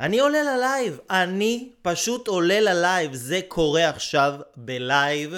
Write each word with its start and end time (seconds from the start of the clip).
אני 0.00 0.18
עולה 0.18 0.42
ל 0.42 0.51
live. 0.51 0.98
אני 1.10 1.68
פשוט 1.82 2.28
עולה 2.28 2.60
ל 2.60 2.69
live. 2.69 3.14
זה 3.14 3.40
קורה 3.48 3.88
עכשיו 3.88 4.34
ב 4.56 4.69
live. 4.69 5.34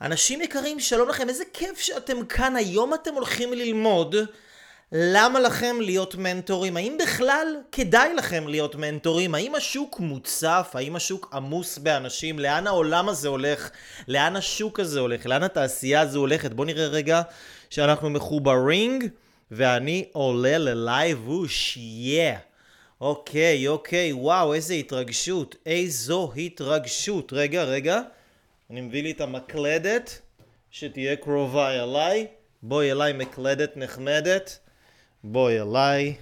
אנשים 0.00 0.42
יקרים, 0.42 0.80
שלום 0.80 1.08
לכם. 1.08 1.28
איזה 1.28 1.44
כיף 1.52 1.78
שאתם 1.78 2.24
כאן. 2.24 2.56
היום 2.56 2.94
אתם 2.94 3.14
הולכים 3.14 3.52
ללמוד 3.52 4.16
למה 4.92 5.40
לכם 5.40 5.76
להיות 5.80 6.14
מנטורים. 6.14 6.76
האם 6.76 6.96
בכלל 7.02 7.56
כדאי 7.72 8.14
לכם 8.14 8.48
להיות 8.48 8.74
מנטורים? 8.74 9.34
האם 9.34 9.54
השוק 9.54 10.00
מוצף? 10.00 10.70
האם 10.74 10.96
השוק 10.96 11.30
עמוס 11.32 11.78
באנשים? 11.78 12.38
לאן 12.38 12.66
העולם 12.66 13.08
הזה 13.08 13.28
הולך? 13.28 13.70
לאן 14.08 14.36
השוק 14.36 14.80
הזה 14.80 15.00
הולך? 15.00 15.26
לאן 15.26 15.42
התעשייה 15.42 16.00
הזו 16.00 16.18
הולכת? 16.18 16.52
בואו 16.52 16.66
נראה 16.66 16.86
רגע 16.86 17.22
שאנחנו 17.70 18.10
מחוברים. 18.10 18.98
ואני 19.50 20.08
עולה 20.12 20.58
ללייב 20.58 21.28
וש, 21.28 21.76
יא. 21.76 22.47
אוקיי, 23.00 23.68
אוקיי, 23.68 24.12
וואו, 24.12 24.54
איזה 24.54 24.74
התרגשות. 24.74 25.56
איזו 25.66 26.32
התרגשות. 26.36 27.32
רגע, 27.32 27.64
רגע. 27.64 28.00
אני 28.70 28.80
מביא 28.80 29.02
לי 29.02 29.10
את 29.10 29.20
המקלדת, 29.20 30.20
שתהיה 30.70 31.16
קרובה 31.16 31.82
אליי. 31.82 32.26
בואי 32.62 32.92
אליי 32.92 33.12
מקלדת 33.12 33.76
נחמדת. 33.76 34.58
בואי 35.24 35.60
אליי. 35.60 36.16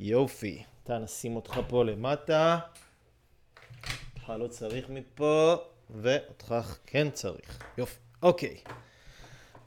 יופי. 0.00 0.62
אתה 0.84 0.98
נשים 0.98 1.36
אותך 1.36 1.60
פה 1.68 1.84
למטה. 1.84 2.58
אותך 4.16 4.32
לא 4.38 4.48
צריך 4.48 4.88
מפה, 4.88 5.56
ואותך 5.90 6.54
כן 6.86 7.10
צריך. 7.10 7.58
יופי. 7.78 7.96
אוקיי. 8.22 8.56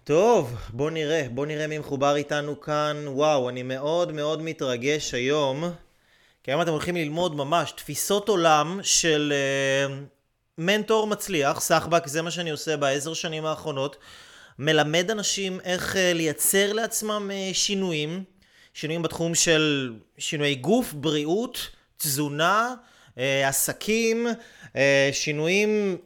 טוב, 0.03 0.55
בוא 0.69 0.91
נראה, 0.91 1.27
בוא 1.31 1.45
נראה 1.45 1.67
מי 1.67 1.77
מחובר 1.77 2.15
איתנו 2.15 2.61
כאן. 2.61 3.03
וואו, 3.07 3.49
אני 3.49 3.63
מאוד 3.63 4.11
מאוד 4.11 4.41
מתרגש 4.41 5.13
היום, 5.13 5.63
כי 6.43 6.51
היום 6.51 6.61
אתם 6.61 6.71
הולכים 6.71 6.95
ללמוד 6.95 7.35
ממש 7.35 7.71
תפיסות 7.71 8.29
עולם 8.29 8.79
של 8.83 9.33
uh, 9.89 9.91
מנטור 10.57 11.07
מצליח, 11.07 11.61
סחבק, 11.61 12.07
זה 12.07 12.21
מה 12.21 12.31
שאני 12.31 12.51
עושה 12.51 12.77
בעשר 12.77 13.13
שנים 13.13 13.45
האחרונות. 13.45 13.97
מלמד 14.59 15.11
אנשים 15.11 15.59
איך 15.63 15.95
uh, 15.95 15.97
לייצר 16.13 16.73
לעצמם 16.73 17.29
uh, 17.31 17.53
שינויים, 17.53 18.23
שינויים 18.73 19.01
בתחום 19.01 19.35
של 19.35 19.93
שינויי 20.17 20.55
גוף, 20.55 20.93
בריאות, 20.93 21.69
תזונה, 21.97 22.73
uh, 23.09 23.19
עסקים, 23.47 24.27
uh, 24.63 24.77
שינויים 25.11 25.97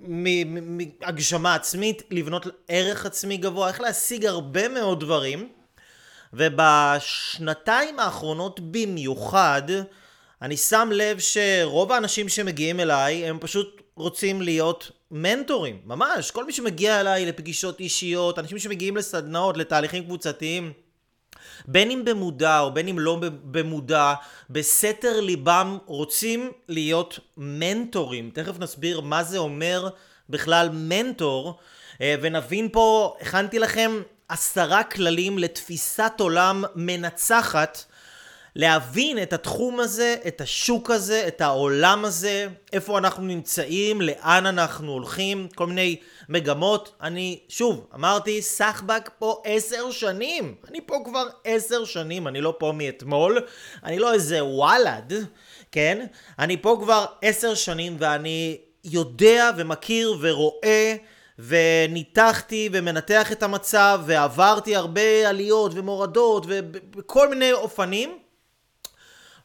מהגשמה 0.00 1.54
עצמית, 1.54 2.02
לבנות 2.10 2.46
ערך 2.68 3.06
עצמי 3.06 3.36
גבוה, 3.36 3.68
איך 3.68 3.80
להשיג 3.80 4.26
הרבה 4.26 4.68
מאוד 4.68 5.00
דברים. 5.00 5.48
ובשנתיים 6.32 7.98
האחרונות 7.98 8.60
במיוחד, 8.60 9.62
אני 10.42 10.56
שם 10.56 10.88
לב 10.92 11.18
שרוב 11.18 11.92
האנשים 11.92 12.28
שמגיעים 12.28 12.80
אליי, 12.80 13.28
הם 13.28 13.38
פשוט 13.40 13.82
רוצים 13.96 14.42
להיות 14.42 14.90
מנטורים, 15.10 15.80
ממש. 15.84 16.30
כל 16.30 16.44
מי 16.44 16.52
שמגיע 16.52 17.00
אליי 17.00 17.26
לפגישות 17.26 17.80
אישיות, 17.80 18.38
אנשים 18.38 18.58
שמגיעים 18.58 18.96
לסדנאות, 18.96 19.56
לתהליכים 19.56 20.04
קבוצתיים, 20.04 20.72
בין 21.66 21.90
אם 21.90 22.04
במודע 22.04 22.60
או 22.60 22.74
בין 22.74 22.88
אם 22.88 22.98
לא 22.98 23.20
במודע, 23.44 24.14
בסתר 24.50 25.20
ליבם 25.20 25.78
רוצים 25.86 26.50
להיות 26.68 27.18
מנטורים. 27.36 28.30
תכף 28.34 28.58
נסביר 28.58 29.00
מה 29.00 29.24
זה 29.24 29.38
אומר 29.38 29.88
בכלל 30.28 30.68
מנטור, 30.72 31.58
אה, 32.00 32.14
ונבין 32.22 32.68
פה, 32.72 33.16
הכנתי 33.20 33.58
לכם 33.58 34.02
עשרה 34.32 34.84
כללים 34.84 35.38
לתפיסת 35.38 36.12
עולם 36.18 36.64
מנצחת. 36.74 37.84
להבין 38.56 39.22
את 39.22 39.32
התחום 39.32 39.80
הזה, 39.80 40.16
את 40.26 40.40
השוק 40.40 40.90
הזה, 40.90 41.24
את 41.28 41.40
העולם 41.40 42.04
הזה, 42.04 42.46
איפה 42.72 42.98
אנחנו 42.98 43.22
נמצאים, 43.22 44.00
לאן 44.00 44.46
אנחנו 44.46 44.92
הולכים, 44.92 45.48
כל 45.54 45.66
מיני 45.66 45.96
מגמות. 46.28 46.94
אני, 47.02 47.38
שוב, 47.48 47.86
אמרתי, 47.94 48.42
סחבק 48.42 49.10
פה 49.18 49.42
עשר 49.44 49.90
שנים. 49.90 50.54
אני 50.68 50.80
פה 50.86 50.98
כבר 51.04 51.28
עשר 51.44 51.84
שנים, 51.84 52.28
אני 52.28 52.40
לא 52.40 52.54
פה 52.58 52.72
מאתמול. 52.74 53.46
אני 53.84 53.98
לא 53.98 54.12
איזה 54.12 54.44
וואלד, 54.44 55.12
כן? 55.72 56.06
אני 56.38 56.56
פה 56.62 56.78
כבר 56.82 57.04
עשר 57.22 57.54
שנים 57.54 57.96
ואני 57.98 58.58
יודע 58.84 59.50
ומכיר 59.56 60.16
ורואה 60.20 60.96
וניתחתי 61.38 62.68
ומנתח 62.72 63.32
את 63.32 63.42
המצב 63.42 64.00
ועברתי 64.06 64.76
הרבה 64.76 65.28
עליות 65.28 65.72
ומורדות 65.74 66.44
ובכל 66.48 67.28
מיני 67.28 67.52
אופנים 67.52 68.18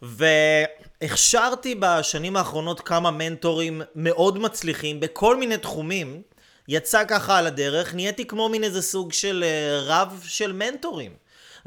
והכשרתי 0.01 1.75
בשנים 1.79 2.35
האחרונות 2.35 2.79
כמה 2.81 3.11
מנטורים 3.11 3.81
מאוד 3.95 4.39
מצליחים 4.39 4.99
בכל 4.99 5.37
מיני 5.37 5.57
תחומים. 5.57 6.21
יצא 6.67 7.03
ככה 7.05 7.37
על 7.37 7.47
הדרך, 7.47 7.95
נהייתי 7.95 8.25
כמו 8.25 8.49
מין 8.49 8.63
איזה 8.63 8.81
סוג 8.81 9.13
של 9.13 9.43
אה, 9.47 9.79
רב 9.85 10.23
של 10.27 10.51
מנטורים. 10.51 11.11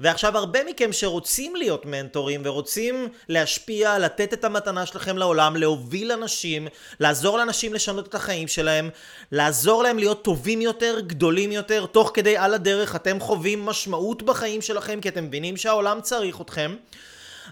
ועכשיו 0.01 0.37
הרבה 0.39 0.65
מכם 0.65 0.93
שרוצים 0.93 1.57
להיות 1.57 1.87
מנטורים 1.87 2.41
ורוצים 2.45 3.09
להשפיע, 3.29 3.99
לתת 3.99 4.33
את 4.33 4.45
המתנה 4.45 4.87
שלכם 4.87 5.19
לעולם, 5.19 5.57
להוביל 5.57 6.13
אנשים, 6.13 6.69
לעזור 7.01 7.39
לאנשים 7.39 7.75
לשנות 7.75 8.09
את 8.09 8.15
החיים 8.15 8.49
שלהם, 8.49 8.91
לעזור 9.33 9.83
להם 9.83 9.99
להיות 9.99 10.25
טובים 10.25 10.61
יותר, 10.61 11.01
גדולים 11.01 11.53
יותר, 11.53 11.87
תוך 11.87 12.11
כדי 12.15 12.37
על 12.37 12.55
הדרך 12.55 12.97
אתם 12.97 13.21
חווים 13.21 13.67
משמעות 13.67 14.23
בחיים 14.23 14.63
שלכם 14.63 15.01
כי 15.01 15.09
אתם 15.09 15.25
מבינים 15.25 15.57
שהעולם 15.57 16.01
צריך 16.01 16.41
אתכם. 16.41 16.77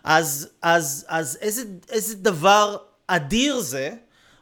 אז, 0.04 0.48
אז, 0.62 1.06
אז 1.08 1.38
איזה, 1.40 1.62
איזה 1.90 2.14
דבר 2.14 2.76
אדיר 3.06 3.60
זה, 3.60 3.90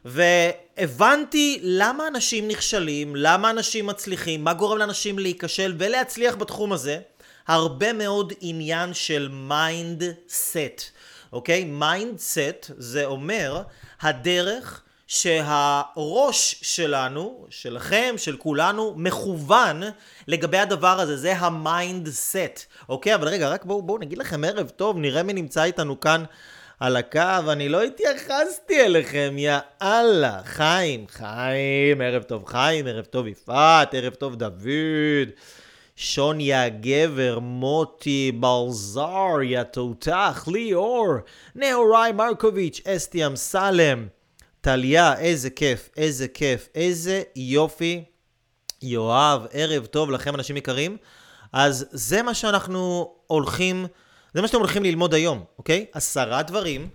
והבנתי 0.05 1.59
למה 1.61 2.07
אנשים 2.07 2.47
נכשלים, 2.47 3.15
למה 3.15 3.49
אנשים 3.49 3.87
מצליחים, 3.87 4.43
מה 4.43 4.53
גורם 4.53 4.77
לאנשים 4.77 5.19
להיכשל 5.19 5.75
ולהצליח 5.77 6.35
בתחום 6.35 6.73
הזה. 6.73 6.99
הרבה 7.47 7.93
מאוד 7.93 8.33
עניין 8.41 8.93
של 8.93 9.29
mindset, 9.31 10.81
אוקיי? 11.33 11.63
mindset 11.63 12.71
זה 12.77 13.05
אומר 13.05 13.61
הדרך 14.01 14.81
שהראש 15.07 16.59
שלנו, 16.61 17.45
שלכם, 17.49 18.15
של 18.17 18.37
כולנו, 18.37 18.93
מכוון 18.97 19.83
לגבי 20.27 20.57
הדבר 20.57 20.99
הזה, 20.99 21.17
זה 21.17 21.33
ה 21.37 22.09
mindset, 22.09 22.65
אוקיי? 22.89 23.15
אבל 23.15 23.27
רגע, 23.27 23.49
רק 23.49 23.65
בואו 23.65 23.81
בוא 23.81 23.99
נגיד 23.99 24.17
לכם 24.17 24.43
ערב 24.43 24.69
טוב, 24.69 24.97
נראה 24.97 25.23
מי 25.23 25.33
נמצא 25.33 25.63
איתנו 25.63 25.99
כאן 25.99 26.23
על 26.79 26.95
הקו, 26.97 27.51
אני 27.51 27.69
לא 27.69 27.83
התייחסתי 27.83 28.81
אליכם, 28.81 29.35
יא 29.37 29.57
אללה, 29.81 30.39
חיים, 30.43 31.05
חיים, 31.09 32.01
ערב 32.01 32.23
טוב 32.23 32.45
חיים, 32.45 32.87
ערב 32.87 33.05
טוב 33.05 33.27
יפעת, 33.27 33.93
ערב 33.93 34.13
טוב 34.13 34.35
דוד. 34.35 35.29
שוניה 35.99 36.69
גבר, 36.69 37.39
מוטי 37.39 38.31
בלזר, 38.39 39.41
יא 39.43 39.63
תותח, 39.63 40.45
ליאור, 40.47 41.13
נאורי 41.55 42.11
מרקוביץ', 42.13 42.81
אסתי 42.87 43.25
אמסלם, 43.25 44.07
טליה, 44.61 45.19
איזה 45.19 45.49
כיף, 45.49 45.89
איזה 45.97 46.27
כיף, 46.27 46.69
איזה 46.75 47.23
יופי. 47.35 48.03
יואב, 48.81 49.45
ערב 49.51 49.85
טוב 49.85 50.11
לכם 50.11 50.35
אנשים 50.35 50.57
יקרים. 50.57 50.97
אז 51.53 51.85
זה 51.91 52.21
מה 52.23 52.33
שאנחנו 52.33 53.13
הולכים, 53.27 53.85
זה 54.33 54.41
מה 54.41 54.47
שאתם 54.47 54.59
הולכים 54.59 54.83
ללמוד 54.83 55.13
היום, 55.13 55.43
אוקיי? 55.57 55.85
עשרה 55.93 56.43
דברים, 56.43 56.89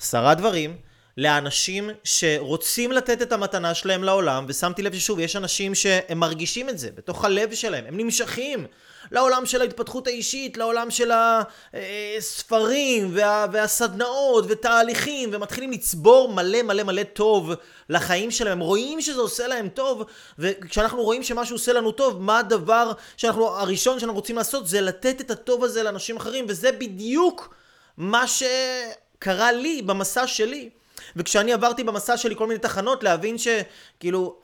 עשרה 0.00 0.34
דברים 0.34 0.76
לאנשים 1.20 1.90
שרוצים 2.04 2.92
לתת 2.92 3.22
את 3.22 3.32
המתנה 3.32 3.74
שלהם 3.74 4.04
לעולם, 4.04 4.44
ושמתי 4.48 4.82
לב 4.82 4.94
ששוב, 4.94 5.18
יש 5.18 5.36
אנשים 5.36 5.74
שהם 5.74 6.18
מרגישים 6.18 6.68
את 6.68 6.78
זה 6.78 6.90
בתוך 6.94 7.24
הלב 7.24 7.54
שלהם, 7.54 7.84
הם 7.86 7.96
נמשכים 7.96 8.66
לעולם 9.10 9.46
של 9.46 9.60
ההתפתחות 9.60 10.06
האישית, 10.06 10.56
לעולם 10.56 10.90
של 10.90 11.10
הספרים 11.14 13.10
וה, 13.12 13.46
והסדנאות 13.52 14.44
ותהליכים, 14.48 15.30
ומתחילים 15.32 15.70
לצבור 15.70 16.32
מלא 16.32 16.62
מלא 16.62 16.82
מלא 16.82 17.02
טוב 17.02 17.50
לחיים 17.88 18.30
שלהם, 18.30 18.52
הם 18.52 18.60
רואים 18.60 19.00
שזה 19.00 19.20
עושה 19.20 19.46
להם 19.46 19.68
טוב, 19.68 20.04
וכשאנחנו 20.38 21.02
רואים 21.02 21.22
שמשהו 21.22 21.54
עושה 21.54 21.72
לנו 21.72 21.92
טוב, 21.92 22.22
מה 22.22 22.38
הדבר 22.38 22.92
שאנחנו, 23.16 23.48
הראשון 23.48 24.00
שאנחנו 24.00 24.16
רוצים 24.16 24.36
לעשות 24.36 24.66
זה 24.66 24.80
לתת 24.80 25.20
את 25.20 25.30
הטוב 25.30 25.64
הזה 25.64 25.82
לאנשים 25.82 26.16
אחרים, 26.16 26.44
וזה 26.48 26.72
בדיוק 26.72 27.54
מה 27.96 28.24
שקרה 28.26 29.52
לי 29.52 29.82
במסע 29.82 30.26
שלי. 30.26 30.70
וכשאני 31.16 31.52
עברתי 31.52 31.84
במסע 31.84 32.16
שלי 32.16 32.36
כל 32.36 32.46
מיני 32.46 32.58
תחנות 32.58 33.02
להבין 33.02 33.36
שכאילו 33.38 34.40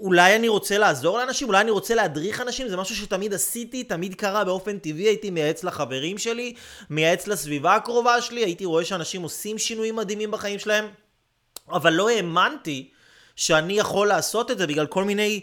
אולי 0.00 0.36
אני 0.36 0.48
רוצה 0.48 0.78
לעזור 0.78 1.18
לאנשים, 1.18 1.48
אולי 1.48 1.60
אני 1.60 1.70
רוצה 1.70 1.94
להדריך 1.94 2.40
אנשים, 2.40 2.68
זה 2.68 2.76
משהו 2.76 2.96
שתמיד 2.96 3.34
עשיתי, 3.34 3.84
תמיד 3.84 4.14
קרה 4.14 4.44
באופן 4.44 4.78
טבעי, 4.78 5.04
הייתי 5.04 5.30
מייעץ 5.30 5.64
לחברים 5.64 6.18
שלי, 6.18 6.54
מייעץ 6.90 7.26
לסביבה 7.26 7.74
הקרובה 7.74 8.20
שלי, 8.20 8.44
הייתי 8.44 8.64
רואה 8.64 8.84
שאנשים 8.84 9.22
עושים 9.22 9.58
שינויים 9.58 9.96
מדהימים 9.96 10.30
בחיים 10.30 10.58
שלהם, 10.58 10.88
אבל 11.68 11.92
לא 11.92 12.08
האמנתי 12.08 12.90
שאני 13.36 13.78
יכול 13.78 14.08
לעשות 14.08 14.50
את 14.50 14.58
זה 14.58 14.66
בגלל 14.66 14.86
כל 14.86 15.04
מיני 15.04 15.40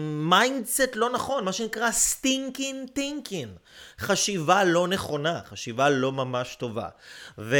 mindset 0.00 0.80
אה, 0.80 0.86
אה, 0.86 0.90
לא 0.94 1.10
נכון, 1.10 1.44
מה 1.44 1.52
שנקרא 1.52 1.90
stinkin' 1.90 2.86
thinkin'. 2.92 3.48
חשיבה 3.98 4.64
לא 4.64 4.88
נכונה, 4.88 5.40
חשיבה 5.48 5.88
לא 5.90 6.12
ממש 6.12 6.56
טובה. 6.58 6.88
ו... 7.38 7.56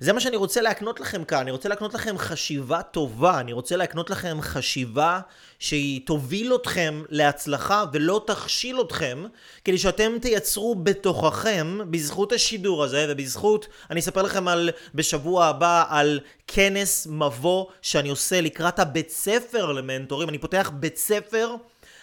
זה 0.00 0.12
מה 0.12 0.20
שאני 0.20 0.36
רוצה 0.36 0.60
להקנות 0.60 1.00
לכם 1.00 1.24
כאן, 1.24 1.38
אני 1.38 1.50
רוצה 1.50 1.68
להקנות 1.68 1.94
לכם 1.94 2.18
חשיבה 2.18 2.82
טובה, 2.82 3.40
אני 3.40 3.52
רוצה 3.52 3.76
להקנות 3.76 4.10
לכם 4.10 4.38
חשיבה 4.40 5.20
שהיא 5.58 6.00
תוביל 6.06 6.54
אתכם 6.54 7.02
להצלחה 7.08 7.84
ולא 7.92 8.24
תכשיל 8.26 8.80
אתכם, 8.80 9.24
כדי 9.64 9.78
שאתם 9.78 10.12
תייצרו 10.22 10.74
בתוככם, 10.74 11.78
בזכות 11.90 12.32
השידור 12.32 12.84
הזה 12.84 13.06
ובזכות, 13.08 13.66
אני 13.90 14.00
אספר 14.00 14.22
לכם 14.22 14.48
על, 14.48 14.70
בשבוע 14.94 15.46
הבא 15.46 15.84
על 15.88 16.20
כנס 16.46 17.06
מבוא 17.10 17.66
שאני 17.82 18.08
עושה 18.08 18.40
לקראת 18.40 18.78
הבית 18.78 19.10
ספר 19.10 19.72
למנטורים, 19.72 20.28
אני 20.28 20.38
פותח 20.38 20.70
בית 20.74 20.96
ספר 20.96 21.54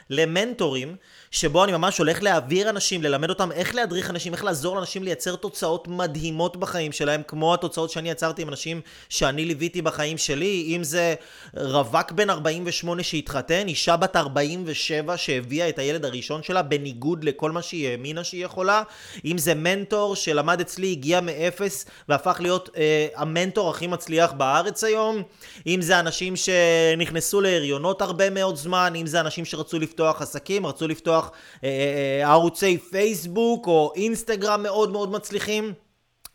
למנטורים, 0.09 0.95
שבו 1.31 1.63
אני 1.63 1.71
ממש 1.71 1.97
הולך 1.97 2.23
להעביר 2.23 2.69
אנשים, 2.69 3.03
ללמד 3.03 3.29
אותם 3.29 3.51
איך 3.51 3.75
להדריך 3.75 4.09
אנשים, 4.09 4.33
איך 4.33 4.43
לעזור 4.43 4.75
לאנשים 4.75 5.03
לייצר 5.03 5.35
תוצאות 5.35 5.87
מדהימות 5.87 6.57
בחיים 6.57 6.91
שלהם, 6.91 7.21
כמו 7.27 7.53
התוצאות 7.53 7.89
שאני 7.89 8.09
יצרתי 8.11 8.41
עם 8.41 8.49
אנשים 8.49 8.81
שאני 9.09 9.45
ליוויתי 9.45 9.81
בחיים 9.81 10.17
שלי, 10.17 10.73
אם 10.75 10.83
זה 10.83 11.15
רווק 11.57 12.11
בן 12.11 12.29
48 12.29 13.03
שהתחתן, 13.03 13.67
אישה 13.67 13.97
בת 13.97 14.15
47 14.15 15.17
שהביאה 15.17 15.69
את 15.69 15.79
הילד 15.79 16.05
הראשון 16.05 16.43
שלה 16.43 16.61
בניגוד 16.61 17.23
לכל 17.23 17.51
מה 17.51 17.61
שהיא 17.61 17.89
האמינה 17.89 18.23
שהיא 18.23 18.45
יכולה, 18.45 18.83
אם 19.25 19.37
זה 19.37 19.53
מנטור 19.53 20.15
שלמד 20.15 20.61
אצלי, 20.61 20.91
הגיע 20.91 21.21
מאפס 21.21 21.85
והפך 22.09 22.37
להיות 22.39 22.69
אה, 22.77 23.07
המנטור 23.15 23.69
הכי 23.69 23.87
מצליח 23.87 24.31
בארץ 24.31 24.83
היום, 24.83 25.23
אם 25.67 25.81
זה 25.81 25.99
אנשים 25.99 26.35
שנכנסו 26.35 27.41
להריונות 27.41 28.01
הרבה 28.01 28.29
מאוד 28.29 28.55
זמן, 28.55 28.93
אם 28.95 29.07
זה 29.07 29.19
אנשים 29.19 29.45
שרצו 29.45 29.79
לפתוח 29.79 30.21
עסקים, 30.21 30.65
רצו 30.65 30.87
לפתוח 30.87 31.20
לפתוח 31.21 31.31
אה, 31.63 31.69
אה, 31.69 32.25
אה, 32.25 32.31
ערוצי 32.31 32.77
פייסבוק 32.77 33.67
או 33.67 33.93
אינסטגרם 33.95 34.63
מאוד 34.63 34.91
מאוד 34.91 35.11
מצליחים. 35.11 35.73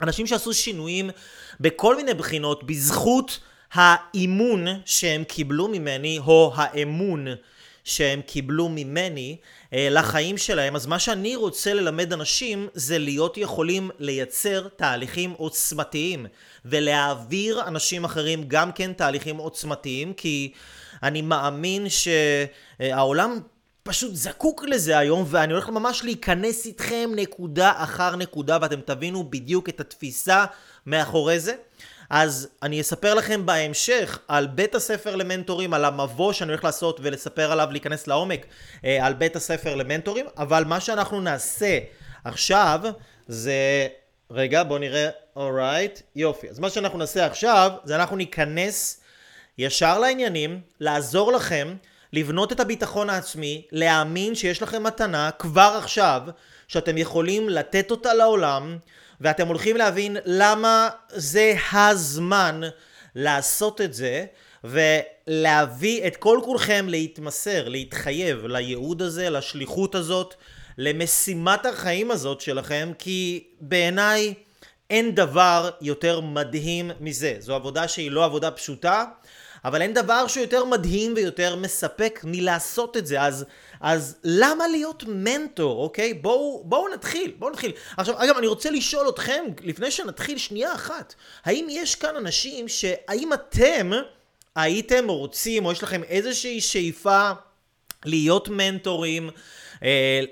אנשים 0.00 0.26
שעשו 0.26 0.54
שינויים 0.54 1.10
בכל 1.60 1.96
מיני 1.96 2.14
בחינות 2.14 2.64
בזכות 2.64 3.40
האימון 3.72 4.66
שהם 4.84 5.24
קיבלו 5.24 5.68
ממני, 5.68 6.18
או 6.18 6.52
האמון 6.56 7.26
שהם 7.84 8.20
קיבלו 8.26 8.68
ממני 8.68 9.36
לחיים 9.72 10.38
שלהם. 10.38 10.76
אז 10.76 10.86
מה 10.86 10.98
שאני 10.98 11.36
רוצה 11.36 11.74
ללמד 11.74 12.12
אנשים 12.12 12.68
זה 12.74 12.98
להיות 12.98 13.36
יכולים 13.36 13.90
לייצר 13.98 14.68
תהליכים 14.68 15.34
עוצמתיים 15.36 16.26
ולהעביר 16.64 17.62
אנשים 17.66 18.04
אחרים 18.04 18.44
גם 18.48 18.72
כן 18.72 18.92
תהליכים 18.92 19.36
עוצמתיים, 19.36 20.12
כי 20.12 20.52
אני 21.02 21.22
מאמין 21.22 21.86
שהעולם 21.88 23.38
פשוט 23.86 24.14
זקוק 24.14 24.64
לזה 24.64 24.98
היום, 24.98 25.24
ואני 25.26 25.52
הולך 25.52 25.68
ממש 25.68 26.04
להיכנס 26.04 26.66
איתכם 26.66 27.10
נקודה 27.14 27.72
אחר 27.76 28.16
נקודה, 28.16 28.58
ואתם 28.60 28.80
תבינו 28.80 29.30
בדיוק 29.30 29.68
את 29.68 29.80
התפיסה 29.80 30.44
מאחורי 30.86 31.40
זה. 31.40 31.54
אז 32.10 32.48
אני 32.62 32.80
אספר 32.80 33.14
לכם 33.14 33.46
בהמשך 33.46 34.18
על 34.28 34.46
בית 34.46 34.74
הספר 34.74 35.16
למנטורים, 35.16 35.74
על 35.74 35.84
המבוא 35.84 36.32
שאני 36.32 36.50
הולך 36.50 36.64
לעשות 36.64 37.00
ולספר 37.02 37.52
עליו, 37.52 37.68
להיכנס 37.70 38.06
לעומק 38.06 38.46
אה, 38.84 39.06
על 39.06 39.12
בית 39.12 39.36
הספר 39.36 39.74
למנטורים, 39.74 40.26
אבל 40.38 40.64
מה 40.64 40.80
שאנחנו 40.80 41.20
נעשה 41.20 41.78
עכשיו 42.24 42.80
זה... 43.28 43.86
רגע, 44.30 44.62
בואו 44.62 44.78
נראה, 44.78 45.08
אורייט, 45.36 46.00
יופי. 46.16 46.48
אז 46.48 46.58
מה 46.58 46.70
שאנחנו 46.70 46.98
נעשה 46.98 47.26
עכשיו, 47.26 47.70
זה 47.84 47.96
אנחנו 47.96 48.16
ניכנס 48.16 49.00
ישר 49.58 49.98
לעניינים, 49.98 50.60
לעזור 50.80 51.32
לכם 51.32 51.74
לבנות 52.16 52.52
את 52.52 52.60
הביטחון 52.60 53.10
העצמי, 53.10 53.62
להאמין 53.72 54.34
שיש 54.34 54.62
לכם 54.62 54.82
מתנה 54.82 55.30
כבר 55.38 55.78
עכשיו, 55.82 56.22
שאתם 56.68 56.98
יכולים 56.98 57.48
לתת 57.48 57.90
אותה 57.90 58.14
לעולם, 58.14 58.78
ואתם 59.20 59.48
הולכים 59.48 59.76
להבין 59.76 60.16
למה 60.24 60.88
זה 61.08 61.54
הזמן 61.72 62.60
לעשות 63.14 63.80
את 63.80 63.94
זה, 63.94 64.24
ולהביא 64.64 66.06
את 66.06 66.16
כל 66.16 66.40
כולכם 66.44 66.86
להתמסר, 66.88 67.68
להתחייב 67.68 68.46
לייעוד 68.46 69.02
הזה, 69.02 69.30
לשליחות 69.30 69.94
הזאת, 69.94 70.34
למשימת 70.78 71.66
החיים 71.66 72.10
הזאת 72.10 72.40
שלכם, 72.40 72.92
כי 72.98 73.44
בעיניי 73.60 74.34
אין 74.90 75.14
דבר 75.14 75.70
יותר 75.80 76.20
מדהים 76.20 76.90
מזה. 77.00 77.36
זו 77.38 77.54
עבודה 77.54 77.88
שהיא 77.88 78.10
לא 78.10 78.24
עבודה 78.24 78.50
פשוטה, 78.50 79.04
אבל 79.66 79.82
אין 79.82 79.94
דבר 79.94 80.26
שיותר 80.26 80.64
מדהים 80.64 81.12
ויותר 81.16 81.56
מספק 81.56 82.20
מלעשות 82.24 82.96
את 82.96 83.06
זה, 83.06 83.22
אז, 83.22 83.44
אז 83.80 84.16
למה 84.24 84.68
להיות 84.68 85.04
מנטור, 85.06 85.82
אוקיי? 85.82 86.14
בואו, 86.14 86.62
בואו 86.64 86.88
נתחיל, 86.94 87.32
בואו 87.38 87.50
נתחיל. 87.50 87.72
עכשיו, 87.96 88.22
אגב, 88.22 88.36
אני 88.36 88.46
רוצה 88.46 88.70
לשאול 88.70 89.08
אתכם, 89.08 89.44
לפני 89.62 89.90
שנתחיל 89.90 90.38
שנייה 90.38 90.74
אחת, 90.74 91.14
האם 91.44 91.66
יש 91.70 91.94
כאן 91.94 92.16
אנשים 92.16 92.68
שהאם 92.68 93.32
אתם 93.32 93.90
הייתם 94.56 95.08
רוצים, 95.08 95.66
או 95.66 95.72
יש 95.72 95.82
לכם 95.82 96.02
איזושהי 96.02 96.60
שאיפה 96.60 97.30
להיות 98.04 98.48
מנטורים, 98.48 99.30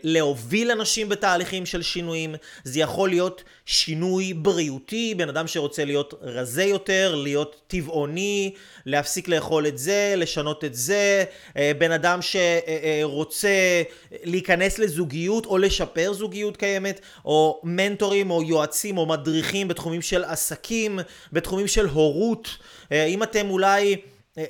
להוביל 0.03 0.71
אנשים 0.71 1.09
בתהליכים 1.09 1.67
של 1.67 1.83
שינויים. 1.83 2.35
זה 2.65 2.81
יכול 2.81 3.09
להיות 3.09 3.43
שינוי 3.67 4.33
בריאותי, 4.35 5.15
בן 5.15 5.29
אדם 5.29 5.47
שרוצה 5.47 5.85
להיות 5.85 6.15
רזה 6.23 6.65
יותר, 6.65 7.15
להיות 7.15 7.61
טבעוני, 7.67 8.55
להפסיק 8.87 9.29
לאכול 9.29 9.67
את 9.67 9.79
זה, 9.79 10.15
לשנות 10.17 10.65
את 10.65 10.75
זה, 10.75 11.25
אה, 11.57 11.73
בן 11.79 11.93
אדם 11.93 12.19
שרוצה 12.23 13.83
להיכנס 14.25 14.79
לזוגיות 14.79 15.47
או 15.47 15.59
לשפר 15.59 16.13
זוגיות 16.13 16.57
קיימת, 16.57 17.01
או 17.25 17.61
מנטורים 17.65 18.31
או 18.31 18.43
יועצים 18.43 18.99
או 18.99 19.07
מדריכים 19.07 19.69
בתחומים 19.69 20.03
של 20.03 20.25
עסקים, 20.25 20.99
בתחומים 21.33 21.67
של 21.67 21.87
הורות. 21.87 22.49
אה, 22.93 23.05
אם 23.05 23.23
אתם 23.23 23.51
אולי... 23.51 23.97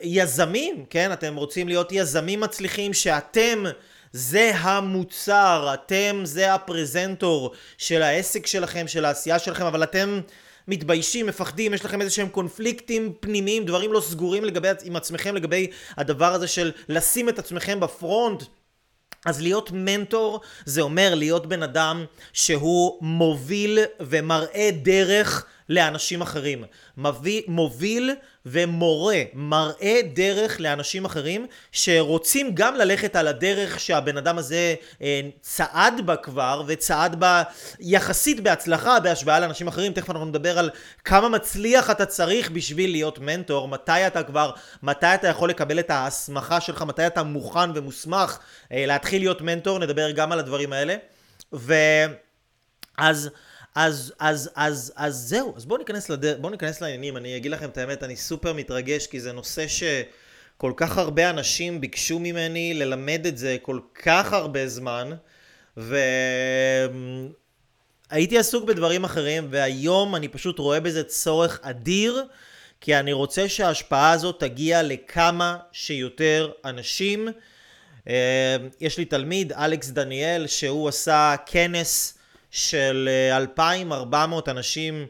יזמים, 0.02 0.84
כן? 0.90 1.12
אתם 1.12 1.36
רוצים 1.36 1.68
להיות 1.68 1.92
יזמים 1.92 2.40
מצליחים 2.40 2.94
שאתם 2.94 3.64
זה 4.16 4.52
המוצר, 4.56 5.70
אתם 5.74 6.20
זה 6.24 6.54
הפרזנטור 6.54 7.52
של 7.78 8.02
העסק 8.02 8.46
שלכם, 8.46 8.88
של 8.88 9.04
העשייה 9.04 9.38
שלכם, 9.38 9.64
אבל 9.64 9.82
אתם 9.82 10.20
מתביישים, 10.68 11.26
מפחדים, 11.26 11.74
יש 11.74 11.84
לכם 11.84 12.00
איזה 12.00 12.14
שהם 12.14 12.28
קונפליקטים 12.28 13.12
פנימיים, 13.20 13.64
דברים 13.64 13.92
לא 13.92 14.00
סגורים 14.00 14.44
לגבי, 14.44 14.68
עם 14.84 14.96
עצמכם 14.96 15.36
לגבי 15.36 15.70
הדבר 15.96 16.32
הזה 16.32 16.46
של 16.46 16.72
לשים 16.88 17.28
את 17.28 17.38
עצמכם 17.38 17.80
בפרונט. 17.80 18.42
אז 19.26 19.40
להיות 19.40 19.70
מנטור 19.72 20.40
זה 20.64 20.80
אומר 20.80 21.14
להיות 21.14 21.46
בן 21.46 21.62
אדם 21.62 22.04
שהוא 22.32 22.98
מוביל 23.00 23.78
ומראה 24.00 24.70
דרך 24.82 25.46
לאנשים 25.68 26.22
אחרים. 26.22 26.64
מביא, 26.96 27.42
מוביל 27.48 28.10
ומורה, 28.46 29.22
מראה 29.34 30.00
דרך 30.14 30.60
לאנשים 30.60 31.04
אחרים 31.04 31.46
שרוצים 31.72 32.54
גם 32.54 32.74
ללכת 32.74 33.16
על 33.16 33.28
הדרך 33.28 33.80
שהבן 33.80 34.16
אדם 34.16 34.38
הזה 34.38 34.74
אה, 35.02 35.20
צעד 35.40 36.00
בה 36.06 36.16
כבר 36.16 36.62
וצעד 36.66 37.20
בה 37.20 37.42
יחסית 37.80 38.40
בהצלחה 38.40 39.00
בהשוואה 39.00 39.40
לאנשים 39.40 39.68
אחרים. 39.68 39.92
תכף 39.92 40.10
אנחנו 40.10 40.26
נדבר 40.26 40.58
על 40.58 40.70
כמה 41.04 41.28
מצליח 41.28 41.90
אתה 41.90 42.06
צריך 42.06 42.50
בשביל 42.50 42.90
להיות 42.90 43.18
מנטור, 43.18 43.68
מתי 43.68 44.06
אתה 44.06 44.22
כבר, 44.22 44.50
מתי 44.82 45.14
אתה 45.14 45.28
יכול 45.28 45.48
לקבל 45.48 45.78
את 45.78 45.90
ההסמכה 45.90 46.60
שלך, 46.60 46.82
מתי 46.82 47.06
אתה 47.06 47.22
מוכן 47.22 47.70
ומוסמך 47.74 48.38
אה, 48.72 48.86
להתחיל 48.86 49.22
להיות 49.22 49.40
מנטור, 49.40 49.78
נדבר 49.78 50.10
גם 50.10 50.32
על 50.32 50.38
הדברים 50.38 50.72
האלה. 50.72 50.96
ואז... 51.52 53.30
אז, 53.74 54.12
אז, 54.18 54.50
אז, 54.54 54.92
אז 54.96 55.14
זהו, 55.16 55.54
אז 55.56 55.66
בואו 55.66 55.78
ניכנס, 55.78 56.08
לדר... 56.08 56.36
בוא 56.40 56.50
ניכנס 56.50 56.80
לעניינים, 56.80 57.16
אני 57.16 57.36
אגיד 57.36 57.50
לכם 57.50 57.68
את 57.68 57.78
האמת, 57.78 58.02
אני 58.02 58.16
סופר 58.16 58.52
מתרגש, 58.52 59.06
כי 59.06 59.20
זה 59.20 59.32
נושא 59.32 59.66
שכל 59.68 60.72
כך 60.76 60.98
הרבה 60.98 61.30
אנשים 61.30 61.80
ביקשו 61.80 62.18
ממני 62.18 62.74
ללמד 62.74 63.26
את 63.26 63.38
זה 63.38 63.56
כל 63.62 63.78
כך 64.02 64.32
הרבה 64.32 64.68
זמן, 64.68 65.10
והייתי 65.76 65.98
עסוק 68.38 68.64
בדברים 68.64 69.04
אחרים, 69.04 69.48
והיום 69.50 70.14
אני 70.14 70.28
פשוט 70.28 70.58
רואה 70.58 70.80
בזה 70.80 71.04
צורך 71.04 71.60
אדיר, 71.62 72.24
כי 72.80 72.96
אני 72.96 73.12
רוצה 73.12 73.48
שההשפעה 73.48 74.12
הזאת 74.12 74.40
תגיע 74.40 74.82
לכמה 74.82 75.56
שיותר 75.72 76.50
אנשים. 76.64 77.28
אה, 78.08 78.56
יש 78.80 78.98
לי 78.98 79.04
תלמיד, 79.04 79.52
אלכס 79.52 79.88
דניאל, 79.88 80.46
שהוא 80.46 80.88
עשה 80.88 81.34
כנס 81.46 82.18
של 82.54 83.08
2,400 83.32 84.48
אה, 84.48 84.52
אנשים 84.52 85.06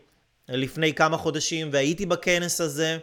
לפני 0.48 0.94
כמה 0.94 1.16
חודשים, 1.16 1.68
והייתי 1.72 2.06
בכנס 2.06 2.60
הזה, 2.60 2.98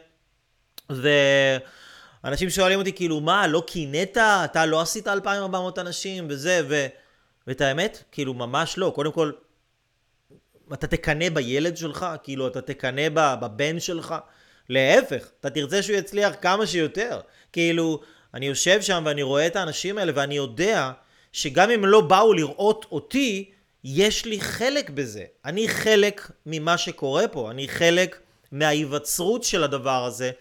ואנשים 0.90 2.50
שואלים 2.50 2.80
אותי, 2.80 2.94
כאילו, 2.94 3.20
מה, 3.20 3.48
לא 3.48 3.64
קינאת? 3.68 4.18
אתה 4.18 4.66
לא 4.66 4.82
עשית 4.82 5.08
2,400 5.08 5.80
אנשים 5.80 6.28
וזה, 6.30 6.62
ו... 6.70 6.88
ואת 7.48 7.62
האמת, 7.62 8.04
כאילו, 8.12 8.34
ממש 8.34 8.78
לא. 8.78 8.92
קודם 8.96 9.12
כל, 9.12 9.32
אתה 10.74 10.88
תקנא 10.88 11.30
בילד 11.30 11.78
שלך? 11.78 12.06
כאילו, 12.24 12.48
אתה 12.48 12.62
תקנא 12.62 13.10
בבן 13.14 13.80
שלך? 13.80 14.16
להפך, 14.70 15.30
אתה 15.40 15.50
תרצה 15.50 15.84
שהוא 15.84 15.98
יצליח 15.98 16.34
כמה 16.42 16.68
שיותר. 16.68 17.20
כאילו, 17.54 18.00
אני 18.34 18.46
יושב 18.46 18.82
שם 18.82 19.04
ואני 19.06 19.24
רואה 19.24 19.48
את 19.48 19.56
האנשים 19.56 19.98
האלה, 19.98 20.12
ואני 20.16 20.36
יודע 20.36 20.92
שגם 21.32 21.70
אם 21.70 21.86
לא 21.86 22.02
באו 22.02 22.34
לראות 22.34 22.86
אותי, 22.92 23.52
יש 23.84 24.26
לי 24.26 24.42
חלק 24.42 24.90
בזה. 24.90 25.24
אני 25.46 25.68
חלק 25.68 26.32
ממה 26.46 26.78
שקורה 26.78 27.28
פה, 27.28 27.52
אני 27.52 27.68
חלק 27.68 28.20
מההיווצרות 28.52 29.44
של 29.44 29.64
הדבר 29.64 30.06
הזה. 30.06 30.32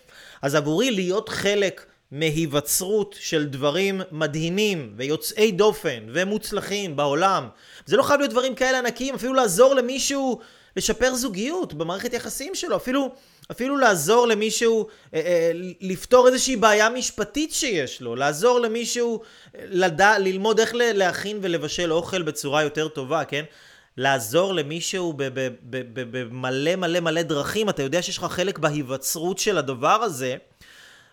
אז 0.42 0.54
עבורי 0.54 0.90
להיות 0.90 1.28
חלק 1.28 1.86
מהיווצרות 2.12 3.16
של 3.20 3.46
דברים 3.46 4.00
מדהימים 4.10 4.94
ויוצאי 4.96 5.52
דופן 5.52 6.06
ומוצלחים 6.08 6.96
בעולם. 6.96 7.48
זה 7.86 7.96
לא 7.96 8.02
חייב 8.02 8.20
להיות 8.20 8.30
דברים 8.32 8.54
כאלה 8.54 8.78
ענקיים, 8.78 9.14
אפילו 9.14 9.34
לעזור 9.34 9.74
למישהו 9.74 10.40
לשפר 10.76 11.14
זוגיות 11.14 11.74
במערכת 11.74 12.12
יחסים 12.12 12.54
שלו, 12.54 12.76
אפילו, 12.76 13.14
אפילו 13.50 13.76
לעזור 13.76 14.26
למישהו 14.26 14.86
אה, 15.14 15.20
אה, 15.20 15.50
לפתור 15.80 16.26
איזושהי 16.28 16.56
בעיה 16.56 16.88
משפטית 16.90 17.52
שיש 17.52 18.00
לו, 18.00 18.16
לעזור 18.16 18.60
למישהו 18.60 19.20
לדע, 19.54 20.18
ללמוד 20.18 20.60
איך 20.60 20.70
להכין 20.74 21.38
ולבשל 21.42 21.92
אוכל 21.92 22.22
בצורה 22.22 22.62
יותר 22.62 22.88
טובה, 22.88 23.24
כן? 23.24 23.44
לעזור 23.96 24.54
למישהו 24.54 25.14
במלא 26.00 26.76
מלא 26.76 27.00
מלא 27.00 27.22
דרכים, 27.22 27.68
אתה 27.68 27.82
יודע 27.82 28.02
שיש 28.02 28.18
לך 28.18 28.24
חלק 28.24 28.58
בהיווצרות 28.58 29.38
של 29.38 29.58
הדבר 29.58 30.02
הזה. 30.02 30.36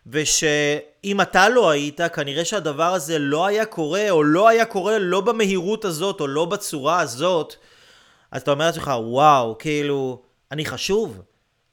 ושאם 0.09 1.21
אתה 1.21 1.49
לא 1.49 1.69
היית, 1.69 2.01
כנראה 2.01 2.45
שהדבר 2.45 2.93
הזה 2.93 3.19
לא 3.19 3.45
היה 3.45 3.65
קורה, 3.65 4.09
או 4.09 4.23
לא 4.23 4.47
היה 4.47 4.65
קורה 4.65 4.97
לא 4.99 5.21
במהירות 5.21 5.85
הזאת, 5.85 6.21
או 6.21 6.27
לא 6.27 6.45
בצורה 6.45 6.99
הזאת, 6.99 7.55
אז 8.31 8.41
אתה 8.41 8.51
אומר 8.51 8.65
לעצמך, 8.65 8.91
וואו, 9.03 9.57
כאילו, 9.57 10.21
אני 10.51 10.65
חשוב. 10.65 11.21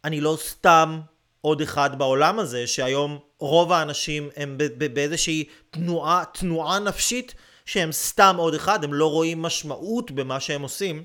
אני 0.05 0.21
לא 0.21 0.37
סתם 0.41 1.01
עוד 1.41 1.61
אחד 1.61 1.99
בעולם 1.99 2.39
הזה, 2.39 2.67
שהיום 2.67 3.19
רוב 3.39 3.73
האנשים 3.73 4.31
הם 4.37 4.59
באיזושהי 4.93 5.45
תנועה, 5.71 6.25
תנועה 6.33 6.79
נפשית 6.79 7.35
שהם 7.67 7.93
סתם 7.93 8.37
עוד 8.39 8.55
אחד, 8.55 8.85
הם 8.85 8.95
לא 8.95 9.11
רואים 9.11 9.43
משמעות 9.43 10.11
במה 10.11 10.41
שהם 10.41 10.63
עושים. 10.63 11.05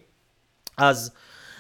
אז, 0.78 1.12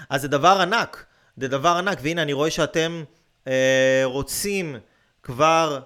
אז 0.09 0.21
זה 0.21 0.27
דבר 0.27 0.61
ענק, 0.61 1.05
זה 1.37 1.47
דבר 1.47 1.69
ענק, 1.69 1.99
והנה 2.01 2.21
אני 2.21 2.33
רואה 2.33 2.51
שאתם 2.51 3.03
אה, 3.47 4.01
רוצים 4.03 4.75
כבר 5.23 5.79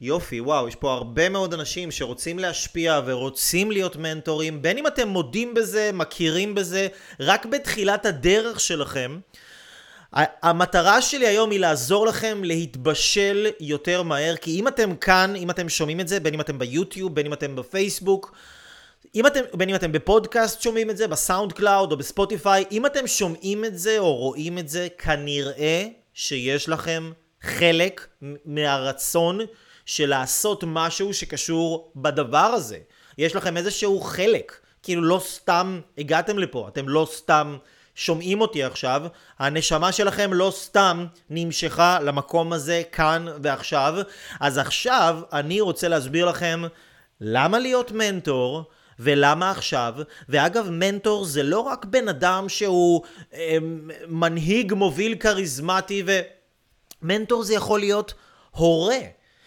יופי, 0.00 0.40
וואו, 0.40 0.68
יש 0.68 0.74
פה 0.74 0.92
הרבה 0.92 1.28
מאוד 1.28 1.54
אנשים 1.54 1.90
שרוצים 1.90 2.38
להשפיע 2.38 3.00
ורוצים 3.04 3.70
להיות 3.70 3.96
מנטורים, 3.96 4.62
בין 4.62 4.78
אם 4.78 4.86
אתם 4.86 5.08
מודים 5.08 5.54
בזה, 5.54 5.90
מכירים 5.92 6.54
בזה, 6.54 6.88
רק 7.20 7.46
בתחילת 7.46 8.06
הדרך 8.06 8.60
שלכם. 8.60 9.18
המטרה 10.14 11.02
שלי 11.02 11.26
היום 11.26 11.50
היא 11.50 11.60
לעזור 11.60 12.06
לכם 12.06 12.44
להתבשל 12.44 13.50
יותר 13.60 14.02
מהר, 14.02 14.36
כי 14.36 14.60
אם 14.60 14.68
אתם 14.68 14.96
כאן, 14.96 15.36
אם 15.36 15.50
אתם 15.50 15.68
שומעים 15.68 16.00
את 16.00 16.08
זה, 16.08 16.20
בין 16.20 16.34
אם 16.34 16.40
אתם 16.40 16.58
ביוטיוב, 16.58 17.14
בין 17.14 17.26
אם 17.26 17.32
אתם 17.32 17.56
בפייסבוק, 17.56 18.34
אם 19.14 19.26
אתם, 19.26 19.40
בין 19.54 19.68
אם 19.68 19.74
אתם 19.74 19.92
בפודקאסט 19.92 20.62
שומעים 20.62 20.90
את 20.90 20.96
זה, 20.96 21.08
ב 21.08 21.52
SoundCloud 21.52 21.92
או 21.92 21.96
בספוטיפיי, 21.96 22.64
אם 22.72 22.86
אתם 22.86 23.06
שומעים 23.06 23.64
את 23.64 23.78
זה 23.78 23.98
או 23.98 24.16
רואים 24.16 24.58
את 24.58 24.68
זה, 24.68 24.88
כנראה 24.98 25.86
שיש 26.14 26.68
לכם 26.68 27.12
חלק 27.42 28.06
מהרצון 28.44 29.40
של 29.86 30.08
לעשות 30.08 30.64
משהו 30.66 31.14
שקשור 31.14 31.92
בדבר 31.96 32.38
הזה. 32.38 32.78
יש 33.18 33.36
לכם 33.36 33.56
איזשהו 33.56 34.00
חלק. 34.00 34.60
כאילו 34.82 35.02
לא 35.02 35.20
סתם 35.24 35.80
הגעתם 35.98 36.38
לפה, 36.38 36.68
אתם 36.68 36.88
לא 36.88 37.08
סתם 37.12 37.56
שומעים 37.94 38.40
אותי 38.40 38.62
עכשיו, 38.64 39.02
הנשמה 39.38 39.92
שלכם 39.92 40.32
לא 40.32 40.52
סתם 40.56 41.06
נמשכה 41.30 41.98
למקום 42.00 42.52
הזה 42.52 42.82
כאן 42.92 43.26
ועכשיו, 43.42 43.94
אז 44.40 44.58
עכשיו 44.58 45.18
אני 45.32 45.60
רוצה 45.60 45.88
להסביר 45.88 46.26
לכם 46.26 46.62
למה 47.20 47.58
להיות 47.58 47.92
מנטור, 47.92 48.64
ולמה 48.98 49.50
עכשיו? 49.50 49.94
ואגב, 50.28 50.70
מנטור 50.70 51.24
זה 51.24 51.42
לא 51.42 51.60
רק 51.60 51.84
בן 51.84 52.08
אדם 52.08 52.48
שהוא 52.48 53.02
אה, 53.34 53.58
מנהיג 54.08 54.74
מוביל 54.74 55.14
כריזמטי 55.14 56.02
ו... 56.06 56.20
מנטור 57.02 57.42
זה 57.42 57.54
יכול 57.54 57.80
להיות 57.80 58.14
הורה, 58.50 58.98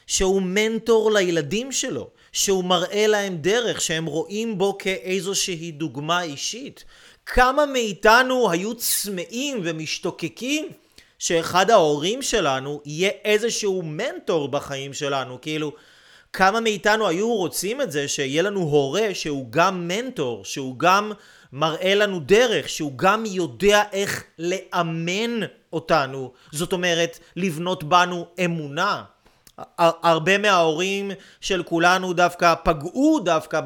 שהוא 0.08 0.42
מנטור 0.42 1.12
לילדים 1.12 1.72
שלו, 1.72 2.10
שהוא 2.32 2.64
מראה 2.64 3.08
להם 3.08 3.38
דרך, 3.38 3.82
שהם 3.82 4.06
רואים 4.06 4.58
בו 4.58 4.78
כאיזושהי 4.78 5.72
דוגמה 5.72 6.22
אישית. 6.22 6.86
כמה 7.34 7.66
מאיתנו 7.66 8.52
היו 8.52 8.76
צמאים 8.76 9.62
ומשתוקקים 9.64 10.68
שאחד 11.20 11.70
ההורים 11.72 12.22
שלנו 12.22 12.82
יהיה 12.86 13.10
איזשהו 13.26 13.82
מנטור 13.86 14.48
בחיים 14.48 14.94
שלנו, 14.94 15.42
כאילו 15.42 15.72
כמה 16.34 16.60
מאיתנו 16.60 17.08
היו 17.08 17.34
רוצים 17.36 17.82
את 17.82 17.92
זה 17.92 18.08
שיהיה 18.08 18.42
לנו 18.42 18.60
הורה 18.60 19.08
שהוא 19.14 19.48
גם 19.50 19.88
מנטור, 19.88 20.46
שהוא 20.46 20.80
גם 20.80 21.12
מראה 21.54 21.96
לנו 21.96 22.20
דרך, 22.20 22.70
שהוא 22.70 22.98
גם 22.98 23.24
יודע 23.26 23.84
איך 23.92 24.24
לאמן 24.40 25.40
אותנו, 25.74 26.32
זאת 26.52 26.74
אומרת 26.74 27.20
לבנות 27.36 27.84
בנו 27.84 28.26
אמונה. 28.46 29.04
הרבה 29.78 30.38
מההורים 30.38 31.12
של 31.42 31.64
כולנו 31.64 32.14
דווקא 32.14 32.54
פגעו 32.64 33.20
דווקא 33.20 33.62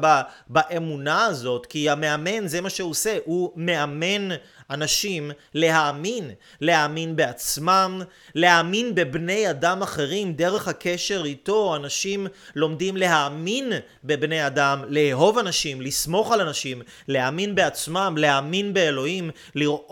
באמונה 0.48 1.24
הזאת, 1.24 1.66
כי 1.66 1.90
המאמן 1.90 2.46
זה 2.46 2.60
מה 2.60 2.70
שהוא 2.70 2.90
עושה, 2.90 3.16
הוא 3.24 3.52
מאמן 3.56 4.28
אנשים 4.72 5.30
להאמין, 5.54 6.30
להאמין 6.60 7.16
בעצמם, 7.16 8.02
להאמין 8.34 8.94
בבני 8.94 9.50
אדם 9.50 9.82
אחרים 9.82 10.32
דרך 10.32 10.68
הקשר 10.68 11.22
איתו, 11.24 11.76
אנשים 11.76 12.26
לומדים 12.54 12.96
להאמין 12.96 13.72
בבני 14.04 14.46
אדם, 14.46 14.84
לאהוב 14.88 15.38
אנשים, 15.38 15.80
לסמוך 15.80 16.32
על 16.32 16.40
אנשים, 16.40 16.82
להאמין 17.08 17.54
בעצמם, 17.54 18.14
להאמין 18.18 18.74
באלוהים, 18.74 19.30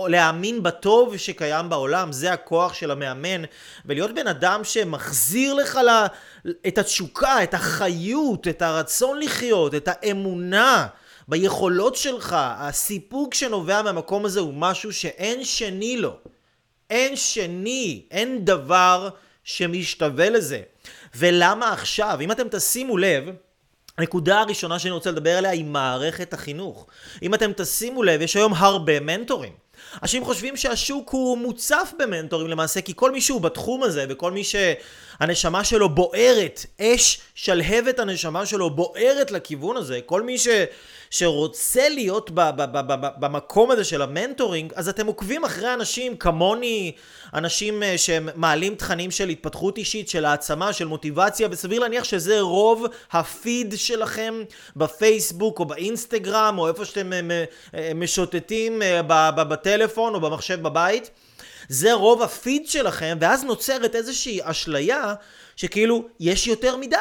להאמין 0.08 0.62
בטוב 0.62 1.16
שקיים 1.16 1.68
בעולם, 1.68 2.12
זה 2.12 2.32
הכוח 2.32 2.74
של 2.74 2.90
המאמן, 2.90 3.42
ולהיות 3.86 4.14
בן 4.14 4.26
אדם 4.26 4.64
שמחזיר 4.64 5.54
לך 5.54 5.78
לה, 5.84 6.06
את 6.66 6.78
התשוקה, 6.78 7.42
את 7.42 7.54
החיות, 7.54 8.48
את 8.48 8.62
הרצון 8.62 9.20
לחיות, 9.20 9.74
את 9.74 9.88
האמונה. 9.92 10.86
ביכולות 11.30 11.96
שלך, 11.96 12.36
הסיפוק 12.38 13.34
שנובע 13.34 13.82
מהמקום 13.82 14.24
הזה 14.24 14.40
הוא 14.40 14.54
משהו 14.54 14.92
שאין 14.92 15.44
שני 15.44 15.96
לו. 15.96 16.16
אין 16.90 17.16
שני, 17.16 18.02
אין 18.10 18.44
דבר 18.44 19.08
שמשתווה 19.44 20.30
לזה. 20.30 20.62
ולמה 21.14 21.72
עכשיו? 21.72 22.18
אם 22.20 22.32
אתם 22.32 22.48
תשימו 22.50 22.96
לב, 22.96 23.24
הנקודה 23.98 24.40
הראשונה 24.40 24.78
שאני 24.78 24.92
רוצה 24.92 25.10
לדבר 25.10 25.36
עליה 25.36 25.50
היא 25.50 25.64
מערכת 25.64 26.32
החינוך. 26.32 26.86
אם 27.22 27.34
אתם 27.34 27.52
תשימו 27.56 28.02
לב, 28.02 28.20
יש 28.20 28.36
היום 28.36 28.54
הרבה 28.54 29.00
מנטורים. 29.00 29.52
אנשים 30.02 30.24
חושבים 30.24 30.56
שהשוק 30.56 31.10
הוא 31.10 31.38
מוצף 31.38 31.92
במנטורים 31.98 32.48
למעשה, 32.48 32.80
כי 32.80 32.92
כל 32.96 33.10
מי 33.10 33.20
שהוא 33.20 33.40
בתחום 33.40 33.82
הזה, 33.82 34.06
וכל 34.08 34.32
מי 34.32 34.44
שהנשמה 35.20 35.64
שלו 35.64 35.88
בוערת, 35.88 36.66
אש 36.80 37.20
שלהבת 37.34 37.98
הנשמה 37.98 38.46
שלו 38.46 38.70
בוערת 38.70 39.30
לכיוון 39.30 39.76
הזה, 39.76 40.00
כל 40.06 40.22
מי 40.22 40.38
ש... 40.38 40.48
שרוצה 41.10 41.88
להיות 41.88 42.30
ב- 42.30 42.50
ב- 42.56 42.78
ב- 42.78 42.92
ב- 42.92 43.20
במקום 43.20 43.70
הזה 43.70 43.84
של 43.84 44.02
המנטורינג, 44.02 44.72
אז 44.76 44.88
אתם 44.88 45.06
עוקבים 45.06 45.44
אחרי 45.44 45.74
אנשים 45.74 46.16
כמוני, 46.16 46.92
אנשים 47.34 47.82
אה, 47.82 47.98
שמעלים 47.98 48.74
תכנים 48.74 49.10
של 49.10 49.28
התפתחות 49.28 49.78
אישית, 49.78 50.08
של 50.08 50.24
העצמה, 50.24 50.72
של 50.72 50.86
מוטיבציה, 50.86 51.48
וסביר 51.50 51.80
להניח 51.80 52.04
שזה 52.04 52.40
רוב 52.40 52.86
הפיד 53.12 53.74
שלכם 53.76 54.34
בפייסבוק 54.76 55.58
או 55.58 55.64
באינסטגרם, 55.64 56.58
או 56.58 56.68
איפה 56.68 56.84
שאתם 56.84 57.12
אה, 57.12 57.44
אה, 57.74 57.92
משוטטים 57.94 58.82
בטלפון 59.36 60.14
או 60.14 60.20
במחשב 60.20 60.62
בבית. 60.62 61.10
זה 61.70 61.92
רוב 61.92 62.22
הפיד 62.22 62.66
שלכם, 62.66 63.18
ואז 63.20 63.44
נוצרת 63.44 63.94
איזושהי 63.94 64.40
אשליה 64.42 65.14
שכאילו 65.56 66.08
יש 66.20 66.46
יותר 66.46 66.76
מדי. 66.76 66.96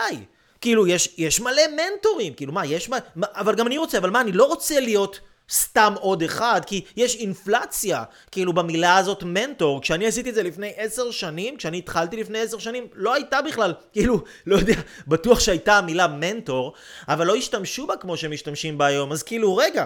כאילו, 0.61 0.87
יש, 0.87 1.13
יש 1.17 1.39
מלא 1.39 1.61
מנטורים, 1.71 2.33
כאילו, 2.33 2.53
מה, 2.53 2.65
יש 2.65 2.89
מה, 2.89 2.97
אבל 3.17 3.55
גם 3.55 3.67
אני 3.67 3.77
רוצה, 3.77 3.97
אבל 3.97 4.09
מה, 4.09 4.21
אני 4.21 4.31
לא 4.31 4.45
רוצה 4.45 4.79
להיות 4.79 5.19
סתם 5.51 5.93
עוד 5.99 6.23
אחד, 6.23 6.61
כי 6.67 6.85
יש 6.97 7.15
אינפלציה, 7.15 8.03
כאילו, 8.31 8.53
במילה 8.53 8.97
הזאת 8.97 9.23
מנטור. 9.23 9.81
כשאני 9.81 10.07
עשיתי 10.07 10.29
את 10.29 10.35
זה 10.35 10.43
לפני 10.43 10.73
עשר 10.75 11.11
שנים, 11.11 11.57
כשאני 11.57 11.77
התחלתי 11.77 12.17
לפני 12.17 12.39
עשר 12.39 12.57
שנים, 12.57 12.87
לא 12.93 13.13
הייתה 13.13 13.41
בכלל, 13.41 13.73
כאילו, 13.93 14.23
לא 14.47 14.55
יודע, 14.55 14.75
בטוח 15.07 15.39
שהייתה 15.39 15.77
המילה 15.77 16.07
מנטור, 16.07 16.73
אבל 17.07 17.27
לא 17.27 17.35
השתמשו 17.35 17.87
בה 17.87 17.97
כמו 17.97 18.17
שמשתמשים 18.17 18.77
בה 18.77 18.85
היום, 18.85 19.11
אז 19.11 19.23
כאילו, 19.23 19.55
רגע, 19.55 19.85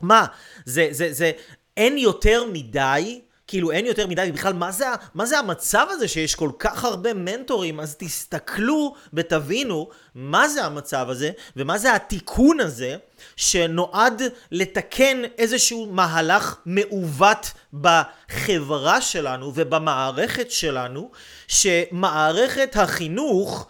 מה, 0.00 0.26
זה, 0.64 0.88
זה, 0.90 1.12
זה, 1.12 1.30
אין 1.76 1.98
יותר 1.98 2.44
מדי 2.52 3.20
כאילו 3.48 3.70
אין 3.70 3.86
יותר 3.86 4.06
מדי, 4.06 4.30
בכלל 4.34 4.52
מה 4.52 4.72
זה, 4.72 4.84
מה 5.14 5.26
זה 5.26 5.38
המצב 5.38 5.86
הזה 5.90 6.08
שיש 6.08 6.34
כל 6.34 6.50
כך 6.58 6.84
הרבה 6.84 7.14
מנטורים, 7.14 7.80
אז 7.80 7.96
תסתכלו 7.98 8.94
ותבינו 9.14 9.88
מה 10.14 10.48
זה 10.48 10.64
המצב 10.64 11.10
הזה, 11.10 11.30
ומה 11.56 11.78
זה 11.78 11.94
התיקון 11.94 12.60
הזה, 12.60 12.96
שנועד 13.36 14.22
לתקן 14.50 15.22
איזשהו 15.38 15.86
מהלך 15.92 16.56
מעוות 16.66 17.50
בחברה 17.72 19.00
שלנו 19.00 19.52
ובמערכת 19.54 20.50
שלנו, 20.50 21.10
שמערכת 21.48 22.76
החינוך 22.76 23.66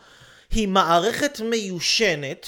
היא 0.50 0.68
מערכת 0.68 1.40
מיושנת, 1.40 2.46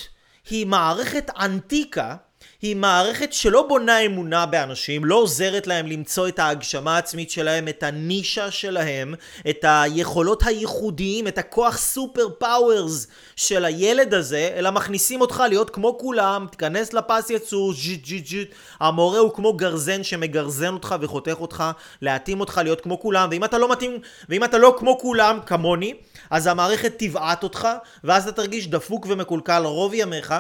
היא 0.51 0.67
מערכת 0.67 1.31
ענתיקה, 1.37 2.17
היא 2.63 2.77
מערכת 2.77 3.33
שלא 3.33 3.67
בונה 3.69 4.01
אמונה 4.01 4.47
באנשים, 4.47 5.05
לא 5.05 5.15
עוזרת 5.15 5.67
להם 5.67 5.87
למצוא 5.87 6.29
את 6.29 6.39
ההגשמה 6.39 6.95
העצמית 6.95 7.31
שלהם, 7.31 7.69
את 7.69 7.83
הנישה 7.83 8.51
שלהם, 8.51 9.15
את 9.51 9.65
היכולות 9.69 10.43
הייחודיים, 10.47 11.29
את 11.29 11.39
הכוח 11.39 11.79
superpowers 11.79 13.07
של 13.37 13.65
הילד 13.65 14.15
הזה, 14.15 14.51
אלא 14.57 14.71
מכניסים 14.71 15.21
אותך 15.21 15.43
להיות 15.49 15.71
כמו 15.71 15.99
כולם, 15.99 16.47
תיכנס 16.51 16.93
לפס 16.93 17.31
ייצור, 17.31 17.73
ז'יט 17.73 18.07
ז'יט 18.07 18.27
ז'יט, 18.27 18.51
המורה 18.81 19.19
הוא 19.19 19.35
כמו 19.35 19.53
גרזן 19.53 20.03
שמגרזן 20.03 20.75
אותך 20.75 20.95
וחותך 21.01 21.37
אותך, 21.41 21.65
להתאים 22.03 22.41
אותך 22.41 22.61
להיות 22.65 22.81
כמו 22.81 23.01
כולם, 23.01 23.29
ואם 23.31 23.45
אתה 23.45 23.59
לא 23.59 23.73
מתאים, 23.73 23.99
ואם 24.29 24.45
אתה 24.45 24.59
לא 24.59 24.77
כמו 24.79 24.99
כולם, 24.99 25.39
כמוני, 25.47 25.95
אז 26.31 26.47
המערכת 26.47 26.93
תבעט 26.99 27.43
אותך, 27.43 27.69
ואז 28.05 28.29
אתה 28.29 28.43
תרגיש 28.43 28.67
דפוק 28.67 29.07
ומקולקל 29.09 29.63
רוב 29.65 29.95
ימיך. 29.95 30.35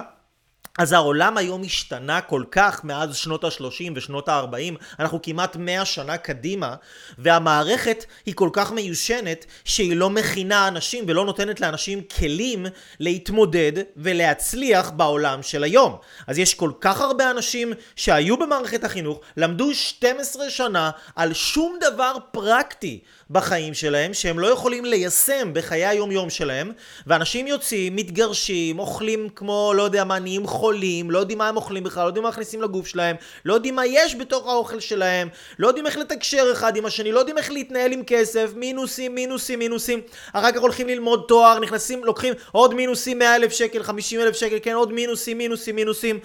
אז 0.80 0.92
העולם 0.92 1.36
היום 1.36 1.62
השתנה 1.62 2.20
כל 2.20 2.42
כך 2.50 2.84
מאז 2.84 3.16
שנות 3.16 3.44
ה-30 3.44 3.92
ושנות 3.94 4.28
ה-40, 4.28 4.74
אנחנו 4.98 5.22
כמעט 5.22 5.56
100 5.56 5.84
שנה 5.84 6.16
קדימה, 6.16 6.74
והמערכת 7.18 8.04
היא 8.26 8.34
כל 8.34 8.50
כך 8.52 8.72
מיושנת 8.72 9.46
שהיא 9.64 9.96
לא 9.96 10.10
מכינה 10.10 10.68
אנשים 10.68 11.04
ולא 11.08 11.24
נותנת 11.24 11.60
לאנשים 11.60 12.02
כלים 12.18 12.66
להתמודד 13.00 13.72
ולהצליח 13.96 14.90
בעולם 14.90 15.42
של 15.42 15.64
היום. 15.64 15.96
אז 16.26 16.38
יש 16.38 16.54
כל 16.54 16.72
כך 16.80 17.00
הרבה 17.00 17.30
אנשים 17.30 17.72
שהיו 17.96 18.36
במערכת 18.36 18.84
החינוך, 18.84 19.20
למדו 19.36 19.74
12 19.74 20.50
שנה 20.50 20.90
על 21.16 21.32
שום 21.32 21.78
דבר 21.80 22.14
פרקטי. 22.30 23.00
בחיים 23.30 23.74
שלהם 23.74 24.14
שהם 24.14 24.38
לא 24.38 24.46
יכולים 24.46 24.84
ליישם 24.84 25.50
בחיי 25.52 25.86
היום 25.86 26.10
יום 26.10 26.30
שלהם 26.30 26.72
ואנשים 27.06 27.46
יוצאים, 27.46 27.96
מתגרשים, 27.96 28.78
אוכלים 28.78 29.28
כמו 29.36 29.72
לא 29.76 29.82
יודע 29.82 30.04
מה, 30.04 30.18
נהיים 30.18 30.46
חולים, 30.46 31.10
לא 31.10 31.18
יודעים 31.18 31.38
מה 31.38 31.48
הם 31.48 31.56
אוכלים 31.56 31.84
בכלל, 31.84 32.02
לא 32.02 32.08
יודעים 32.08 32.22
מה 32.22 32.28
מכניסים 32.28 32.62
לגוף 32.62 32.86
שלהם, 32.86 33.16
לא 33.44 33.54
יודעים 33.54 33.76
מה 33.76 33.86
יש 33.86 34.14
בתוך 34.14 34.46
האוכל 34.46 34.80
שלהם, 34.80 35.28
לא 35.58 35.66
יודעים 35.66 35.86
איך 35.86 35.98
לתקשר 35.98 36.44
אחד 36.52 36.76
עם 36.76 36.86
השני, 36.86 37.12
לא 37.12 37.18
יודעים 37.18 37.38
איך 37.38 37.50
להתנהל 37.50 37.92
עם 37.92 38.02
כסף, 38.06 38.50
מינוסים, 38.56 39.14
מינוסים, 39.14 39.58
מינוסים, 39.58 40.00
אחר 40.32 40.52
כך 40.52 40.60
הולכים 40.60 40.88
ללמוד 40.88 41.24
תואר, 41.28 41.58
נכנסים, 41.58 42.04
לוקחים 42.04 42.34
עוד 42.52 42.74
מינוסים 42.74 43.18
100 43.18 43.36
אלף 43.36 43.52
שקל, 43.52 43.82
50 43.82 44.20
אלף 44.20 44.36
שקל, 44.36 44.56
כן, 44.62 44.72
עוד 44.72 44.92
מינוסים, 44.92 45.38
מינוסים, 45.38 45.76
מינוסים. 45.76 46.20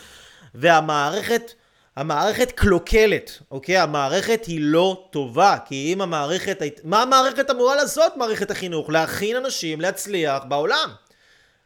והמערכת 0.56 1.54
המערכת 1.96 2.52
קלוקלת, 2.52 3.40
אוקיי? 3.52 3.78
המערכת 3.78 4.46
היא 4.46 4.60
לא 4.62 5.08
טובה, 5.12 5.58
כי 5.66 5.94
אם 5.94 6.02
המערכת... 6.02 6.62
מה 6.84 7.02
המערכת 7.02 7.50
אמורה 7.50 7.76
לעשות, 7.76 8.18
מערכת 8.18 8.52
החינוך? 8.52 8.90
להכין 8.90 9.36
אנשים 9.36 9.82
להצליח 9.82 10.44
בעולם. 10.44 10.90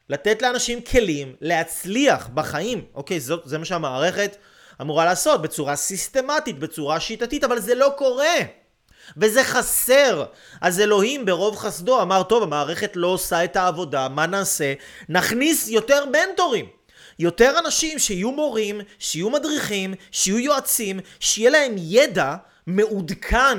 לתת 0.09 0.41
לאנשים 0.41 0.81
כלים 0.81 1.35
להצליח 1.41 2.29
בחיים, 2.33 2.85
אוקיי? 2.95 3.19
זאת, 3.19 3.41
זה 3.45 3.57
מה 3.57 3.65
שהמערכת 3.65 4.37
אמורה 4.81 5.05
לעשות, 5.05 5.41
בצורה 5.41 5.75
סיסטמטית, 5.75 6.59
בצורה 6.59 6.99
שיטתית, 6.99 7.43
אבל 7.43 7.59
זה 7.59 7.75
לא 7.75 7.93
קורה. 7.97 8.35
וזה 9.17 9.43
חסר. 9.43 10.25
אז 10.61 10.79
אלוהים 10.79 11.25
ברוב 11.25 11.57
חסדו 11.57 12.01
אמר, 12.01 12.23
טוב, 12.23 12.43
המערכת 12.43 12.91
לא 12.95 13.07
עושה 13.07 13.43
את 13.43 13.55
העבודה, 13.55 14.09
מה 14.09 14.25
נעשה? 14.25 14.73
נכניס 15.09 15.67
יותר 15.67 16.05
מנטורים. 16.05 16.78
יותר 17.19 17.59
אנשים 17.59 17.99
שיהיו 17.99 18.31
מורים, 18.31 18.81
שיהיו 18.99 19.29
מדריכים, 19.29 19.93
שיהיו 20.11 20.39
יועצים, 20.39 20.99
שיהיה 21.19 21.49
להם 21.49 21.75
ידע 21.77 22.35
מעודכן, 22.67 23.57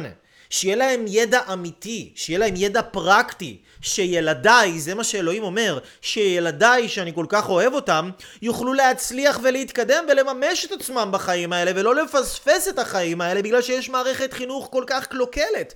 שיהיה 0.50 0.76
להם 0.76 1.04
ידע 1.08 1.40
אמיתי, 1.52 2.12
שיהיה 2.16 2.38
להם 2.38 2.54
ידע 2.56 2.82
פרקטי, 2.82 3.58
שילדיי, 3.82 4.80
זה 4.80 4.94
מה 4.94 5.04
שאלוהים 5.04 5.42
אומר, 5.42 5.78
שילדיי 6.02 6.88
שאני 6.88 7.14
כל 7.14 7.26
כך 7.28 7.48
אוהב 7.48 7.74
אותם, 7.74 8.10
יוכלו 8.42 8.74
להצליח 8.74 9.40
ולהתקדם 9.42 10.04
ולממש 10.08 10.64
את 10.64 10.72
עצמם 10.72 11.08
בחיים 11.12 11.52
האלה 11.52 11.72
ולא 11.74 11.94
לפספס 11.94 12.68
את 12.68 12.78
החיים 12.78 13.20
האלה 13.20 13.42
בגלל 13.42 13.62
שיש 13.62 13.88
מערכת 13.88 14.32
חינוך 14.32 14.68
כל 14.72 14.84
כך 14.86 15.06
קלוקלת. 15.06 15.74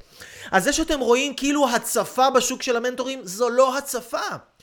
אז 0.50 0.64
זה 0.64 0.72
שאתם 0.72 1.00
רואים 1.00 1.34
כאילו 1.34 1.68
הצפה 1.68 2.30
בשוק 2.30 2.62
של 2.62 2.76
המנטורים, 2.76 3.20
זו 3.24 3.50
לא 3.50 3.78
הצפה. 3.78 4.53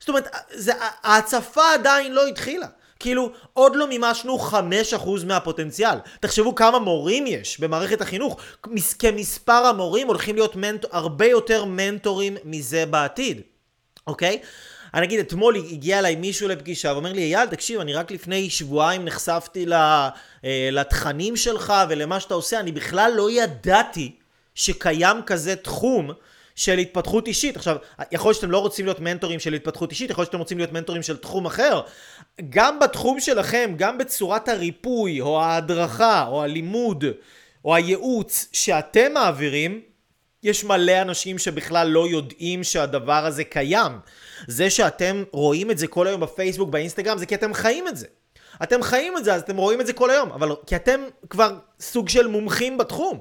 זאת 0.00 0.08
אומרת, 0.08 0.28
זה, 0.50 0.72
ההצפה 1.02 1.72
עדיין 1.74 2.12
לא 2.12 2.26
התחילה. 2.26 2.66
כאילו, 2.98 3.30
עוד 3.52 3.76
לא 3.76 3.88
מימשנו 3.88 4.38
5% 4.38 4.54
מהפוטנציאל. 5.26 5.98
תחשבו 6.20 6.54
כמה 6.54 6.78
מורים 6.78 7.26
יש 7.26 7.60
במערכת 7.60 8.00
החינוך. 8.00 8.40
כמספר 8.98 9.52
המורים 9.66 10.06
הולכים 10.06 10.34
להיות 10.34 10.56
מנט... 10.56 10.84
הרבה 10.92 11.26
יותר 11.26 11.64
מנטורים 11.64 12.36
מזה 12.44 12.86
בעתיד, 12.86 13.40
אוקיי? 14.06 14.38
אני 14.94 15.06
אגיד, 15.06 15.20
אתמול 15.20 15.56
הגיע 15.56 15.98
אליי 15.98 16.16
מישהו 16.16 16.48
לפגישה 16.48 16.92
ואומר 16.92 17.12
לי, 17.12 17.22
אייל, 17.22 17.46
תקשיב, 17.46 17.80
אני 17.80 17.94
רק 17.94 18.10
לפני 18.10 18.50
שבועיים 18.50 19.04
נחשפתי 19.04 19.66
אה, 19.72 20.08
לתכנים 20.72 21.36
שלך 21.36 21.72
ולמה 21.88 22.20
שאתה 22.20 22.34
עושה, 22.34 22.60
אני 22.60 22.72
בכלל 22.72 23.12
לא 23.16 23.30
ידעתי 23.30 24.16
שקיים 24.54 25.22
כזה 25.22 25.56
תחום 25.56 26.10
של 26.56 26.78
התפתחות 26.78 27.26
אישית. 27.26 27.56
עכשיו, 27.56 27.76
יכול 28.12 28.28
להיות 28.28 28.36
שאתם 28.36 28.50
לא 28.50 28.58
רוצים 28.58 28.84
להיות 28.84 29.00
מנטורים 29.00 29.40
של 29.40 29.54
התפתחות 29.54 29.90
אישית, 29.90 30.10
יכול 30.10 30.22
להיות 30.22 30.28
שאתם 30.28 30.38
רוצים 30.38 30.58
להיות 30.58 30.72
מנטורים 30.72 31.02
של 31.02 31.16
תחום 31.16 31.46
אחר. 31.46 31.80
גם 32.50 32.78
בתחום 32.78 33.20
שלכם, 33.20 33.74
גם 33.76 33.98
בצורת 33.98 34.48
הריפוי, 34.48 35.20
או 35.20 35.42
ההדרכה, 35.42 36.26
או 36.26 36.42
הלימוד, 36.42 37.04
או 37.64 37.74
הייעוץ 37.74 38.48
שאתם 38.52 39.12
מעבירים, 39.14 39.80
יש 40.42 40.64
מלא 40.64 41.02
אנשים 41.02 41.38
שבכלל 41.38 41.88
לא 41.88 42.08
יודעים 42.08 42.64
שהדבר 42.64 43.26
הזה 43.26 43.44
קיים. 43.44 43.92
זה 44.46 44.70
שאתם 44.70 45.24
רואים 45.32 45.70
את 45.70 45.78
זה 45.78 45.86
כל 45.86 46.06
היום 46.06 46.20
בפייסבוק, 46.20 46.70
באינסטגרם, 46.70 47.18
זה 47.18 47.26
כי 47.26 47.34
אתם 47.34 47.54
חיים 47.54 47.88
את 47.88 47.96
זה. 47.96 48.06
אתם 48.62 48.82
חיים 48.82 49.16
את 49.16 49.24
זה, 49.24 49.34
אז 49.34 49.42
אתם 49.42 49.56
רואים 49.56 49.80
את 49.80 49.86
זה 49.86 49.92
כל 49.92 50.10
היום, 50.10 50.32
אבל 50.32 50.54
כי 50.66 50.76
אתם 50.76 51.00
כבר 51.30 51.58
סוג 51.80 52.08
של 52.08 52.26
מומחים 52.26 52.78
בתחום. 52.78 53.20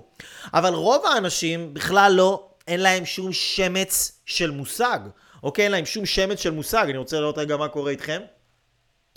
אבל 0.54 0.74
רוב 0.74 1.06
האנשים 1.06 1.74
בכלל 1.74 2.12
לא 2.12 2.48
אין 2.68 2.80
להם 2.80 3.06
שום 3.06 3.34
שמץ 3.34 4.22
של 4.26 4.52
מושג. 4.52 5.00
אוקיי? 5.44 5.64
אין 5.64 5.72
להם 5.72 5.86
שום 5.86 6.06
שמץ 6.06 6.40
של 6.40 6.52
מושג. 6.52 6.86
אני 6.90 6.98
רוצה 6.98 7.20
לראות 7.20 7.38
רגע 7.38 7.58
מה 7.58 7.68
קורה 7.68 7.92
איתכם. 7.92 8.22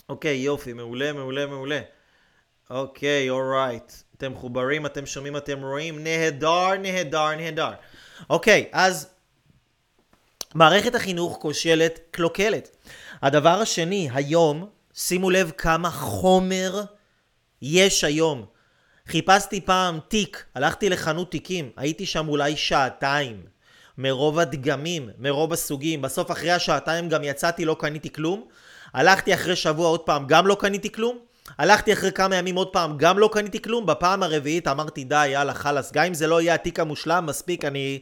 אוקיי, 0.09 0.37
יופי, 0.37 0.73
מעולה, 0.73 1.13
מעולה, 1.13 1.45
מעולה. 1.45 1.81
אוקיי, 2.69 3.29
אורייט. 3.29 3.93
אתם 4.17 4.31
מחוברים, 4.31 4.85
אתם 4.85 5.05
שומעים, 5.05 5.37
אתם 5.37 5.61
רואים. 5.61 6.03
נהדר, 6.03 6.77
נהדר, 6.81 7.35
נהדר. 7.35 7.71
אוקיי, 8.29 8.69
אז 8.71 9.07
מערכת 10.55 10.95
החינוך 10.95 11.37
כושלת, 11.41 11.99
קלוקלת. 12.11 12.75
הדבר 13.21 13.49
השני, 13.61 14.09
היום, 14.13 14.69
שימו 14.93 15.29
לב 15.29 15.51
כמה 15.57 15.89
חומר 15.91 16.81
יש 17.61 18.03
היום. 18.03 18.45
חיפשתי 19.09 19.61
פעם 19.61 19.99
תיק, 20.07 20.45
הלכתי 20.55 20.89
לחנות 20.89 21.31
תיקים, 21.31 21.69
הייתי 21.77 22.05
שם 22.05 22.27
אולי 22.27 22.57
שעתיים. 22.57 23.41
מרוב 23.97 24.39
הדגמים, 24.39 25.09
מרוב 25.19 25.53
הסוגים. 25.53 26.01
בסוף 26.01 26.31
אחרי 26.31 26.51
השעתיים 26.51 27.09
גם 27.09 27.23
יצאתי, 27.23 27.65
לא 27.65 27.75
קניתי 27.79 28.13
כלום. 28.13 28.43
הלכתי 28.93 29.33
אחרי 29.33 29.55
שבוע 29.55 29.87
עוד 29.87 29.99
פעם, 29.99 30.27
גם 30.27 30.47
לא 30.47 30.57
קניתי 30.59 30.91
כלום. 30.91 31.17
הלכתי 31.57 31.93
אחרי 31.93 32.11
כמה 32.11 32.35
ימים 32.35 32.55
עוד 32.55 32.67
פעם, 32.67 32.97
גם 32.97 33.19
לא 33.19 33.29
קניתי 33.33 33.61
כלום. 33.61 33.85
בפעם 33.85 34.23
הרביעית 34.23 34.67
אמרתי 34.67 35.03
די, 35.03 35.27
יאללה, 35.27 35.53
חלאס. 35.53 35.91
גם 35.91 36.05
אם 36.05 36.13
זה 36.13 36.27
לא 36.27 36.41
יהיה 36.41 36.53
התיק 36.53 36.79
המושלם, 36.79 37.25
מספיק, 37.25 37.65
אני... 37.65 37.99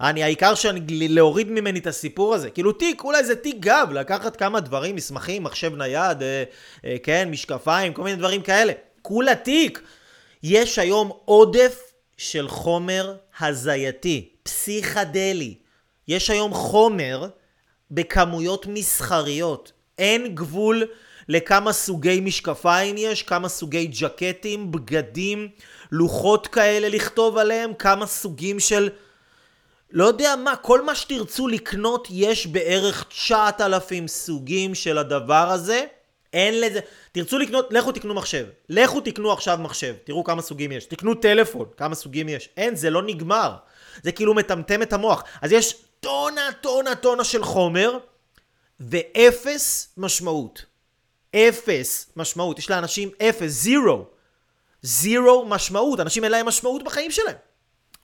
אני, 0.00 0.22
העיקר 0.22 0.54
שאני, 0.54 1.08
להוריד 1.08 1.50
ממני 1.50 1.78
את 1.78 1.86
הסיפור 1.86 2.34
הזה. 2.34 2.50
כאילו 2.50 2.72
תיק, 2.72 3.04
אולי 3.04 3.24
זה 3.24 3.36
תיק 3.36 3.56
גב, 3.60 3.88
לקחת 3.92 4.36
כמה 4.36 4.60
דברים, 4.60 4.96
מסמכים, 4.96 5.42
מחשב 5.42 5.76
נייד, 5.76 6.22
אה, 6.22 6.44
אה, 6.84 6.96
כן, 7.02 7.28
משקפיים, 7.30 7.92
כל 7.92 8.02
מיני 8.02 8.16
דברים 8.16 8.42
כאלה. 8.42 8.72
כולה 9.02 9.34
תיק. 9.34 9.82
יש 10.42 10.78
היום 10.78 11.10
עודף 11.24 11.92
של 12.16 12.48
חומר 12.48 13.16
הזייתי, 13.40 14.28
פסיכדלי. 14.42 15.54
יש 16.08 16.30
היום 16.30 16.54
חומר 16.54 17.28
בכמויות 17.90 18.66
מסחריות. 18.66 19.72
אין 19.98 20.34
גבול 20.34 20.86
לכמה 21.28 21.72
סוגי 21.72 22.20
משקפיים 22.20 22.94
יש, 22.98 23.22
כמה 23.22 23.48
סוגי 23.48 23.86
ג'קטים, 23.86 24.72
בגדים, 24.72 25.48
לוחות 25.92 26.46
כאלה 26.46 26.88
לכתוב 26.88 27.38
עליהם, 27.38 27.74
כמה 27.74 28.06
סוגים 28.06 28.60
של... 28.60 28.88
לא 29.90 30.04
יודע 30.04 30.36
מה, 30.36 30.56
כל 30.56 30.84
מה 30.84 30.94
שתרצו 30.94 31.48
לקנות 31.48 32.08
יש 32.10 32.46
בערך 32.46 33.04
9,000 33.08 34.08
סוגים 34.08 34.74
של 34.74 34.98
הדבר 34.98 35.50
הזה. 35.50 35.84
אין 36.32 36.60
לזה... 36.60 36.80
תרצו 37.12 37.38
לקנות, 37.38 37.66
לכו 37.70 37.92
תקנו 37.92 38.14
מחשב. 38.14 38.46
לכו 38.68 39.00
תקנו 39.00 39.32
עכשיו 39.32 39.58
מחשב. 39.60 39.94
תראו 40.04 40.24
כמה 40.24 40.42
סוגים 40.42 40.72
יש. 40.72 40.84
תקנו 40.84 41.14
טלפון, 41.14 41.68
כמה 41.76 41.94
סוגים 41.94 42.28
יש. 42.28 42.48
אין, 42.56 42.76
זה 42.76 42.90
לא 42.90 43.02
נגמר. 43.02 43.54
זה 44.02 44.12
כאילו 44.12 44.34
מטמטם 44.34 44.82
את 44.82 44.92
המוח. 44.92 45.24
אז 45.42 45.52
יש 45.52 45.74
טונה, 46.00 46.48
טונה, 46.60 46.94
טונה 46.94 47.24
של 47.24 47.44
חומר, 47.44 47.98
ואפס 48.80 49.88
משמעות. 49.96 50.64
אפס 51.36 52.12
משמעות. 52.16 52.58
יש 52.58 52.70
לאנשים 52.70 53.10
אפס, 53.22 53.50
zero. 53.50 54.06
Zero 54.82 55.44
משמעות. 55.48 56.00
אנשים 56.00 56.24
אין 56.24 56.32
להם 56.32 56.46
משמעות 56.46 56.84
בחיים 56.84 57.10
שלהם. 57.10 57.36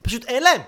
פשוט 0.03 0.25
אין 0.25 0.43
להם. 0.43 0.61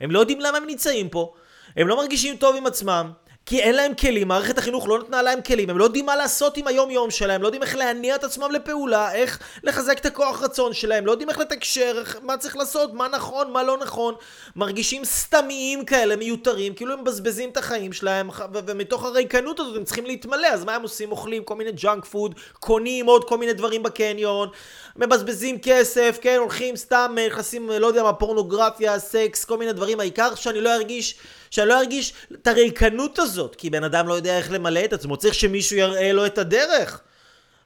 הם 0.00 0.10
לא 0.10 0.18
יודעים 0.18 0.40
למה 0.40 0.56
הם 0.56 0.66
נמצאים 0.66 1.08
פה. 1.08 1.34
הם 1.76 1.88
לא 1.88 1.96
מרגישים 1.96 2.36
טוב 2.36 2.56
עם 2.56 2.66
עצמם. 2.66 3.12
כי 3.46 3.60
אין 3.60 3.74
להם 3.74 3.94
כלים, 3.94 4.28
מערכת 4.28 4.58
החינוך 4.58 4.88
לא 4.88 4.98
נתנה 4.98 5.22
להם 5.22 5.42
כלים, 5.42 5.70
הם 5.70 5.78
לא 5.78 5.84
יודעים 5.84 6.06
מה 6.06 6.16
לעשות 6.16 6.56
עם 6.56 6.66
היום 6.66 6.90
יום 6.90 7.10
שלהם, 7.10 7.42
לא 7.42 7.46
יודעים 7.46 7.62
איך 7.62 7.76
להניע 7.76 8.14
את 8.14 8.24
עצמם 8.24 8.50
לפעולה, 8.52 9.14
איך 9.14 9.38
לחזק 9.62 9.98
את 9.98 10.06
הכוח 10.06 10.42
רצון 10.42 10.72
שלהם, 10.72 11.06
לא 11.06 11.10
יודעים 11.10 11.30
איך 11.30 11.38
לתקשר, 11.38 11.96
איך, 11.98 12.18
מה 12.22 12.36
צריך 12.36 12.56
לעשות, 12.56 12.94
מה 12.94 13.08
נכון, 13.08 13.52
מה 13.52 13.62
לא 13.62 13.78
נכון, 13.78 14.14
מרגישים 14.56 15.04
סתמיים 15.04 15.84
כאלה, 15.84 16.16
מיותרים, 16.16 16.74
כאילו 16.74 16.92
הם 16.92 17.00
מבזבזים 17.00 17.50
את 17.50 17.56
החיים 17.56 17.92
שלהם, 17.92 18.30
ומתוך 18.52 19.04
הריקנות 19.04 19.60
הזאת 19.60 19.76
הם 19.76 19.84
צריכים 19.84 20.06
להתמלא, 20.06 20.46
אז 20.46 20.64
מה 20.64 20.74
הם 20.74 20.82
עושים? 20.82 21.10
אוכלים 21.10 21.44
כל 21.44 21.54
מיני 21.54 21.72
junk 21.72 22.04
food, 22.04 22.34
קונים 22.60 23.06
עוד 23.06 23.24
כל 23.24 23.38
מיני 23.38 23.52
דברים 23.52 23.82
בקניון, 23.82 24.48
מבזבזים 24.96 25.58
כסף, 25.62 26.18
כן, 26.20 26.36
הולכים 26.40 26.76
סתם, 26.76 27.16
נכנסים, 27.26 27.70
לא 27.70 27.86
יודע 27.86 28.02
מה, 28.02 28.12
פורנוגרפיה, 28.12 28.98
סקס, 28.98 29.44
כל 29.44 29.58
מיני 29.58 29.72
דברים, 29.72 30.00
העיקר 30.00 30.34
שאני 30.34 30.60
לא 30.60 30.74
ארגיש 30.74 31.14
שאני 31.54 31.68
לא 31.68 31.78
ארגיש 31.78 32.12
את 32.32 32.46
הריקנות 32.46 33.18
הזאת, 33.18 33.56
כי 33.56 33.70
בן 33.70 33.84
אדם 33.84 34.08
לא 34.08 34.14
יודע 34.14 34.38
איך 34.38 34.52
למלא 34.52 34.84
את 34.84 34.92
עצמו, 34.92 35.16
צריך 35.16 35.34
שמישהו 35.34 35.76
יראה 35.76 36.12
לו 36.12 36.26
את 36.26 36.38
הדרך. 36.38 37.00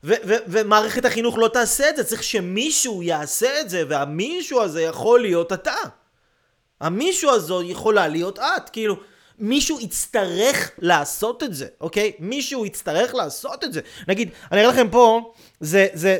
ו- 0.04 0.14
ו- 0.24 0.36
ומערכת 0.46 1.04
החינוך 1.04 1.38
לא 1.38 1.48
תעשה 1.48 1.88
את 1.88 1.96
זה, 1.96 2.04
צריך 2.04 2.22
שמישהו 2.22 3.02
יעשה 3.02 3.60
את 3.60 3.70
זה, 3.70 3.82
והמישהו 3.88 4.62
הזה 4.62 4.82
יכול 4.82 5.20
להיות 5.20 5.52
אתה. 5.52 5.74
המישהו 6.80 7.30
הזו 7.30 7.62
יכולה 7.62 8.08
להיות 8.08 8.38
את, 8.38 8.68
כאילו, 8.68 8.96
מישהו 9.38 9.80
יצטרך 9.80 10.70
לעשות 10.78 11.42
את 11.42 11.54
זה, 11.54 11.66
אוקיי? 11.80 12.12
מישהו 12.18 12.66
יצטרך 12.66 13.14
לעשות 13.14 13.64
את 13.64 13.72
זה. 13.72 13.80
נגיד, 14.08 14.30
אני 14.52 14.60
אראה 14.60 14.72
לכם 14.72 14.88
פה, 14.90 15.32
זה, 15.60 15.86
זה, 15.92 16.18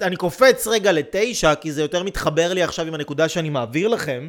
אני 0.00 0.16
קופץ 0.16 0.66
רגע 0.66 0.92
לתשע, 0.92 1.54
כי 1.54 1.72
זה 1.72 1.82
יותר 1.82 2.02
מתחבר 2.02 2.52
לי 2.52 2.62
עכשיו 2.62 2.86
עם 2.86 2.94
הנקודה 2.94 3.28
שאני 3.28 3.50
מעביר 3.50 3.88
לכם. 3.88 4.28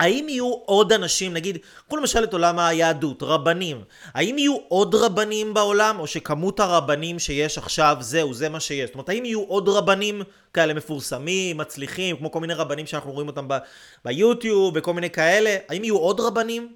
האם 0.00 0.28
יהיו 0.28 0.52
עוד 0.64 0.92
אנשים, 0.92 1.32
נגיד, 1.32 1.58
קחו 1.86 1.96
למשל 1.96 2.24
את 2.24 2.32
עולם 2.32 2.58
היהדות, 2.58 3.22
רבנים, 3.22 3.80
האם 4.14 4.38
יהיו 4.38 4.56
עוד 4.68 4.94
רבנים 4.94 5.54
בעולם, 5.54 6.00
או 6.00 6.06
שכמות 6.06 6.60
הרבנים 6.60 7.18
שיש 7.18 7.58
עכשיו, 7.58 7.96
זהו, 8.00 8.34
זה 8.34 8.48
מה 8.48 8.60
שיש? 8.60 8.86
זאת 8.86 8.94
אומרת, 8.94 9.08
האם 9.08 9.24
יהיו 9.24 9.42
עוד 9.42 9.68
רבנים 9.68 10.22
כאלה 10.52 10.74
מפורסמים, 10.74 11.56
מצליחים, 11.56 12.16
כמו 12.16 12.30
כל 12.30 12.40
מיני 12.40 12.54
רבנים 12.54 12.86
שאנחנו 12.86 13.12
רואים 13.12 13.28
אותם 13.28 13.48
ב- 13.48 13.58
ביוטיוב 14.04 14.72
וכל 14.76 14.94
מיני 14.94 15.10
כאלה, 15.10 15.56
האם 15.68 15.84
יהיו 15.84 15.96
עוד 15.96 16.20
רבנים? 16.20 16.74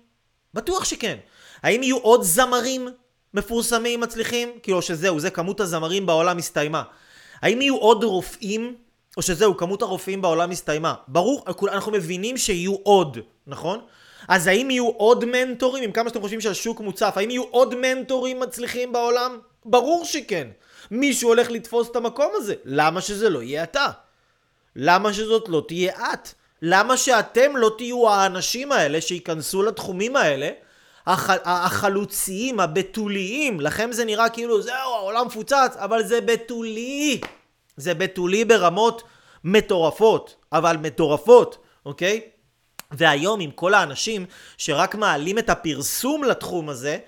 בטוח 0.55 0.85
שכן. 0.85 1.17
האם 1.63 1.83
יהיו 1.83 1.99
עוד 1.99 2.23
זמרים 2.23 2.89
מפורסמים, 3.35 4.01
מצליחים? 4.01 4.49
כאילו 4.63 4.83
שזהו, 4.83 5.21
זה 5.21 5.31
כמות 5.31 5.61
הזמרים 5.61 6.07
בעולם 6.07 6.39
הסתיימה. 6.39 6.83
האם 7.43 7.63
יהיו 7.63 7.77
עוד 7.77 8.05
רופאים 8.05 8.77
או 9.17 9.23
שזהו, 9.23 9.57
כמות 9.57 9.83
הרופאים 9.83 10.23
בעולם 10.23 10.51
הסתיימה. 10.51 10.95
ברור, 11.09 11.45
אנחנו 11.73 11.93
מבינים 11.93 12.37
שיהיו 12.37 12.75
עוד, 12.83 13.19
נכון? 13.47 13.81
אז 14.29 14.47
האם 14.47 14.71
יהיו 14.71 14.89
עוד 14.89 15.25
מנטורים, 15.25 15.85
עם 15.85 15.93
כמה 15.93 16.09
שאתם 16.09 16.21
חושבים 16.21 16.41
שהשוק 16.41 16.81
מוצף, 16.81 17.13
האם 17.17 17.31
יהיו 17.31 17.43
עוד 17.43 17.75
מנטורים 17.75 18.41
מצליחים 18.41 18.93
בעולם? 18.93 19.39
ברור 19.65 20.05
שכן. 20.05 20.49
מישהו 20.91 21.29
הולך 21.29 21.51
לתפוס 21.51 21.91
את 21.91 21.97
המקום 21.97 22.33
הזה. 22.35 22.55
למה 22.65 23.01
שזה 23.01 23.31
לא 23.31 23.43
יהיה 23.43 23.63
אתה? 23.63 23.87
למה 24.77 25.13
שזאת 25.13 25.49
לא 25.49 25.63
תהיה 25.69 26.13
את? 26.13 26.29
למה 26.63 26.97
שאתם 26.97 27.57
לא 27.57 27.71
תהיו 27.79 28.09
האנשים 28.09 28.73
האלה 28.73 29.01
שייכנסו 29.01 29.63
לתחומים 29.63 30.17
האלה? 30.17 30.51
הח... 31.07 31.31
החלוציים, 31.45 32.61
הבתוליים, 32.61 33.61
לכם 33.61 33.93
זה 33.93 34.05
נראה 34.05 34.29
כאילו 34.29 34.63
זהו, 34.63 34.95
העולם 34.95 35.27
מפוצץ, 35.27 35.75
אבל 35.77 36.03
זה 36.05 36.21
בתולי. 36.21 37.21
זה 37.81 37.95
בתולי 37.95 38.45
ברמות 38.45 39.03
מטורפות, 39.45 40.37
אבל 40.53 40.77
מטורפות, 40.77 41.59
אוקיי? 41.87 42.21
והיום 42.91 43.41
עם 43.41 43.51
כל 43.51 43.75
האנשים 43.75 44.27
שרק 44.59 44.95
מעלים 44.95 45.39
את 45.39 45.51
הפרסום 45.51 46.25
לתחום 46.25 46.69
הזה, 46.69 46.99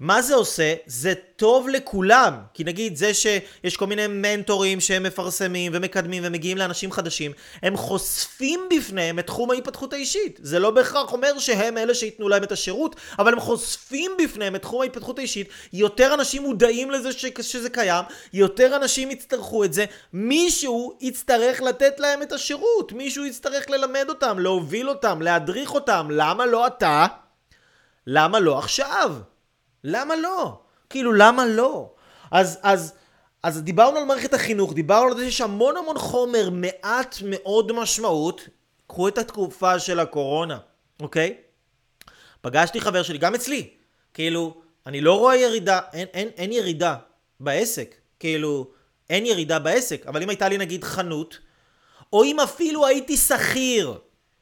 מה 0.00 0.22
זה 0.22 0.34
עושה? 0.34 0.74
זה 0.86 1.14
טוב 1.36 1.68
לכולם. 1.68 2.34
כי 2.54 2.64
נגיד 2.64 2.96
זה 2.96 3.14
שיש 3.14 3.76
כל 3.76 3.86
מיני 3.86 4.06
מנטורים 4.06 4.80
שהם 4.80 5.02
מפרסמים 5.02 5.72
ומקדמים 5.74 6.22
ומגיעים 6.26 6.58
לאנשים 6.58 6.92
חדשים, 6.92 7.32
הם 7.62 7.76
חושפים 7.76 8.60
בפניהם 8.76 9.18
את 9.18 9.26
תחום 9.26 9.50
ההתפתחות 9.50 9.92
האישית. 9.92 10.38
זה 10.42 10.58
לא 10.58 10.70
בהכרח 10.70 11.12
אומר 11.12 11.38
שהם 11.38 11.78
אלה 11.78 11.94
שייתנו 11.94 12.28
להם 12.28 12.42
את 12.42 12.52
השירות, 12.52 12.96
אבל 13.18 13.32
הם 13.32 13.40
חושפים 13.40 14.10
בפניהם 14.24 14.56
את 14.56 14.62
תחום 14.62 14.82
ההתפתחות 14.82 15.18
האישית. 15.18 15.48
יותר 15.72 16.14
אנשים 16.14 16.42
מודעים 16.42 16.90
לזה 16.90 17.12
ש... 17.12 17.26
שזה 17.40 17.70
קיים, 17.70 18.04
יותר 18.32 18.76
אנשים 18.76 19.10
יצטרכו 19.10 19.64
את 19.64 19.72
זה. 19.72 19.84
מישהו 20.12 20.98
יצטרך 21.00 21.62
לתת 21.62 22.00
להם 22.00 22.22
את 22.22 22.32
השירות, 22.32 22.92
מישהו 22.92 23.24
יצטרך 23.24 23.70
ללמד 23.70 24.04
אותם, 24.08 24.38
להוביל 24.38 24.88
אותם, 24.88 25.22
להדריך 25.22 25.74
אותם. 25.74 26.08
למה 26.10 26.46
לא 26.46 26.66
אתה? 26.66 27.06
למה 28.06 28.40
לא 28.40 28.58
עכשיו? 28.58 29.12
למה 29.84 30.16
לא? 30.16 30.60
כאילו, 30.90 31.12
למה 31.12 31.46
לא? 31.46 31.90
אז, 32.30 32.58
אז, 32.62 32.92
אז 33.42 33.62
דיברנו 33.62 33.98
על 33.98 34.04
מערכת 34.04 34.34
החינוך, 34.34 34.72
דיברנו 34.72 35.06
על 35.06 35.16
זה 35.16 35.24
שיש 35.24 35.40
המון 35.40 35.76
המון 35.76 35.98
חומר, 35.98 36.50
מעט 36.50 37.16
מאוד 37.24 37.72
משמעות. 37.72 38.48
קחו 38.86 39.08
את 39.08 39.18
התקופה 39.18 39.78
של 39.78 40.00
הקורונה, 40.00 40.58
אוקיי? 41.00 41.36
פגשתי 42.40 42.80
חבר 42.80 43.02
שלי, 43.02 43.18
גם 43.18 43.34
אצלי. 43.34 43.70
כאילו, 44.14 44.60
אני 44.86 45.00
לא 45.00 45.18
רואה 45.18 45.36
ירידה, 45.36 45.80
אין, 45.92 46.06
אין, 46.14 46.28
אין 46.28 46.52
ירידה 46.52 46.96
בעסק. 47.40 47.94
כאילו, 48.18 48.70
אין 49.10 49.26
ירידה 49.26 49.58
בעסק. 49.58 50.06
אבל 50.06 50.22
אם 50.22 50.28
הייתה 50.28 50.48
לי 50.48 50.58
נגיד 50.58 50.84
חנות, 50.84 51.38
או 52.12 52.24
אם 52.24 52.40
אפילו 52.40 52.86
הייתי 52.86 53.16
שכיר, 53.16 53.98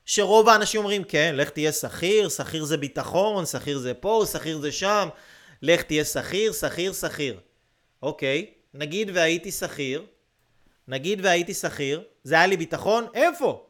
שרוב 0.07 0.49
האנשים 0.49 0.81
אומרים, 0.81 1.05
כן, 1.05 1.35
לך 1.37 1.51
תהיה 1.51 1.73
שכיר, 1.73 2.29
שכיר 2.29 2.65
זה 2.65 2.77
ביטחון, 2.77 3.47
שכיר 3.47 3.79
זה 3.79 3.95
פה, 3.95 4.25
שכיר 4.33 4.61
זה 4.61 4.73
שם, 4.73 5.09
לך 5.63 5.83
תהיה 5.83 6.05
שכיר, 6.05 6.53
שכיר, 6.53 6.93
שכיר. 6.93 7.41
אוקיי, 8.03 8.51
נגיד 8.75 9.11
והייתי 9.15 9.53
שכיר, 9.53 10.05
נגיד 10.89 11.21
והייתי 11.23 11.55
שכיר, 11.55 12.03
זה 12.25 12.35
היה 12.35 12.47
לי 12.47 12.57
ביטחון, 12.57 13.07
איפה? 13.15 13.67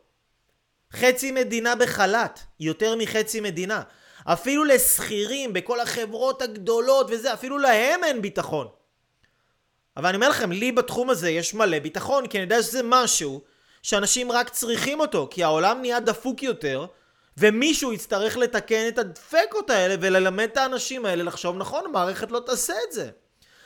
חצי 0.92 1.30
מדינה 1.32 1.76
בחל"ת, 1.76 2.40
יותר 2.60 2.96
מחצי 2.96 3.40
מדינה. 3.40 3.82
אפילו 4.24 4.64
לשכירים 4.64 5.52
בכל 5.52 5.80
החברות 5.80 6.42
הגדולות 6.42 7.06
וזה, 7.10 7.32
אפילו 7.34 7.58
להם 7.58 8.04
אין 8.04 8.22
ביטחון. 8.22 8.66
אבל 9.96 10.08
אני 10.08 10.16
אומר 10.16 10.28
לכם, 10.28 10.52
לי 10.52 10.72
בתחום 10.72 11.10
הזה 11.10 11.30
יש 11.30 11.54
מלא 11.54 11.78
ביטחון, 11.78 12.26
כי 12.26 12.38
אני 12.38 12.44
יודע 12.44 12.62
שזה 12.62 12.80
משהו 12.84 13.40
שאנשים 13.84 14.32
רק 14.32 14.48
צריכים 14.48 15.00
אותו, 15.00 15.28
כי 15.30 15.44
העולם 15.44 15.80
נהיה 15.80 16.00
דפוק 16.00 16.42
יותר, 16.42 16.86
ומישהו 17.36 17.92
יצטרך 17.92 18.36
לתקן 18.36 18.88
את 18.88 18.98
הדפקות 18.98 19.70
האלה 19.70 19.94
וללמד 20.00 20.48
את 20.52 20.56
האנשים 20.56 21.06
האלה 21.06 21.22
לחשוב 21.22 21.56
נכון, 21.56 21.84
המערכת 21.86 22.30
לא 22.30 22.40
תעשה 22.46 22.74
את 22.88 22.92
זה. 22.92 23.10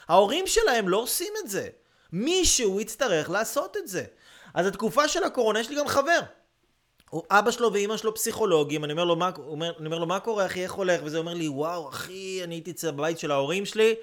ההורים 0.09 0.47
שלהם 0.47 0.89
לא 0.89 0.97
עושים 0.97 1.33
את 1.45 1.51
זה. 1.51 1.69
מישהו 2.13 2.81
יצטרך 2.81 3.31
לעשות 3.31 3.77
את 3.77 3.89
זה. 3.89 4.05
אז 4.55 4.67
התקופה 4.67 5.09
של 5.09 5.25
הקורונה, 5.25 5.61
יש 5.61 5.69
לי 5.71 5.77
גם 5.77 5.89
חבר. 5.89 6.21
הוא, 7.11 7.23
אבא 7.31 7.51
שלו 7.51 7.73
ואימא 7.73 7.97
שלו 7.97 8.15
פסיכולוגים, 8.15 8.85
אני 8.85 8.93
אומר 8.93 9.05
לו, 9.05 9.17
מה, 9.17 9.31
אומר, 9.39 9.73
אני 9.79 9.87
אומר 9.87 9.99
לו, 9.99 10.07
מה 10.07 10.21
קורה 10.21 10.47
אחי, 10.47 10.63
איך 10.63 10.73
הולך? 10.73 11.01
וזה 11.05 11.19
אומר 11.19 11.35
לי, 11.35 11.49
וואו, 11.49 11.89
אחי, 11.89 12.41
אני 12.45 12.55
הייתי 12.55 12.73
בבית 12.87 13.19
של 13.19 13.31
ההורים 13.31 13.67
שלי, 13.67 13.95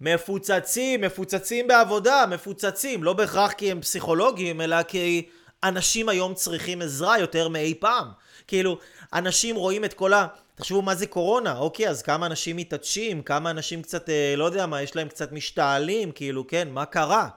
מפוצצים, 0.00 1.00
מפוצצים 1.00 1.66
בעבודה, 1.66 2.24
מפוצצים, 2.30 3.04
לא 3.04 3.12
בהכרח 3.12 3.52
כי 3.52 3.70
הם 3.70 3.80
פסיכולוגים, 3.80 4.60
אלא 4.60 4.82
כי 4.82 5.26
אנשים 5.64 6.08
היום 6.08 6.34
צריכים 6.34 6.82
עזרה 6.82 7.18
יותר 7.18 7.48
מאי 7.48 7.74
פעם. 7.74 8.08
כאילו, 8.46 8.78
אנשים 9.12 9.56
רואים 9.56 9.84
את 9.84 9.94
כל 9.94 10.12
ה... 10.12 10.26
תחשבו 10.54 10.82
מה 10.82 10.94
זה 10.94 11.06
קורונה, 11.06 11.58
אוקיי, 11.58 11.88
אז 11.88 12.02
כמה 12.02 12.26
אנשים 12.26 12.56
מתעטשים, 12.56 13.22
כמה 13.22 13.50
אנשים 13.50 13.82
קצת, 13.82 14.08
אה, 14.08 14.34
לא 14.36 14.44
יודע 14.44 14.66
מה, 14.66 14.82
יש 14.82 14.96
להם 14.96 15.08
קצת 15.08 15.32
משתעלים, 15.32 16.12
כאילו, 16.12 16.46
כן, 16.46 16.68
מה 16.70 16.84
קרה? 16.84 17.28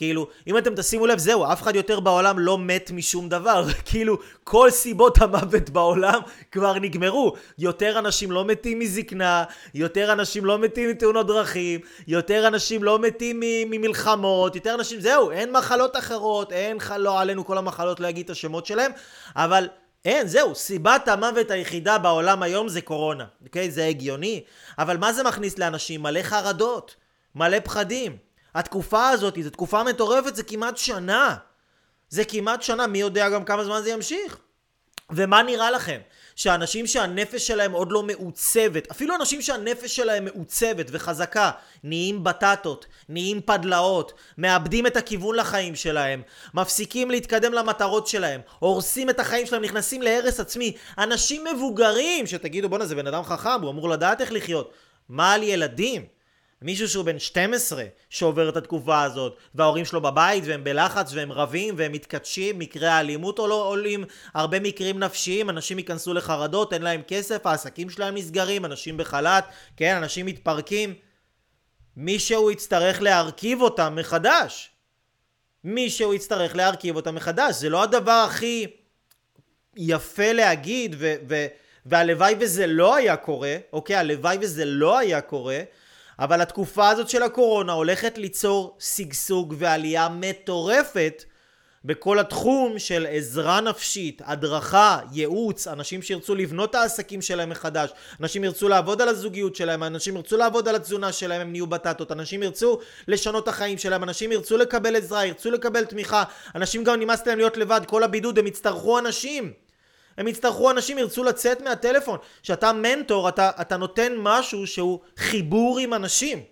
כאילו, 0.00 0.26
אם 0.46 0.58
אתם 0.58 0.74
תשימו 0.74 1.06
לב, 1.06 1.18
זהו, 1.18 1.52
אף 1.52 1.62
אחד 1.62 1.76
יותר 1.76 2.00
בעולם 2.00 2.38
לא 2.38 2.58
מת 2.58 2.90
משום 2.90 3.28
דבר. 3.28 3.66
כאילו, 3.90 4.18
כל 4.44 4.70
סיבות 4.70 5.22
המוות 5.22 5.70
בעולם 5.70 6.20
כבר 6.52 6.78
נגמרו. 6.78 7.32
יותר 7.58 7.98
אנשים 7.98 8.30
לא 8.30 8.44
מתים 8.44 8.78
מזקנה, 8.78 9.44
יותר 9.74 10.12
אנשים 10.12 10.44
לא 10.44 10.58
מתים 10.58 10.90
מתאונות 10.90 11.26
דרכים, 11.26 11.80
יותר 12.06 12.46
אנשים 12.46 12.84
לא 12.84 12.98
מתים 12.98 13.40
ממלחמות, 13.42 14.54
יותר 14.54 14.74
אנשים, 14.74 15.00
זהו, 15.00 15.30
אין 15.30 15.52
מחלות 15.52 15.96
אחרות, 15.96 16.52
אין, 16.52 16.78
לא 16.96 17.20
עלינו 17.20 17.44
כל 17.44 17.58
המחלות, 17.58 18.00
אגיד 18.00 18.24
את 18.24 18.30
השמות 18.30 18.66
שלהם, 18.66 18.92
אבל 19.36 19.68
אין, 20.04 20.26
זהו, 20.26 20.54
סיבת 20.54 21.08
המוות 21.08 21.50
היחידה 21.50 21.98
בעולם 21.98 22.42
היום 22.42 22.68
זה 22.68 22.80
קורונה, 22.80 23.24
אוקיי? 23.42 23.70
זה 23.70 23.86
הגיוני, 23.86 24.44
אבל 24.78 24.96
מה 24.96 25.12
זה 25.12 25.22
מכניס 25.22 25.58
לאנשים? 25.58 26.02
מלא 26.02 26.22
חרדות, 26.22 26.96
מלא 27.34 27.60
פחדים. 27.60 28.29
התקופה 28.54 29.08
הזאת, 29.08 29.38
זו 29.42 29.50
תקופה 29.50 29.82
מטורפת, 29.82 30.36
זה 30.36 30.42
כמעט 30.42 30.76
שנה. 30.76 31.36
זה 32.08 32.24
כמעט 32.24 32.62
שנה, 32.62 32.86
מי 32.86 32.98
יודע 32.98 33.28
גם 33.28 33.44
כמה 33.44 33.64
זמן 33.64 33.80
זה 33.82 33.90
ימשיך? 33.90 34.38
ומה 35.10 35.42
נראה 35.42 35.70
לכם? 35.70 36.00
שאנשים 36.36 36.86
שהנפש 36.86 37.46
שלהם 37.46 37.72
עוד 37.72 37.92
לא 37.92 38.02
מעוצבת, 38.02 38.90
אפילו 38.90 39.16
אנשים 39.16 39.42
שהנפש 39.42 39.96
שלהם 39.96 40.24
מעוצבת 40.24 40.86
וחזקה, 40.90 41.50
נהיים 41.84 42.24
בטטות, 42.24 42.86
נהיים 43.08 43.40
פדלאות, 43.40 44.12
מאבדים 44.38 44.86
את 44.86 44.96
הכיוון 44.96 45.36
לחיים 45.36 45.76
שלהם, 45.76 46.22
מפסיקים 46.54 47.10
להתקדם 47.10 47.52
למטרות 47.52 48.06
שלהם, 48.06 48.40
הורסים 48.58 49.10
את 49.10 49.20
החיים 49.20 49.46
שלהם, 49.46 49.62
נכנסים 49.62 50.02
להרס 50.02 50.40
עצמי. 50.40 50.76
אנשים 50.98 51.44
מבוגרים, 51.54 52.26
שתגידו 52.26 52.68
בואנה 52.68 52.86
זה 52.86 52.94
בן 52.94 53.06
אדם 53.06 53.24
חכם, 53.24 53.62
הוא 53.62 53.70
אמור 53.70 53.88
לדעת 53.88 54.20
איך 54.20 54.32
לחיות. 54.32 54.72
מה 55.08 55.32
על 55.32 55.42
ילדים? 55.42 56.19
מישהו 56.62 56.88
שהוא 56.88 57.04
בן 57.04 57.18
12 57.18 57.84
שעובר 58.10 58.48
את 58.48 58.56
התקופה 58.56 59.02
הזאת 59.02 59.36
וההורים 59.54 59.84
שלו 59.84 60.00
בבית 60.00 60.44
והם 60.46 60.64
בלחץ 60.64 61.12
והם 61.14 61.32
רבים 61.32 61.74
והם 61.78 61.92
מתכתשים 61.92 62.58
מקרי 62.58 62.86
האלימות 62.86 63.38
לא 63.38 63.68
עולים 63.68 64.04
הרבה 64.34 64.60
מקרים 64.60 64.98
נפשיים 64.98 65.50
אנשים 65.50 65.78
ייכנסו 65.78 66.14
לחרדות 66.14 66.72
אין 66.72 66.82
להם 66.82 67.02
כסף 67.08 67.46
העסקים 67.46 67.90
שלהם 67.90 68.14
נסגרים 68.16 68.64
אנשים 68.64 68.96
בחל"ת 68.96 69.44
כן 69.76 69.96
אנשים 69.96 70.26
מתפרקים. 70.26 70.94
מישהו 71.96 72.50
יצטרך 72.50 73.02
להרכיב 73.02 73.62
אותם 73.62 73.96
מחדש. 73.96 74.70
מישהו 75.64 76.14
יצטרך 76.14 76.56
להרכיב 76.56 76.96
אותם 76.96 77.14
מחדש. 77.14 77.54
זה 77.54 77.68
לא 77.68 77.82
הדבר 77.82 78.24
הכי 78.28 78.66
יפה 79.76 80.32
להגיד 80.32 80.96
ו- 80.98 81.14
ו- 81.28 81.46
והלוואי 81.86 82.34
וזה 82.40 82.66
לא 82.66 82.94
היה 82.94 83.16
קורה 83.16 83.56
אוקיי? 83.72 83.96
הלוואי 83.96 84.38
וזה 84.40 84.64
לא 84.64 84.98
היה 84.98 85.20
קורה 85.20 85.60
אבל 86.20 86.40
התקופה 86.40 86.88
הזאת 86.88 87.08
של 87.08 87.22
הקורונה 87.22 87.72
הולכת 87.72 88.18
ליצור 88.18 88.76
שגשוג 88.78 89.54
ועלייה 89.58 90.08
מטורפת 90.08 91.24
בכל 91.84 92.18
התחום 92.18 92.78
של 92.78 93.06
עזרה 93.10 93.60
נפשית, 93.60 94.22
הדרכה, 94.24 94.98
ייעוץ, 95.12 95.68
אנשים 95.68 96.02
שירצו 96.02 96.34
לבנות 96.34 96.70
את 96.70 96.74
העסקים 96.74 97.22
שלהם 97.22 97.50
מחדש, 97.50 97.90
אנשים 98.20 98.44
ירצו 98.44 98.68
לעבוד 98.68 99.02
על 99.02 99.08
הזוגיות 99.08 99.56
שלהם, 99.56 99.82
אנשים 99.82 100.16
ירצו 100.16 100.36
לעבוד 100.36 100.68
על 100.68 100.74
התזונה 100.74 101.12
שלהם, 101.12 101.40
הם 101.40 101.50
נהיו 101.50 101.66
בטטות, 101.66 102.12
אנשים 102.12 102.42
ירצו 102.42 102.78
לשנות 103.08 103.42
את 103.42 103.48
החיים 103.48 103.78
שלהם, 103.78 104.02
אנשים 104.02 104.32
ירצו 104.32 104.56
לקבל 104.56 104.96
עזרה, 104.96 105.26
ירצו 105.26 105.50
לקבל 105.50 105.84
תמיכה, 105.84 106.24
אנשים 106.54 106.84
גם 106.84 107.00
נמאס 107.00 107.26
להם 107.26 107.38
להיות 107.38 107.56
לבד, 107.56 107.80
כל 107.86 108.02
הבידוד 108.02 108.38
הם 108.38 108.46
יצטרכו 108.46 108.98
אנשים. 108.98 109.52
הם 110.18 110.28
יצטרכו, 110.28 110.70
אנשים 110.70 110.98
ירצו 110.98 111.24
לצאת 111.24 111.60
מהטלפון. 111.60 112.18
כשאתה 112.42 112.72
מנטור, 112.72 113.28
אתה, 113.28 113.50
אתה 113.60 113.76
נותן 113.76 114.12
משהו 114.18 114.66
שהוא 114.66 115.00
חיבור 115.16 115.78
עם 115.78 115.94
אנשים. 115.94 116.42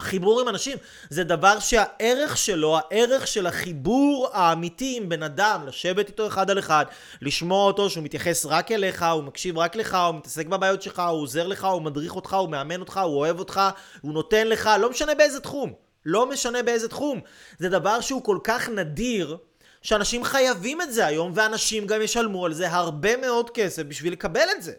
חיבור 0.00 0.40
עם 0.40 0.48
אנשים 0.48 0.78
זה 1.10 1.24
דבר 1.24 1.58
שהערך 1.58 2.36
שלו, 2.36 2.78
הערך 2.78 3.26
של 3.26 3.46
החיבור 3.46 4.28
האמיתי 4.32 4.94
עם 4.96 5.08
בן 5.08 5.22
אדם, 5.22 5.66
לשבת 5.66 6.08
איתו 6.08 6.26
אחד 6.26 6.50
על 6.50 6.58
אחד, 6.58 6.84
לשמוע 7.22 7.66
אותו 7.66 7.90
שהוא 7.90 8.04
מתייחס 8.04 8.46
רק 8.46 8.72
אליך, 8.72 9.02
הוא 9.02 9.22
מקשיב 9.22 9.58
רק 9.58 9.76
לך, 9.76 9.94
הוא 9.94 10.14
מתעסק 10.14 10.46
בבעיות 10.46 10.82
שלך, 10.82 10.98
הוא 10.98 11.22
עוזר 11.22 11.46
לך, 11.46 11.64
הוא 11.64 11.82
מדריך 11.82 12.16
אותך, 12.16 12.34
הוא 12.34 12.48
מאמן 12.48 12.80
אותך, 12.80 12.96
הוא 12.96 13.16
אוהב 13.16 13.38
אותך, 13.38 13.60
הוא 14.00 14.12
נותן 14.12 14.46
לך, 14.46 14.70
לא 14.80 14.90
משנה 14.90 15.14
באיזה 15.14 15.40
תחום. 15.40 15.72
לא 16.06 16.26
משנה 16.26 16.62
באיזה 16.62 16.88
תחום. 16.88 17.20
זה 17.58 17.68
דבר 17.68 18.00
שהוא 18.00 18.22
כל 18.22 18.38
כך 18.44 18.68
נדיר, 18.68 19.36
שאנשים 19.82 20.24
חייבים 20.24 20.82
את 20.82 20.92
זה 20.92 21.06
היום, 21.06 21.32
ואנשים 21.34 21.86
גם 21.86 22.02
ישלמו 22.02 22.46
על 22.46 22.54
זה 22.54 22.70
הרבה 22.70 23.16
מאוד 23.16 23.50
כסף 23.50 23.82
בשביל 23.82 24.12
לקבל 24.12 24.46
את 24.56 24.62
זה. 24.62 24.72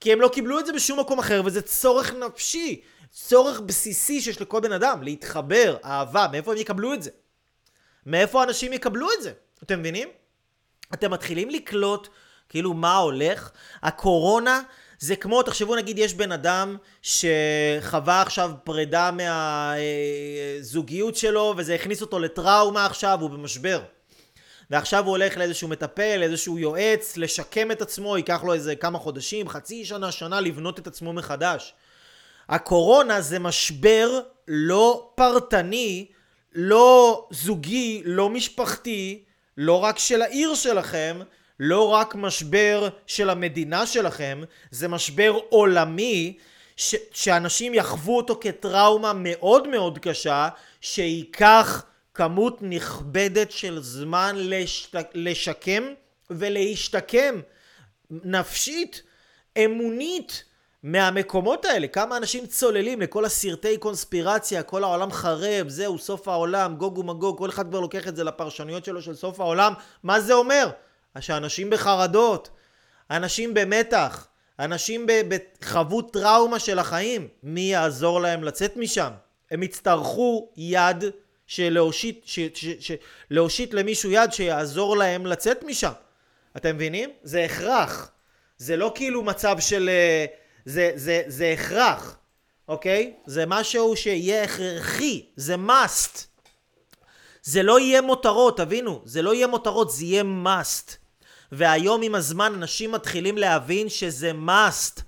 כי 0.00 0.12
הם 0.12 0.20
לא 0.20 0.28
קיבלו 0.28 0.58
את 0.58 0.66
זה 0.66 0.72
בשום 0.72 1.00
מקום 1.00 1.18
אחר, 1.18 1.42
וזה 1.44 1.62
צורך 1.62 2.12
נפשי, 2.12 2.80
צורך 3.10 3.60
בסיסי 3.60 4.20
שיש 4.20 4.40
לכל 4.40 4.60
בן 4.60 4.72
אדם, 4.72 5.02
להתחבר, 5.02 5.76
אהבה, 5.84 6.26
מאיפה 6.32 6.52
הם 6.52 6.58
יקבלו 6.58 6.94
את 6.94 7.02
זה? 7.02 7.10
מאיפה 8.06 8.42
אנשים 8.42 8.72
יקבלו 8.72 9.08
את 9.18 9.22
זה? 9.22 9.32
אתם 9.62 9.80
מבינים? 9.80 10.08
אתם 10.94 11.10
מתחילים 11.10 11.50
לקלוט 11.50 12.08
כאילו 12.48 12.74
מה 12.74 12.96
הולך? 12.96 13.50
הקורונה 13.82 14.62
זה 14.98 15.16
כמו, 15.16 15.42
תחשבו 15.42 15.76
נגיד 15.76 15.98
יש 15.98 16.14
בן 16.14 16.32
אדם 16.32 16.76
שחווה 17.02 18.22
עכשיו 18.22 18.50
פרידה 18.64 19.10
מהזוגיות 20.60 21.16
שלו 21.16 21.54
וזה 21.56 21.74
הכניס 21.74 22.02
אותו 22.02 22.18
לטראומה 22.18 22.86
עכשיו, 22.86 23.18
הוא 23.20 23.30
במשבר. 23.30 23.80
ועכשיו 24.70 25.04
הוא 25.04 25.10
הולך 25.10 25.36
לאיזשהו 25.36 25.68
מטפל, 25.68 26.16
לאיזשהו 26.16 26.58
יועץ, 26.58 27.16
לשקם 27.16 27.70
את 27.70 27.82
עצמו, 27.82 28.16
ייקח 28.16 28.44
לו 28.44 28.52
איזה 28.52 28.76
כמה 28.76 28.98
חודשים, 28.98 29.48
חצי 29.48 29.84
שנה, 29.84 30.12
שנה, 30.12 30.40
לבנות 30.40 30.78
את 30.78 30.86
עצמו 30.86 31.12
מחדש. 31.12 31.74
הקורונה 32.48 33.20
זה 33.20 33.38
משבר 33.38 34.20
לא 34.48 35.10
פרטני, 35.14 36.06
לא 36.54 37.26
זוגי, 37.30 38.02
לא 38.04 38.28
משפחתי, 38.30 39.24
לא 39.56 39.82
רק 39.84 39.98
של 39.98 40.22
העיר 40.22 40.54
שלכם, 40.54 41.20
לא 41.60 41.88
רק 41.88 42.14
משבר 42.14 42.88
של 43.06 43.30
המדינה 43.30 43.86
שלכם, 43.86 44.42
זה 44.70 44.88
משבר 44.88 45.38
עולמי 45.48 46.36
ש- 46.76 46.94
שאנשים 47.12 47.74
יחוו 47.74 48.16
אותו 48.16 48.38
כטראומה 48.40 49.12
מאוד 49.14 49.68
מאוד 49.68 49.98
קשה, 49.98 50.48
שייקח 50.80 51.84
כמות 52.16 52.58
נכבדת 52.60 53.50
של 53.50 53.82
זמן 53.82 54.36
לשת... 54.38 54.94
לשקם 55.14 55.82
ולהשתקם 56.30 57.40
נפשית, 58.10 59.02
אמונית, 59.64 60.44
מהמקומות 60.82 61.64
האלה. 61.64 61.86
כמה 61.86 62.16
אנשים 62.16 62.46
צוללים 62.46 63.00
לכל 63.00 63.24
הסרטי 63.24 63.78
קונספירציה, 63.78 64.62
כל 64.62 64.84
העולם 64.84 65.12
חרב, 65.12 65.68
זהו, 65.68 65.98
סוף 65.98 66.28
העולם, 66.28 66.76
גוג 66.76 66.98
ומגוג, 66.98 67.38
כל 67.38 67.50
אחד 67.50 67.68
כבר 67.68 67.80
לוקח 67.80 68.08
את 68.08 68.16
זה 68.16 68.24
לפרשנויות 68.24 68.84
שלו 68.84 69.02
של 69.02 69.14
סוף 69.14 69.40
העולם. 69.40 69.72
מה 70.02 70.20
זה 70.20 70.34
אומר? 70.34 70.70
שאנשים 71.20 71.70
בחרדות, 71.70 72.50
אנשים 73.10 73.54
במתח, 73.54 74.26
אנשים 74.58 75.06
בחוות 75.28 76.12
טראומה 76.12 76.58
של 76.58 76.78
החיים, 76.78 77.28
מי 77.42 77.60
יעזור 77.60 78.20
להם 78.20 78.44
לצאת 78.44 78.76
משם? 78.76 79.10
הם 79.50 79.62
יצטרכו 79.62 80.48
יד 80.56 81.04
שלהושיט, 81.46 82.22
ש, 82.24 82.40
ש, 82.54 82.66
ש, 82.80 82.92
להושיט 83.30 83.74
למישהו 83.74 84.10
יד 84.10 84.32
שיעזור 84.32 84.96
להם 84.96 85.26
לצאת 85.26 85.62
משם. 85.62 85.92
אתם 86.56 86.74
מבינים? 86.74 87.10
זה 87.22 87.44
הכרח. 87.44 88.10
זה 88.58 88.76
לא 88.76 88.92
כאילו 88.94 89.22
מצב 89.22 89.56
של... 89.60 89.88
אה, 89.88 90.24
זה, 90.64 90.92
זה, 90.94 91.22
זה 91.26 91.54
הכרח, 91.58 92.16
אוקיי? 92.68 93.14
זה 93.26 93.44
משהו 93.46 93.96
שיהיה 93.96 94.42
הכרחי, 94.42 95.26
זה 95.36 95.54
must. 95.54 96.18
זה 97.42 97.62
לא 97.62 97.80
יהיה 97.80 98.00
מותרות, 98.00 98.56
תבינו, 98.56 99.02
זה 99.04 99.22
לא 99.22 99.34
יהיה 99.34 99.46
מותרות, 99.46 99.90
זה 99.90 100.04
יהיה 100.04 100.22
must. 100.44 100.92
והיום 101.52 102.02
עם 102.02 102.14
הזמן 102.14 102.52
אנשים 102.54 102.92
מתחילים 102.92 103.38
להבין 103.38 103.88
שזה 103.88 104.32
must. 104.46 105.02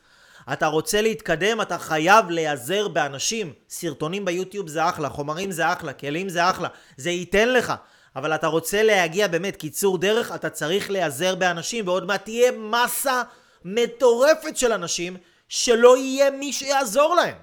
אתה 0.53 0.67
רוצה 0.67 1.03
להתקדם, 1.03 1.61
אתה 1.61 1.79
חייב 1.79 2.31
להיעזר 2.31 2.89
באנשים. 2.89 3.53
סרטונים 3.69 4.25
ביוטיוב 4.25 4.69
זה 4.69 4.89
אחלה, 4.89 5.09
חומרים 5.09 5.51
זה 5.51 5.73
אחלה, 5.73 5.93
כלים 5.93 6.29
זה 6.29 6.51
אחלה, 6.51 6.69
זה 6.97 7.11
ייתן 7.11 7.49
לך. 7.49 7.73
אבל 8.17 8.35
אתה 8.35 8.47
רוצה 8.47 8.83
להגיע 8.83 9.29
באמת, 9.29 9.57
קיצור 9.57 9.99
דרך, 9.99 10.33
אתה 10.33 10.51
צריך 10.51 10.91
להיעזר 10.91 11.35
באנשים, 11.35 11.89
ועוד 11.89 12.07
מעט 12.07 12.25
תהיה 12.25 12.53
מסה 12.53 13.23
מטורפת 13.65 14.57
של 14.57 14.73
אנשים 14.73 15.17
שלא 15.49 15.97
יהיה 15.97 16.31
מי 16.31 16.53
שיעזור 16.53 17.15
להם. 17.15 17.35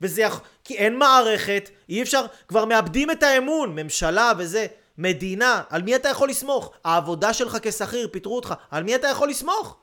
וזה 0.00 0.22
יכול... 0.22 0.40
כי 0.64 0.76
אין 0.76 0.98
מערכת, 0.98 1.70
אי 1.88 2.02
אפשר, 2.02 2.26
כבר 2.48 2.64
מאבדים 2.64 3.10
את 3.10 3.22
האמון, 3.22 3.74
ממשלה 3.74 4.32
וזה, 4.38 4.66
מדינה, 4.98 5.62
על 5.70 5.82
מי 5.82 5.96
אתה 5.96 6.08
יכול 6.08 6.28
לסמוך? 6.28 6.72
העבודה 6.84 7.32
שלך 7.32 7.58
כשכיר, 7.62 8.08
פיטרו 8.12 8.36
אותך, 8.36 8.54
על 8.70 8.82
מי 8.82 8.94
אתה 8.94 9.08
יכול 9.08 9.28
לסמוך? 9.28 9.76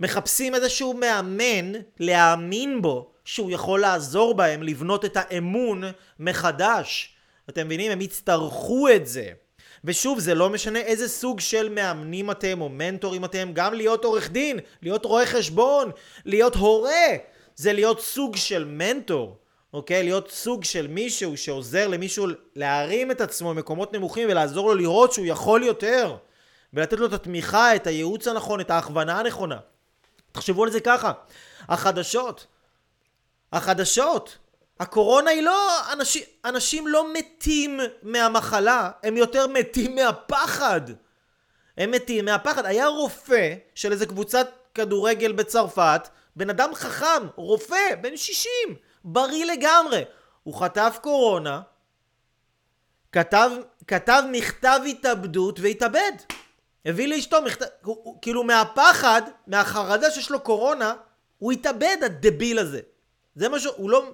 מחפשים 0.00 0.54
איזשהו 0.54 0.94
מאמן 0.94 1.72
להאמין 2.00 2.82
בו 2.82 3.10
שהוא 3.24 3.50
יכול 3.50 3.80
לעזור 3.80 4.34
בהם 4.34 4.62
לבנות 4.62 5.04
את 5.04 5.16
האמון 5.16 5.82
מחדש. 6.18 7.16
אתם 7.48 7.66
מבינים? 7.66 7.92
הם 7.92 8.00
יצטרכו 8.00 8.88
את 8.88 9.06
זה. 9.06 9.28
ושוב, 9.84 10.18
זה 10.18 10.34
לא 10.34 10.50
משנה 10.50 10.78
איזה 10.78 11.08
סוג 11.08 11.40
של 11.40 11.68
מאמנים 11.68 12.30
אתם 12.30 12.60
או 12.60 12.68
מנטורים 12.68 13.24
אתם, 13.24 13.50
גם 13.52 13.74
להיות 13.74 14.04
עורך 14.04 14.30
דין, 14.30 14.58
להיות 14.82 15.04
רואה 15.04 15.26
חשבון, 15.26 15.90
להיות 16.24 16.54
הורה, 16.54 17.06
זה 17.56 17.72
להיות 17.72 18.00
סוג 18.00 18.36
של 18.36 18.64
מנטור, 18.64 19.36
אוקיי? 19.72 20.02
להיות 20.02 20.30
סוג 20.30 20.64
של 20.64 20.86
מישהו 20.86 21.36
שעוזר 21.36 21.88
למישהו 21.88 22.26
להרים 22.56 23.10
את 23.10 23.20
עצמו 23.20 23.54
במקומות 23.54 23.92
נמוכים 23.92 24.28
ולעזור 24.30 24.68
לו 24.68 24.74
לראות 24.74 25.12
שהוא 25.12 25.26
יכול 25.26 25.62
יותר, 25.62 26.16
ולתת 26.72 26.98
לו 26.98 27.06
את 27.06 27.12
התמיכה, 27.12 27.76
את 27.76 27.86
הייעוץ 27.86 28.28
הנכון, 28.28 28.60
את 28.60 28.70
ההכוונה 28.70 29.20
הנכונה. 29.20 29.56
תחשבו 30.32 30.64
על 30.64 30.70
זה 30.70 30.80
ככה, 30.80 31.12
החדשות, 31.68 32.46
החדשות, 33.52 34.38
הקורונה 34.80 35.30
היא 35.30 35.42
לא, 35.42 35.92
אנשים, 35.92 36.22
אנשים 36.44 36.88
לא 36.88 37.12
מתים 37.12 37.80
מהמחלה, 38.02 38.90
הם 39.02 39.16
יותר 39.16 39.46
מתים 39.46 39.94
מהפחד. 39.94 40.80
הם 41.78 41.90
מתים 41.90 42.24
מהפחד. 42.24 42.66
היה 42.66 42.86
רופא 42.86 43.54
של 43.74 43.92
איזה 43.92 44.06
קבוצת 44.06 44.48
כדורגל 44.74 45.32
בצרפת, 45.32 46.08
בן 46.36 46.50
אדם 46.50 46.74
חכם, 46.74 47.26
רופא, 47.36 47.94
בן 48.00 48.16
60, 48.16 48.50
בריא 49.04 49.44
לגמרי. 49.44 50.04
הוא 50.42 50.54
חטף 50.54 50.98
קורונה, 51.02 51.60
כתב, 53.12 53.50
כתב 53.86 54.22
מכתב 54.32 54.80
התאבדות 54.88 55.60
והתאבד. 55.60 56.12
הביא 56.86 57.08
לאשתו 57.08 57.42
מכתב, 57.42 57.66
כאילו 58.22 58.44
מהפחד, 58.44 59.22
מהחרדה 59.46 60.10
שיש 60.10 60.30
לו 60.30 60.40
קורונה, 60.40 60.94
הוא 61.38 61.52
התאבד 61.52 61.96
הדביל 62.02 62.58
הזה. 62.58 62.80
זה 63.34 63.48
מה 63.48 63.60
שהוא 63.60 63.90
לא... 63.90 64.12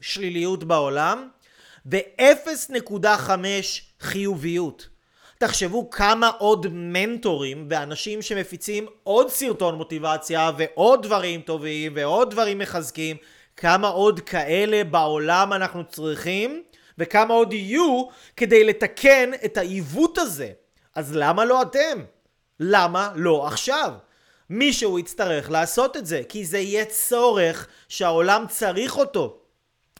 שליליות 0.00 0.64
בעולם 0.64 1.28
ו-0.5 1.86 3.30
חיוביות. 4.00 4.97
תחשבו 5.38 5.90
כמה 5.90 6.28
עוד 6.38 6.66
מנטורים 6.70 7.66
ואנשים 7.70 8.22
שמפיצים 8.22 8.86
עוד 9.02 9.30
סרטון 9.30 9.74
מוטיבציה 9.74 10.50
ועוד 10.58 11.02
דברים 11.02 11.40
טובים 11.40 11.92
ועוד 11.96 12.30
דברים 12.30 12.58
מחזקים, 12.58 13.16
כמה 13.56 13.88
עוד 13.88 14.20
כאלה 14.20 14.84
בעולם 14.84 15.52
אנחנו 15.52 15.84
צריכים 15.84 16.62
וכמה 16.98 17.34
עוד 17.34 17.52
יהיו 17.52 18.04
כדי 18.36 18.64
לתקן 18.64 19.30
את 19.44 19.56
העיוות 19.56 20.18
הזה. 20.18 20.50
אז 20.94 21.16
למה 21.16 21.44
לא 21.44 21.62
אתם? 21.62 22.04
למה 22.60 23.12
לא 23.14 23.46
עכשיו? 23.46 23.92
מישהו 24.50 24.98
יצטרך 24.98 25.50
לעשות 25.50 25.96
את 25.96 26.06
זה, 26.06 26.22
כי 26.28 26.44
זה 26.44 26.58
יהיה 26.58 26.84
צורך 26.84 27.68
שהעולם 27.88 28.44
צריך 28.48 28.96
אותו. 28.96 29.38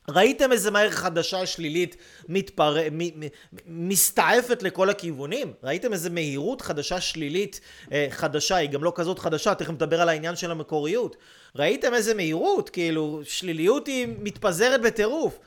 ראיתם 0.09 0.53
איזה 0.53 0.71
מהר 0.71 0.91
חדשה 0.91 1.47
שלילית 1.47 1.97
מתפר... 2.29 2.77
מ... 2.93 3.03
מ... 3.03 3.29
מסתעפת 3.67 4.63
לכל 4.63 4.91
הכיוונים? 4.91 5.53
ראיתם 5.63 5.93
איזה 5.93 6.11
מהירות 6.11 6.61
חדשה 6.61 7.01
שלילית 7.01 7.61
אה, 7.93 8.07
חדשה? 8.11 8.57
היא 8.57 8.71
גם 8.71 8.85
לא 8.85 8.93
כזאת 8.95 9.19
חדשה, 9.19 9.55
תכף 9.55 9.71
נדבר 9.71 10.01
על 10.01 10.09
העניין 10.09 10.37
של 10.37 10.51
המקוריות. 10.51 11.17
ראיתם 11.57 11.95
איזה 11.95 12.15
מהירות? 12.15 12.71
כאילו, 12.71 13.21
שליליות 13.25 13.87
היא 13.87 14.09
מתפזרת 14.19 14.83
בטירוף. 14.83 15.39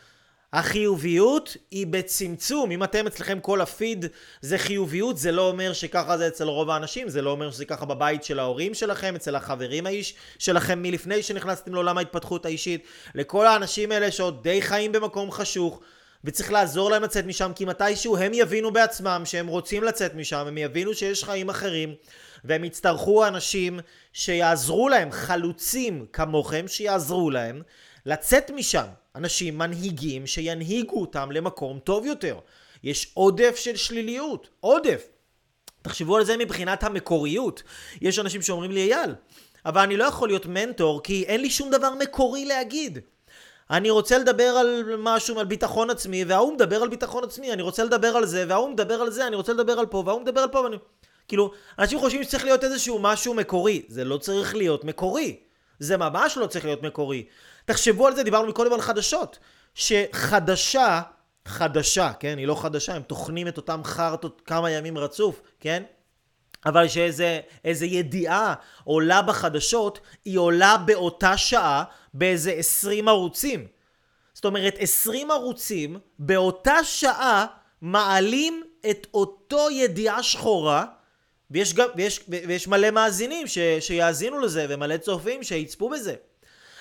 החיוביות 0.54 1.58
היא 1.72 1.88
בצמצום. 1.88 2.72
אם 2.72 2.84
אתם 2.84 3.08
אצלכם 3.08 3.40
כל 3.40 3.62
הפיד 3.62 4.06
זה 4.42 4.58
חיוביות, 4.58 5.18
זה 5.18 5.32
לא 5.32 5.48
אומר 5.48 5.74
שככה 5.74 6.18
זה 6.18 6.28
אצל 6.28 6.48
רוב 6.48 6.70
האנשים, 6.70 7.10
זה 7.10 7.22
לא 7.22 7.30
אומר 7.30 7.52
שזה 7.52 7.66
ככה 7.66 7.86
בבית 7.86 8.24
של 8.24 8.40
ההורים 8.40 8.74
שלכם, 8.74 9.16
אצל 9.16 9.36
החברים 9.36 9.86
האיש 9.86 10.14
שלכם 10.40 10.82
מלפני 10.82 11.24
שנכנסתם 11.24 11.74
לעולם 11.74 11.98
ההתפתחות 11.98 12.46
האישית. 12.46 12.86
לכל 13.16 13.48
האנשים 13.48 13.92
האלה 13.92 14.12
שעוד 14.12 14.44
די 14.44 14.62
חיים 14.62 14.92
במקום 14.92 15.32
חשוך, 15.32 15.82
וצריך 16.24 16.52
לעזור 16.52 16.92
להם 16.92 17.04
לצאת 17.04 17.26
משם, 17.26 17.52
כי 17.56 17.66
מתישהו 17.66 18.18
הם 18.18 18.34
יבינו 18.34 18.72
בעצמם 18.74 19.22
שהם 19.26 19.48
רוצים 19.48 19.84
לצאת 19.84 20.16
משם, 20.16 20.46
הם 20.48 20.58
יבינו 20.58 20.94
שיש 20.94 21.24
חיים 21.24 21.50
אחרים, 21.50 21.96
והם 22.44 22.64
יצטרכו 22.64 23.28
אנשים 23.28 23.80
שיעזרו 24.14 24.90
להם, 24.90 25.12
חלוצים 25.12 26.06
כמוכם, 26.14 26.68
שיעזרו 26.68 27.30
להם 27.32 27.62
לצאת 28.06 28.52
משם. 28.52 28.86
אנשים 29.16 29.58
מנהיגים 29.58 30.28
שינהיגו 30.28 31.02
אותם 31.02 31.32
למקום 31.32 31.80
טוב 31.80 32.06
יותר. 32.06 32.40
יש 32.84 33.12
עודף 33.14 33.56
של 33.56 33.76
שליליות, 33.76 34.50
עודף. 34.60 35.08
תחשבו 35.82 36.18
על 36.18 36.26
זה 36.26 36.38
מבחינת 36.38 36.84
המקוריות. 36.84 37.64
יש 38.02 38.20
אנשים 38.20 38.42
שאומרים 38.42 38.72
לי, 38.72 38.94
אייל, 38.94 39.16
אבל 39.66 39.82
אני 39.82 39.98
לא 39.98 40.04
יכול 40.04 40.30
להיות 40.30 40.46
מנטור 40.46 41.04
כי 41.04 41.24
אין 41.24 41.42
לי 41.42 41.50
שום 41.50 41.72
דבר 41.72 41.94
מקורי 41.96 42.46
להגיד. 42.46 43.00
אני 43.72 43.90
רוצה 43.90 44.18
לדבר 44.18 44.44
על 44.44 44.96
משהו, 44.98 45.40
על 45.40 45.46
ביטחון 45.46 45.90
עצמי, 45.90 46.24
וההוא 46.24 46.54
מדבר 46.54 46.82
על 46.82 46.90
ביטחון 46.90 47.24
עצמי, 47.24 47.54
אני 47.54 47.62
רוצה 47.62 47.84
לדבר 47.84 48.08
על 48.08 48.26
זה, 48.26 48.46
וההוא 48.48 48.70
מדבר 48.70 49.02
על 49.02 49.10
זה, 49.12 49.28
אני 49.28 49.36
רוצה 49.36 49.54
לדבר 49.54 49.80
על 49.80 49.86
פה, 49.86 50.04
וההוא 50.06 50.22
מדבר 50.22 50.42
על 50.42 50.50
פה, 50.50 50.60
ואני... 50.60 50.78
כאילו, 51.28 51.52
אנשים 51.80 52.00
חושבים 52.00 52.24
שצריך 52.24 52.46
להיות 52.46 52.64
איזשהו 52.64 53.00
משהו 53.00 53.34
מקורי. 53.34 53.82
זה 53.88 54.04
לא 54.04 54.18
צריך 54.18 54.56
להיות 54.56 54.84
מקורי. 54.84 55.40
זה 55.80 55.98
ממש 55.98 56.38
לא 56.38 56.48
צריך 56.48 56.66
להיות 56.66 56.84
מקורי. 56.84 57.26
תחשבו 57.72 58.08
על 58.08 58.16
זה, 58.16 58.24
דיברנו 58.24 58.48
מקודם 58.48 58.74
על 58.74 58.82
חדשות. 58.82 59.40
שחדשה, 59.76 61.02
חדשה, 61.46 62.12
כן? 62.20 62.38
היא 62.38 62.48
לא 62.48 62.56
חדשה, 62.56 62.96
הם 62.96 63.02
טוחנים 63.02 63.48
את 63.48 63.58
אותם 63.58 63.82
חרטות 63.84 64.42
כמה 64.46 64.72
ימים 64.72 64.98
רצוף, 64.98 65.42
כן? 65.60 65.84
אבל 66.66 66.88
שאיזה 66.88 67.86
ידיעה 67.86 68.54
עולה 68.84 69.22
בחדשות, 69.22 70.00
היא 70.26 70.40
עולה 70.40 70.78
באותה 70.78 71.38
שעה 71.38 71.84
באיזה 72.14 72.52
20 72.52 73.08
ערוצים. 73.08 73.68
זאת 74.34 74.46
אומרת, 74.46 74.76
20 74.80 75.32
ערוצים 75.32 76.00
באותה 76.20 76.84
שעה 76.84 77.46
מעלים 77.82 78.64
את 78.90 79.08
אותו 79.14 79.68
ידיעה 79.72 80.24
שחורה, 80.24 80.86
ויש, 81.52 81.74
גם, 81.74 81.88
ויש, 81.96 82.24
ויש 82.30 82.68
מלא 82.68 82.92
מאזינים 82.92 83.48
ש, 83.48 83.58
שיאזינו 83.80 84.40
לזה, 84.40 84.66
ומלא 84.70 84.98
צופים 84.98 85.44
שיצפו 85.44 85.90
בזה. 85.90 86.16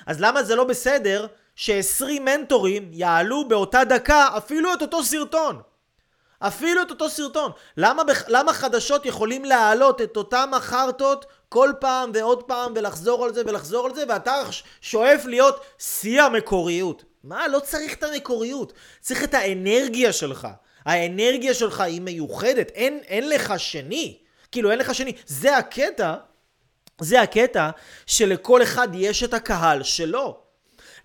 אז 0.07 0.21
למה 0.21 0.43
זה 0.43 0.57
לא 0.57 0.65
בסדר 0.65 1.27
ש-20 1.55 2.21
מנטורים 2.21 2.91
יעלו 2.93 3.49
באותה 3.49 3.85
דקה 3.85 4.29
אפילו 4.37 4.75
את 4.75 4.83
אותו 4.83 5.05
סרטון? 5.05 5.61
אפילו 6.41 6.83
את 6.83 6.91
אותו 6.91 7.11
סרטון. 7.11 7.53
למה, 7.77 8.03
למה 8.29 8.53
חדשות 8.53 9.07
יכולים 9.07 9.45
להעלות 9.45 10.01
את 10.01 10.17
אותם 10.17 10.51
החרטות 10.55 11.27
כל 11.49 11.73
פעם 11.81 12.11
ועוד 12.15 12.43
פעם 12.43 12.73
ולחזור 12.77 13.25
על 13.25 13.35
זה 13.35 13.43
ולחזור 13.47 13.87
על 13.87 13.95
זה 13.95 14.05
ואתה 14.09 14.43
שואף 14.81 15.25
להיות 15.25 15.61
שיא 15.79 16.23
המקוריות? 16.23 17.05
מה? 17.25 17.49
לא 17.49 17.59
צריך 17.59 17.95
את 17.95 18.03
המקוריות. 18.03 18.73
צריך 19.01 19.25
את 19.25 19.35
האנרגיה 19.35 20.13
שלך. 20.13 20.49
האנרגיה 20.85 21.55
שלך 21.55 21.81
היא 21.81 22.01
מיוחדת. 22.01 22.71
אין, 22.71 23.01
אין 23.07 23.29
לך 23.29 23.55
שני. 23.59 24.19
כאילו 24.53 24.71
אין 24.71 24.79
לך 24.79 24.95
שני. 24.95 25.13
זה 25.27 25.57
הקטע 25.57 26.15
זה 27.01 27.21
הקטע 27.21 27.71
שלכל 28.07 28.63
אחד 28.63 28.89
יש 28.95 29.23
את 29.23 29.35
הקהל 29.35 29.83
שלו. 29.83 30.37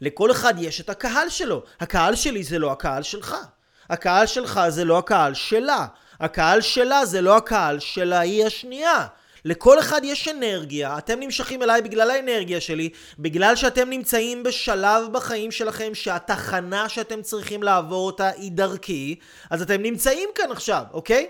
לכל 0.02 0.32
אחד 0.32 0.54
יש 0.58 0.82
את 0.82 0.90
הקהל 0.90 1.30
שלו. 1.30 1.64
הקהל 1.80 2.16
שלי 2.16 2.44
זה 2.44 2.60
לא 2.60 2.72
הקהל 2.72 3.04
שלך. 3.04 3.36
הקהל 3.90 4.26
שלך 4.26 4.62
זה 4.70 4.86
לא 4.86 4.98
הקהל 4.98 5.34
שלה. 5.34 5.86
הקהל 6.20 6.62
שלה 6.62 7.06
זה 7.06 7.22
לא 7.22 7.38
הקהל 7.38 7.80
של 7.80 8.14
האי 8.14 8.46
השנייה. 8.46 9.08
לכל 9.46 9.80
אחד 9.80 10.02
יש 10.04 10.28
אנרגיה, 10.28 10.98
אתם 10.98 11.20
נמשכים 11.20 11.64
אליי 11.64 11.82
בגלל 11.82 12.12
האנרגיה 12.12 12.62
שלי, 12.62 12.90
בגלל 13.20 13.56
שאתם 13.56 13.90
נמצאים 13.90 14.44
בשלב 14.44 15.04
בחיים 15.12 15.52
שלכם 15.52 15.96
שהתחנה 15.96 16.90
שאתם 16.90 17.22
צריכים 17.22 17.64
לעבור 17.64 18.06
אותה 18.06 18.30
היא 18.30 18.52
דרכי, 18.52 19.16
אז 19.50 19.62
אתם 19.62 19.82
נמצאים 19.82 20.30
כאן 20.36 20.52
עכשיו, 20.52 20.84
אוקיי? 20.94 21.28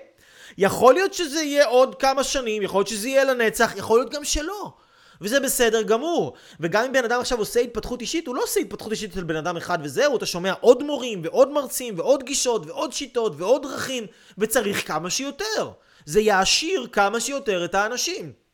יכול 0.58 0.94
להיות 0.94 1.14
שזה 1.14 1.42
יהיה 1.42 1.66
עוד 1.66 1.96
כמה 1.96 2.24
שנים, 2.24 2.62
יכול 2.62 2.80
להיות 2.80 2.88
שזה 2.88 3.08
יהיה 3.08 3.24
לנצח, 3.24 3.74
יכול 3.76 4.00
להיות 4.00 4.14
גם 4.14 4.24
שלא. 4.24 4.74
וזה 5.22 5.40
בסדר 5.40 5.82
גמור. 5.82 6.34
וגם 6.60 6.84
אם 6.84 6.92
בן 6.92 7.04
אדם 7.04 7.20
עכשיו 7.20 7.38
עושה 7.40 7.60
התפתחות 7.60 8.02
אישית, 8.02 8.28
הוא 8.28 8.36
לא 8.36 8.44
עושה 8.44 8.60
התפתחות 8.60 8.92
אישית 8.92 9.14
של 9.14 9.24
בן 9.24 9.36
אדם 9.36 9.58
אחד 9.58 9.80
וזהו, 9.84 10.18
אתה 10.18 10.26
שומע 10.26 10.54
עוד 10.60 10.84
מורים 10.84 11.22
ועוד 11.24 11.52
מרצים 11.52 11.94
ועוד 11.98 12.24
גישות 12.24 12.66
ועוד 12.66 12.94
שיטות 12.94 13.34
ועוד 13.38 13.64
דרכים, 13.64 14.06
וצריך 14.38 14.88
כמה 14.88 15.10
שיותר. 15.10 15.72
זה 16.06 16.22
יעשיר 16.22 16.88
כמה 16.92 17.20
שיותר 17.20 17.66
את 17.66 17.76
האנשים. 17.76 18.45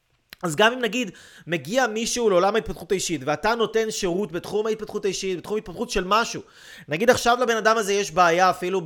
אז 0.43 0.55
גם 0.55 0.73
אם 0.73 0.79
נגיד 0.79 1.11
מגיע 1.47 1.87
מישהו 1.87 2.29
לעולם 2.29 2.55
ההתפתחות 2.55 2.91
האישית 2.91 3.21
ואתה 3.25 3.55
נותן 3.55 3.91
שירות 3.91 4.31
בתחום 4.31 4.67
ההתפתחות 4.67 5.05
האישית, 5.05 5.37
בתחום 5.37 5.55
ההתפתחות 5.55 5.89
של 5.89 6.03
משהו 6.03 6.41
נגיד 6.87 7.09
עכשיו 7.09 7.37
לבן 7.41 7.57
אדם 7.57 7.77
הזה 7.77 7.93
יש 7.93 8.11
בעיה 8.11 8.49
אפילו 8.49 8.81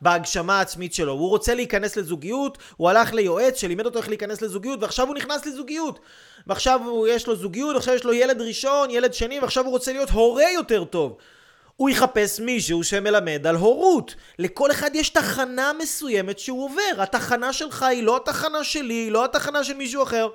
בהגשמה 0.00 0.58
העצמית 0.58 0.94
שלו 0.94 1.12
הוא 1.12 1.28
רוצה 1.28 1.54
להיכנס 1.54 1.96
לזוגיות, 1.96 2.58
הוא 2.76 2.90
הלך 2.90 3.12
ליועץ 3.12 3.60
שלימד 3.60 3.86
אותו 3.86 3.98
איך 3.98 4.08
להיכנס 4.08 4.42
לזוגיות 4.42 4.82
ועכשיו 4.82 5.06
הוא 5.06 5.14
נכנס 5.14 5.46
לזוגיות 5.46 6.00
ועכשיו 6.46 6.80
הוא, 6.84 7.08
יש 7.08 7.26
לו 7.26 7.36
זוגיות, 7.36 7.76
עכשיו 7.76 7.94
יש 7.94 8.04
לו 8.04 8.12
ילד 8.12 8.40
ראשון, 8.40 8.90
ילד 8.90 9.14
שני 9.14 9.40
ועכשיו 9.40 9.64
הוא 9.64 9.72
רוצה 9.72 9.92
להיות 9.92 10.10
הורה 10.10 10.50
יותר 10.54 10.84
טוב 10.84 11.16
הוא 11.76 11.90
יחפש 11.90 12.40
מישהו 12.40 12.84
שמלמד 12.84 13.46
על 13.46 13.56
הורות. 13.56 14.14
לכל 14.38 14.70
אחד 14.70 14.90
יש 14.94 15.08
תחנה 15.08 15.72
מסוימת 15.78 16.38
שהוא 16.38 16.64
עובר. 16.64 17.02
התחנה 17.02 17.52
שלך 17.52 17.82
היא 17.82 18.02
לא 18.02 18.16
התחנה 18.16 18.64
שלי, 18.64 18.94
היא 18.94 19.12
לא 19.12 19.24
התחנה 19.24 19.64
של 19.64 19.74
מישהו 19.74 20.02
אחר. 20.02 20.28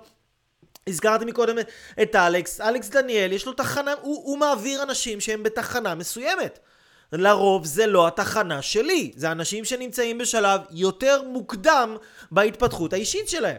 הזכרתי 0.87 1.25
מקודם 1.25 1.55
את 2.01 2.15
אלכס, 2.15 2.61
אלכס 2.61 2.89
דניאל, 2.89 3.31
יש 3.31 3.45
לו 3.45 3.53
תחנה, 3.53 3.93
הוא, 4.01 4.21
הוא 4.25 4.37
מעביר 4.37 4.83
אנשים 4.83 5.19
שהם 5.19 5.43
בתחנה 5.43 5.95
מסוימת. 5.95 6.59
לרוב 7.13 7.65
זה 7.65 7.87
לא 7.87 8.07
התחנה 8.07 8.61
שלי, 8.61 9.11
זה 9.15 9.31
אנשים 9.31 9.65
שנמצאים 9.65 10.17
בשלב 10.17 10.61
יותר 10.71 11.21
מוקדם 11.23 11.97
בהתפתחות 12.31 12.93
האישית 12.93 13.29
שלהם. 13.29 13.57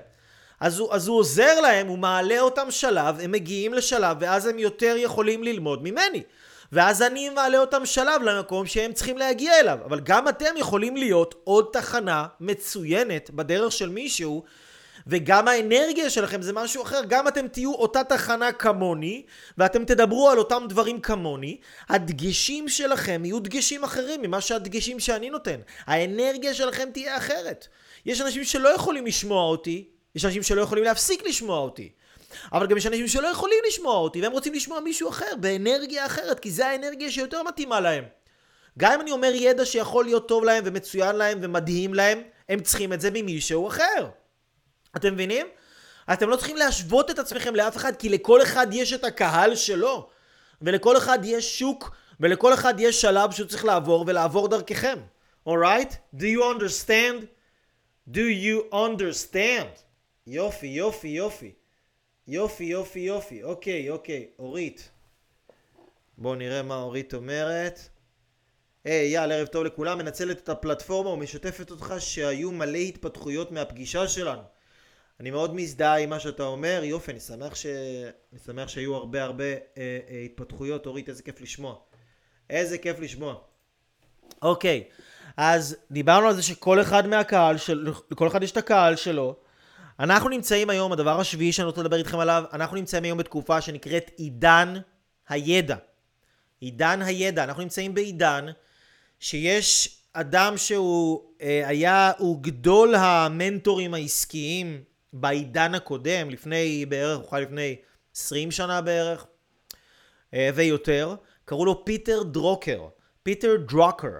אז 0.60 0.78
הוא, 0.78 0.94
אז 0.94 1.08
הוא 1.08 1.18
עוזר 1.18 1.60
להם, 1.60 1.86
הוא 1.86 1.98
מעלה 1.98 2.40
אותם 2.40 2.70
שלב, 2.70 3.20
הם 3.20 3.32
מגיעים 3.32 3.74
לשלב 3.74 4.16
ואז 4.20 4.46
הם 4.46 4.58
יותר 4.58 4.94
יכולים 4.98 5.44
ללמוד 5.44 5.82
ממני. 5.82 6.22
ואז 6.72 7.02
אני 7.02 7.28
מעלה 7.28 7.58
אותם 7.58 7.86
שלב 7.86 8.22
למקום 8.22 8.66
שהם 8.66 8.92
צריכים 8.92 9.18
להגיע 9.18 9.60
אליו. 9.60 9.78
אבל 9.84 10.00
גם 10.00 10.28
אתם 10.28 10.54
יכולים 10.56 10.96
להיות 10.96 11.34
עוד 11.44 11.66
תחנה 11.72 12.26
מצוינת 12.40 13.30
בדרך 13.30 13.72
של 13.72 13.88
מישהו 13.88 14.44
וגם 15.06 15.48
האנרגיה 15.48 16.10
שלכם 16.10 16.42
זה 16.42 16.52
משהו 16.52 16.82
אחר. 16.82 17.00
גם 17.08 17.28
אתם 17.28 17.48
תהיו 17.48 17.74
אותה 17.74 18.04
תחנה 18.04 18.52
כמוני, 18.52 19.22
ואתם 19.58 19.84
תדברו 19.84 20.30
על 20.30 20.38
אותם 20.38 20.64
דברים 20.68 21.00
כמוני, 21.00 21.60
הדגשים 21.88 22.68
שלכם 22.68 23.22
יהיו 23.24 23.40
דגשים 23.40 23.84
אחרים 23.84 24.22
ממה 24.22 24.40
שהדגשים 24.40 25.00
שאני 25.00 25.30
נותן. 25.30 25.60
האנרגיה 25.86 26.54
שלכם 26.54 26.88
תהיה 26.92 27.16
אחרת. 27.16 27.68
יש 28.06 28.20
אנשים 28.20 28.44
שלא 28.44 28.68
יכולים 28.68 29.06
לשמוע 29.06 29.42
אותי, 29.42 29.88
יש 30.14 30.24
אנשים 30.24 30.42
שלא 30.42 30.62
יכולים 30.62 30.84
להפסיק 30.84 31.26
לשמוע 31.26 31.58
אותי. 31.58 31.88
אבל 32.52 32.66
גם 32.66 32.76
יש 32.76 32.86
אנשים 32.86 33.08
שלא 33.08 33.28
יכולים 33.28 33.58
לשמוע 33.68 33.96
אותי, 33.96 34.22
והם 34.22 34.32
רוצים 34.32 34.54
לשמוע 34.54 34.80
מישהו 34.80 35.08
אחר, 35.08 35.36
באנרגיה 35.40 36.06
אחרת, 36.06 36.40
כי 36.40 36.50
זה 36.50 36.66
האנרגיה 36.66 37.10
שיותר 37.10 37.42
מתאימה 37.42 37.80
להם. 37.80 38.04
גם 38.78 38.92
אם 38.92 39.00
אני 39.00 39.10
אומר 39.10 39.32
ידע 39.34 39.64
שיכול 39.64 40.04
להיות 40.04 40.28
טוב 40.28 40.44
להם 40.44 40.62
ומצוין 40.66 41.16
להם 41.16 41.38
ומדהים 41.42 41.94
להם, 41.94 42.22
הם 42.48 42.60
צריכים 42.60 42.92
את 42.92 43.00
זה 43.00 43.10
ממישהו 43.12 43.68
אחר. 43.68 44.08
אתם 44.96 45.14
מבינים? 45.14 45.46
אתם 46.12 46.28
לא 46.28 46.36
צריכים 46.36 46.56
להשוות 46.56 47.10
את 47.10 47.18
עצמכם 47.18 47.56
לאף 47.56 47.76
אחד, 47.76 47.96
כי 47.96 48.08
לכל 48.08 48.42
אחד 48.42 48.66
יש 48.72 48.92
את 48.92 49.04
הקהל 49.04 49.54
שלו. 49.54 50.08
ולכל 50.62 50.96
אחד 50.96 51.18
יש 51.24 51.58
שוק, 51.58 51.96
ולכל 52.20 52.54
אחד 52.54 52.74
יש 52.78 53.00
שלב 53.00 53.30
שהוא 53.30 53.48
צריך 53.48 53.64
לעבור 53.64 54.04
ולעבור 54.06 54.48
דרככם. 54.48 54.98
אורייט? 55.46 55.92
Right? 55.92 56.16
Do 56.16 56.24
you 56.24 56.60
understand? 56.60 57.26
Do 58.10 58.18
you 58.44 58.74
understand? 58.74 59.78
יופי, 60.26 60.66
יופי, 60.66 61.08
יופי. 61.08 61.52
יופי, 62.28 62.64
יופי, 62.64 63.00
יופי. 63.00 63.42
אוקיי, 63.42 63.90
אוקיי. 63.90 64.26
אורית. 64.38 64.90
בואו 66.18 66.34
נראה 66.34 66.62
מה 66.62 66.76
אורית 66.76 67.14
אומרת. 67.14 67.80
היי, 68.84 69.10
hey, 69.10 69.14
יאללה, 69.14 69.34
ערב 69.34 69.46
טוב 69.46 69.64
לכולם. 69.64 69.98
מנצלת 69.98 70.38
את 70.38 70.48
הפלטפורמה 70.48 71.10
ומשתפת 71.10 71.70
אותך 71.70 71.94
שהיו 71.98 72.52
מלא 72.52 72.78
התפתחויות 72.78 73.52
מהפגישה 73.52 74.08
שלנו. 74.08 74.42
אני 75.20 75.30
מאוד 75.30 75.54
מזדהה 75.54 75.98
עם 75.98 76.10
מה 76.10 76.20
שאתה 76.20 76.42
אומר. 76.42 76.80
יופי, 76.84 77.10
אני 77.10 77.20
שמח, 77.20 77.54
ש... 77.54 77.66
אני 78.32 78.40
שמח 78.46 78.68
שהיו 78.68 78.94
הרבה 78.94 79.22
הרבה 79.22 79.44
אה, 79.44 79.58
אה, 79.76 80.22
התפתחויות. 80.24 80.86
אורית, 80.86 81.08
איזה 81.08 81.22
כיף 81.22 81.40
לשמוע. 81.40 81.76
איזה 82.50 82.78
כיף 82.78 83.00
לשמוע. 83.00 83.34
אוקיי, 84.42 84.84
אז 85.36 85.76
דיברנו 85.90 86.28
על 86.28 86.34
זה 86.34 86.42
שכל 86.42 86.80
אחד 86.80 87.06
מהקהל, 87.06 87.56
של... 87.56 87.92
לכל 88.10 88.28
אחד 88.28 88.42
יש 88.42 88.52
את 88.52 88.56
הקהל 88.56 88.96
שלו. 88.96 89.36
אנחנו 90.00 90.28
נמצאים 90.28 90.70
היום, 90.70 90.92
הדבר 90.92 91.20
השביעי 91.20 91.52
שאני 91.52 91.66
רוצה 91.66 91.80
לדבר 91.80 91.96
איתכם 91.96 92.18
עליו, 92.18 92.44
אנחנו 92.52 92.76
נמצאים 92.76 93.04
היום 93.04 93.18
בתקופה 93.18 93.60
שנקראת 93.60 94.10
עידן 94.16 94.74
הידע. 95.28 95.76
עידן 96.60 97.02
הידע. 97.02 97.44
אנחנו 97.44 97.62
נמצאים 97.62 97.94
בעידן 97.94 98.46
שיש 99.20 99.98
אדם 100.12 100.56
שהוא 100.56 101.22
אה, 101.42 101.68
היה, 101.68 102.12
הוא 102.18 102.42
גדול 102.42 102.94
המנטורים 102.94 103.94
העסקיים 103.94 104.82
בעידן 105.12 105.74
הקודם, 105.74 106.30
לפני 106.30 106.86
בערך, 106.88 107.30
חי 107.30 107.40
לפני 107.42 107.76
20 108.16 108.50
שנה 108.50 108.80
בערך, 108.80 109.26
אה, 110.34 110.50
ויותר. 110.54 111.14
קראו 111.44 111.64
לו 111.64 111.84
פיטר 111.84 112.22
דרוקר. 112.22 112.88
פיטר 113.22 113.56
דרוקר. 113.68 114.12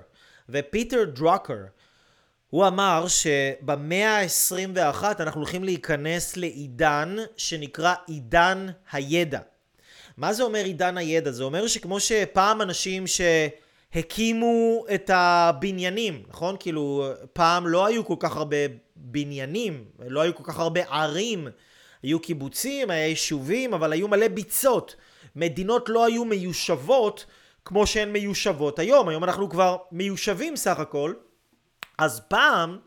ופיטר 0.48 1.04
דרוקר 1.04 1.58
הוא 2.50 2.66
אמר 2.66 3.04
שבמאה 3.08 4.20
ה-21 4.20 5.04
אנחנו 5.20 5.40
הולכים 5.40 5.64
להיכנס 5.64 6.36
לעידן 6.36 7.16
שנקרא 7.36 7.94
עידן 8.06 8.66
הידע. 8.92 9.40
מה 10.16 10.32
זה 10.32 10.42
אומר 10.42 10.64
עידן 10.64 10.98
הידע? 10.98 11.30
זה 11.30 11.44
אומר 11.44 11.66
שכמו 11.66 12.00
שפעם 12.00 12.62
אנשים 12.62 13.04
שהקימו 13.06 14.84
את 14.94 15.10
הבניינים, 15.14 16.22
נכון? 16.28 16.56
כאילו, 16.60 17.10
פעם 17.32 17.66
לא 17.66 17.86
היו 17.86 18.06
כל 18.06 18.16
כך 18.18 18.36
הרבה 18.36 18.56
בניינים, 19.04 19.84
לא 20.08 20.20
היו 20.20 20.34
כל 20.34 20.44
כך 20.46 20.58
הרבה 20.58 20.80
ערים, 20.90 21.48
היו 22.02 22.20
קיבוצים, 22.20 22.90
היה 22.90 23.06
יישובים, 23.06 23.74
אבל 23.74 23.92
היו 23.92 24.08
מלא 24.08 24.28
ביצות. 24.28 24.96
מדינות 25.36 25.88
לא 25.88 26.04
היו 26.04 26.24
מיושבות 26.24 27.26
כמו 27.64 27.86
שהן 27.86 28.12
מיושבות 28.12 28.78
היום. 28.78 29.08
היום 29.08 29.24
אנחנו 29.24 29.50
כבר 29.50 29.76
מיושבים 29.92 30.56
סך 30.56 30.78
הכל. 30.78 31.14
אז 31.98 32.20
פעם, 32.28 32.78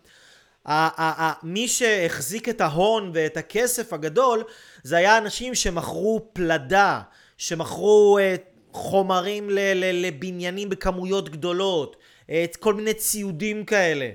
מי 1.43 1.67
שהחזיק 1.67 2.49
את 2.49 2.61
ההון 2.61 3.11
ואת 3.13 3.37
הכסף 3.37 3.93
הגדול 3.93 4.43
זה 4.83 4.97
היה 4.97 5.17
אנשים 5.17 5.55
שמכרו 5.55 6.29
פלדה, 6.33 7.01
שמכרו 7.37 8.19
uh, 8.19 8.41
חומרים 8.71 9.49
לבניינים 9.93 10.69
בכמויות 10.69 11.29
גדולות, 11.29 11.95
uh, 12.27 12.57
כל 12.59 12.73
מיני 12.73 12.93
ציודים 12.93 13.65
כאלה, 13.65 14.09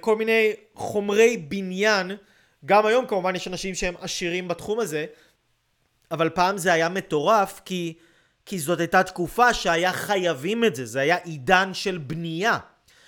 כל 0.00 0.16
מיני 0.16 0.52
חומרי 0.74 1.36
בניין. 1.36 2.10
גם 2.64 2.86
היום 2.86 3.06
כמובן 3.06 3.36
יש 3.36 3.48
אנשים 3.48 3.74
שהם 3.74 3.94
עשירים 4.00 4.48
בתחום 4.48 4.80
הזה, 4.80 5.06
אבל 6.10 6.30
פעם 6.30 6.58
זה 6.58 6.72
היה 6.72 6.88
מטורף 6.88 7.60
כי, 7.64 7.94
כי 8.46 8.58
זאת 8.58 8.80
הייתה 8.80 9.02
תקופה 9.02 9.54
שהיה 9.54 9.92
חייבים 9.92 10.64
את 10.64 10.74
זה, 10.74 10.86
זה 10.86 11.00
היה 11.00 11.16
עידן 11.16 11.74
של 11.74 11.98
בנייה. 11.98 12.58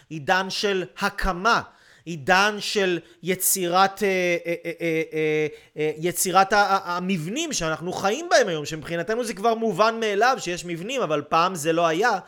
עידן 0.08 0.50
של 0.50 0.84
הקמה, 0.98 1.62
עידן 2.04 2.56
של 2.60 2.98
יצירת, 3.22 4.02
אה, 4.02 4.36
אה, 4.56 5.46
אה, 5.76 5.92
יצירת 5.98 6.52
המבנים 6.52 7.52
שאנחנו 7.52 7.92
חיים 7.92 8.28
בהם 8.28 8.48
היום, 8.48 8.64
שמבחינתנו 8.64 9.24
זה 9.24 9.34
כבר 9.34 9.54
מובן 9.54 10.00
מאליו 10.00 10.36
שיש 10.40 10.64
מבנים, 10.64 11.02
אבל 11.02 11.22
פעם 11.28 11.54
זה 11.54 11.72
לא 11.72 11.86
היה, 11.86 12.18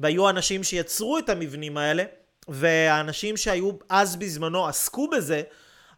והיו 0.00 0.30
אנשים 0.30 0.64
שיצרו 0.64 1.18
את 1.18 1.28
המבנים 1.28 1.76
האלה, 1.76 2.04
והאנשים 2.48 3.36
שהיו 3.36 3.70
אז 3.88 4.16
בזמנו 4.16 4.66
עסקו 4.66 5.10
בזה, 5.10 5.42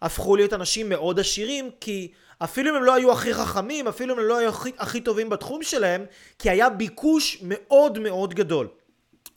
הפכו 0.02 0.36
להיות 0.36 0.52
אנשים 0.52 0.88
מאוד 0.88 1.20
עשירים, 1.20 1.70
כי 1.80 2.12
אפילו 2.38 2.70
אם 2.70 2.76
הם 2.76 2.82
לא 2.82 2.94
היו 2.94 3.12
הכי 3.12 3.34
חכמים, 3.34 3.88
אפילו 3.88 4.14
אם 4.14 4.18
הם 4.18 4.24
לא 4.24 4.38
היו 4.38 4.48
הכי, 4.48 4.72
הכי 4.78 5.00
טובים 5.00 5.28
בתחום 5.28 5.62
שלהם, 5.62 6.04
כי 6.38 6.50
היה 6.50 6.70
ביקוש 6.70 7.38
מאוד 7.42 7.98
מאוד 7.98 8.34
גדול. 8.34 8.68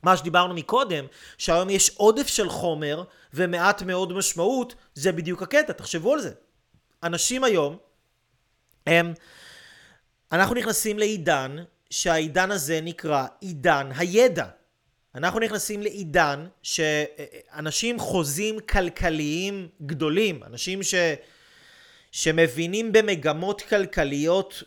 מה 0.04 0.18
שדיברנו 0.18 0.54
מקודם, 0.54 1.06
שהיום 1.38 1.70
יש 1.70 1.92
עודף 1.98 2.28
של 2.28 2.50
חומר 2.50 3.04
ומעט 3.34 3.82
מאוד 3.82 4.14
משמעות, 4.14 4.76
זה 4.94 5.12
בדיוק 5.12 5.42
הקטע, 5.42 5.74
תחשבו 5.74 6.14
על 6.14 6.22
זה. 6.22 6.32
אנשים 7.04 7.44
היום, 7.44 7.78
הם, 8.88 9.14
אנחנו 10.32 10.56
נכנסים 10.56 11.00
לעידן, 11.00 11.56
שהעידן 11.90 12.52
הזה 12.52 12.80
נקרא 12.82 13.26
עידן 13.42 13.90
הידע. 13.96 14.46
אנחנו 15.16 15.40
נכנסים 15.40 15.82
לעידן 15.82 16.48
שאנשים 16.64 18.00
חוזים 18.00 18.60
כלכליים 18.60 19.68
גדולים, 19.86 20.44
אנשים 20.44 20.84
ש... 20.84 20.96
שמבינים 22.12 22.92
במגמות 22.92 23.62
כלכליות, 23.62 24.64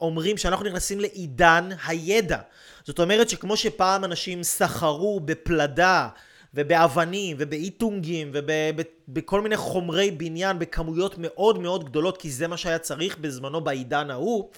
אומרים 0.00 0.36
שאנחנו 0.36 0.64
נכנסים 0.64 1.00
לעידן 1.00 1.68
הידע. 1.86 2.38
זאת 2.84 2.98
אומרת 2.98 3.28
שכמו 3.28 3.56
שפעם 3.56 4.04
אנשים 4.04 4.42
סחרו 4.42 5.20
בפלדה 5.20 6.08
ובאבנים 6.54 7.36
ובאיטונגים 7.40 8.32
ובכל 8.34 9.40
מיני 9.40 9.56
חומרי 9.56 10.10
בניין 10.10 10.58
בכמויות 10.58 11.14
מאוד 11.18 11.58
מאוד 11.58 11.84
גדולות 11.84 12.16
כי 12.16 12.30
זה 12.30 12.48
מה 12.48 12.56
שהיה 12.56 12.78
צריך 12.78 13.18
בזמנו 13.18 13.60
בעידן 13.60 14.10
ההוא 14.10 14.50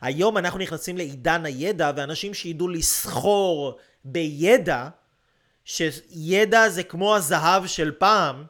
היום 0.00 0.38
אנחנו 0.38 0.58
נכנסים 0.58 0.96
לעידן 0.96 1.46
הידע 1.46 1.92
ואנשים 1.96 2.34
שידעו 2.34 2.68
לסחור 2.68 3.78
בידע 4.04 4.88
שידע 5.64 6.68
זה 6.68 6.82
כמו 6.82 7.16
הזהב 7.16 7.66
של 7.66 7.92
פעם 7.98 8.44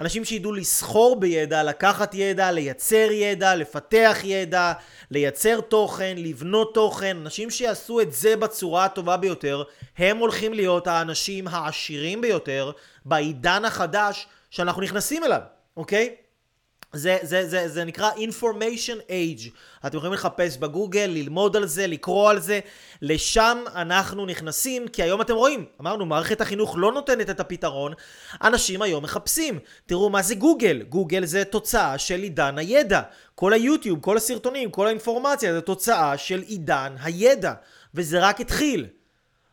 אנשים 0.00 0.24
שידעו 0.24 0.52
לסחור 0.52 1.20
בידע, 1.20 1.62
לקחת 1.62 2.14
ידע, 2.14 2.52
לייצר 2.52 3.08
ידע, 3.10 3.54
לפתח 3.54 4.18
ידע, 4.24 4.72
לייצר 5.10 5.60
תוכן, 5.60 6.14
לבנות 6.18 6.74
תוכן, 6.74 7.16
אנשים 7.16 7.50
שיעשו 7.50 8.00
את 8.00 8.12
זה 8.12 8.36
בצורה 8.36 8.84
הטובה 8.84 9.16
ביותר, 9.16 9.62
הם 9.98 10.16
הולכים 10.16 10.54
להיות 10.54 10.86
האנשים 10.86 11.48
העשירים 11.48 12.20
ביותר 12.20 12.70
בעידן 13.04 13.64
החדש 13.64 14.26
שאנחנו 14.50 14.82
נכנסים 14.82 15.24
אליו, 15.24 15.40
אוקיי? 15.76 16.14
זה, 16.92 17.18
זה, 17.22 17.48
זה, 17.48 17.68
זה 17.68 17.84
נקרא 17.84 18.10
information 18.10 19.10
age. 19.10 19.48
אתם 19.86 19.96
יכולים 19.96 20.12
לחפש 20.12 20.56
בגוגל, 20.56 21.06
ללמוד 21.06 21.56
על 21.56 21.66
זה, 21.66 21.86
לקרוא 21.86 22.30
על 22.30 22.40
זה. 22.40 22.60
לשם 23.02 23.64
אנחנו 23.74 24.26
נכנסים, 24.26 24.88
כי 24.88 25.02
היום 25.02 25.20
אתם 25.20 25.34
רואים, 25.34 25.64
אמרנו, 25.80 26.06
מערכת 26.06 26.40
החינוך 26.40 26.74
לא 26.78 26.92
נותנת 26.92 27.30
את 27.30 27.40
הפתרון, 27.40 27.92
אנשים 28.42 28.82
היום 28.82 29.04
מחפשים. 29.04 29.58
תראו 29.86 30.10
מה 30.10 30.22
זה 30.22 30.34
גוגל. 30.34 30.82
גוגל 30.82 31.24
זה 31.24 31.44
תוצאה 31.44 31.98
של 31.98 32.20
עידן 32.22 32.58
הידע. 32.58 33.02
כל 33.34 33.52
היוטיוב, 33.52 34.00
כל 34.00 34.16
הסרטונים, 34.16 34.70
כל 34.70 34.86
האינפורמציה 34.86 35.52
זה 35.52 35.60
תוצאה 35.60 36.18
של 36.18 36.40
עידן 36.40 36.94
הידע. 37.02 37.52
וזה 37.94 38.20
רק 38.20 38.40
התחיל. 38.40 38.86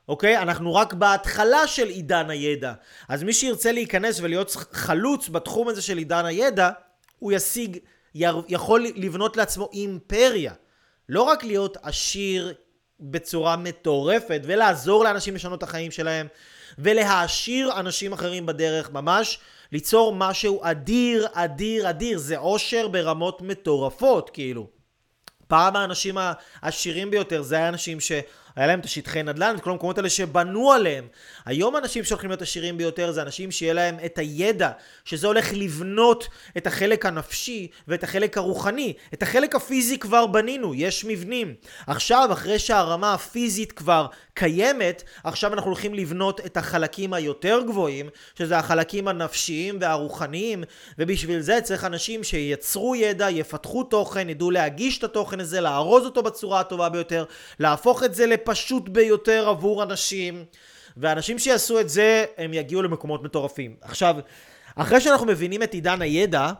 אוקיי? 0.08 0.38
אנחנו 0.38 0.76
רק 0.76 0.94
בהתחלה 0.94 1.68
של 1.68 1.88
עידן 1.88 2.30
הידע. 2.30 2.74
אז 3.10 3.24
מי 3.24 3.34
שירצה 3.34 3.72
להיכנס 3.72 4.20
ולהיות 4.20 4.52
חלוץ 4.72 5.30
בתחום 5.30 5.68
הזה 5.68 5.82
של 5.82 5.98
עידן 5.98 6.26
הידע, 6.26 6.70
הוא 7.24 7.32
ישיג, 7.32 7.78
יכול 8.48 8.86
לבנות 8.96 9.38
לעצמו 9.38 9.70
אימפריה. 9.74 10.54
לא 11.10 11.22
רק 11.22 11.44
להיות 11.44 11.78
עשיר 11.84 12.54
בצורה 13.00 13.56
מטורפת, 13.56 14.42
ולעזור 14.44 15.04
לאנשים 15.04 15.36
לשנות 15.36 15.58
את 15.58 15.64
החיים 15.64 15.92
שלהם, 15.92 16.28
ולהעשיר 16.78 17.80
אנשים 17.80 18.14
אחרים 18.14 18.46
בדרך, 18.46 18.92
ממש 18.92 19.40
ליצור 19.72 20.16
משהו 20.16 20.60
אדיר, 20.64 21.28
אדיר, 21.34 21.90
אדיר. 21.90 22.18
זה 22.18 22.38
עושר 22.38 22.88
ברמות 22.88 23.42
מטורפות, 23.42 24.30
כאילו. 24.30 24.68
פעם 25.48 25.76
האנשים 25.76 26.18
העשירים 26.62 27.12
ביותר 27.12 27.42
זה 27.42 27.56
היה 27.56 27.70
אנשים 27.70 28.00
ש... 28.00 28.12
היה 28.56 28.68
להם 28.68 28.80
את 28.80 28.86
השטחי 28.86 29.24
נדל"ן, 29.24 29.56
את 29.56 29.62
כל 29.62 29.72
המקומות 29.72 29.98
האלה 29.98 30.10
שבנו 30.10 30.72
עליהם. 30.72 31.08
היום 31.46 31.78
אנשים 31.78 32.04
שהולכים 32.04 32.30
להיות 32.30 32.42
עשירים 32.42 32.78
ביותר 32.78 33.12
זה 33.12 33.22
אנשים 33.22 33.52
שיהיה 33.52 33.74
להם 33.74 33.98
את 34.06 34.18
הידע, 34.18 34.72
שזה 35.06 35.28
הולך 35.28 35.50
לבנות 35.54 36.28
את 36.58 36.68
החלק 36.68 37.06
הנפשי 37.06 37.68
ואת 37.88 38.04
החלק 38.04 38.38
הרוחני. 38.38 38.94
את 39.14 39.24
החלק 39.24 39.56
הפיזי 39.56 40.00
כבר 40.00 40.28
בנינו, 40.28 40.76
יש 40.76 41.06
מבנים. 41.06 41.54
עכשיו, 41.88 42.30
אחרי 42.34 42.60
שהרמה 42.60 43.14
הפיזית 43.14 43.72
כבר 43.72 44.08
קיימת, 44.34 45.04
עכשיו 45.24 45.54
אנחנו 45.54 45.70
הולכים 45.70 45.94
לבנות 45.94 46.46
את 46.46 46.58
החלקים 46.58 47.14
היותר 47.14 47.62
גבוהים, 47.68 48.10
שזה 48.38 48.58
החלקים 48.58 49.08
הנפשיים 49.08 49.78
והרוחניים, 49.82 50.64
ובשביל 51.00 51.40
זה 51.40 51.60
צריך 51.64 51.86
אנשים 51.86 52.24
שייצרו 52.24 52.96
ידע, 52.96 53.30
יפתחו 53.30 53.84
תוכן, 53.84 54.30
ידעו 54.30 54.52
להגיש 54.52 54.98
את 54.98 55.04
התוכן 55.04 55.40
הזה, 55.40 55.62
לארוז 55.62 56.06
אותו 56.06 56.24
בצורה 56.24 56.60
הטובה 56.60 56.90
ביותר, 56.90 57.26
להפוך 57.60 58.04
את 58.04 58.16
זה 58.16 58.28
פשוט 58.46 58.90
ביותר 58.90 59.50
עבור 59.50 59.84
אנשים, 59.84 60.46
ואנשים 60.98 61.40
שיעשו 61.40 61.80
את 61.80 61.90
זה, 61.90 62.26
הם 62.38 62.54
יגיעו 62.54 62.82
למקומות 62.82 63.24
מטורפים. 63.24 63.76
עכשיו, 63.82 64.16
אחרי 64.76 65.02
שאנחנו 65.02 65.26
מבינים 65.26 65.64
את 65.64 65.74
עידן 65.74 66.02
הידע, 66.02 66.52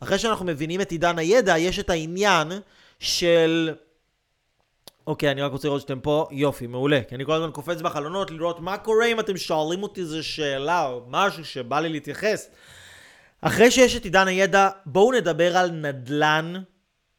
אחרי 0.00 0.18
שאנחנו 0.18 0.44
מבינים 0.44 0.80
את 0.80 0.90
עידן 0.90 1.18
הידע, 1.18 1.58
יש 1.58 1.78
את 1.78 1.90
העניין 1.90 2.52
של... 2.98 3.74
אוקיי, 5.06 5.30
אני 5.30 5.42
רק 5.42 5.52
רוצה 5.52 5.68
לראות 5.68 5.80
שאתם 5.80 6.00
פה, 6.00 6.28
יופי, 6.30 6.66
מעולה. 6.66 7.00
כי 7.08 7.14
אני 7.14 7.24
כל 7.24 7.32
הזמן 7.32 7.50
קופץ 7.50 7.80
בחלונות 7.80 8.30
לראות 8.30 8.60
מה 8.60 8.78
קורה 8.78 9.06
אם 9.06 9.20
אתם 9.20 9.36
שואלים 9.36 9.82
אותי 9.82 10.00
איזה 10.00 10.22
שאלה 10.22 10.86
או 10.86 11.02
משהו 11.08 11.44
שבא 11.44 11.80
לי 11.80 11.88
להתייחס. 11.88 12.50
אחרי 13.40 13.70
שיש 13.70 13.96
את 13.96 14.04
עידן 14.04 14.28
הידע, 14.28 14.68
בואו 14.86 15.12
נדבר 15.12 15.56
על 15.56 15.70
נדל"ן. 15.70 16.54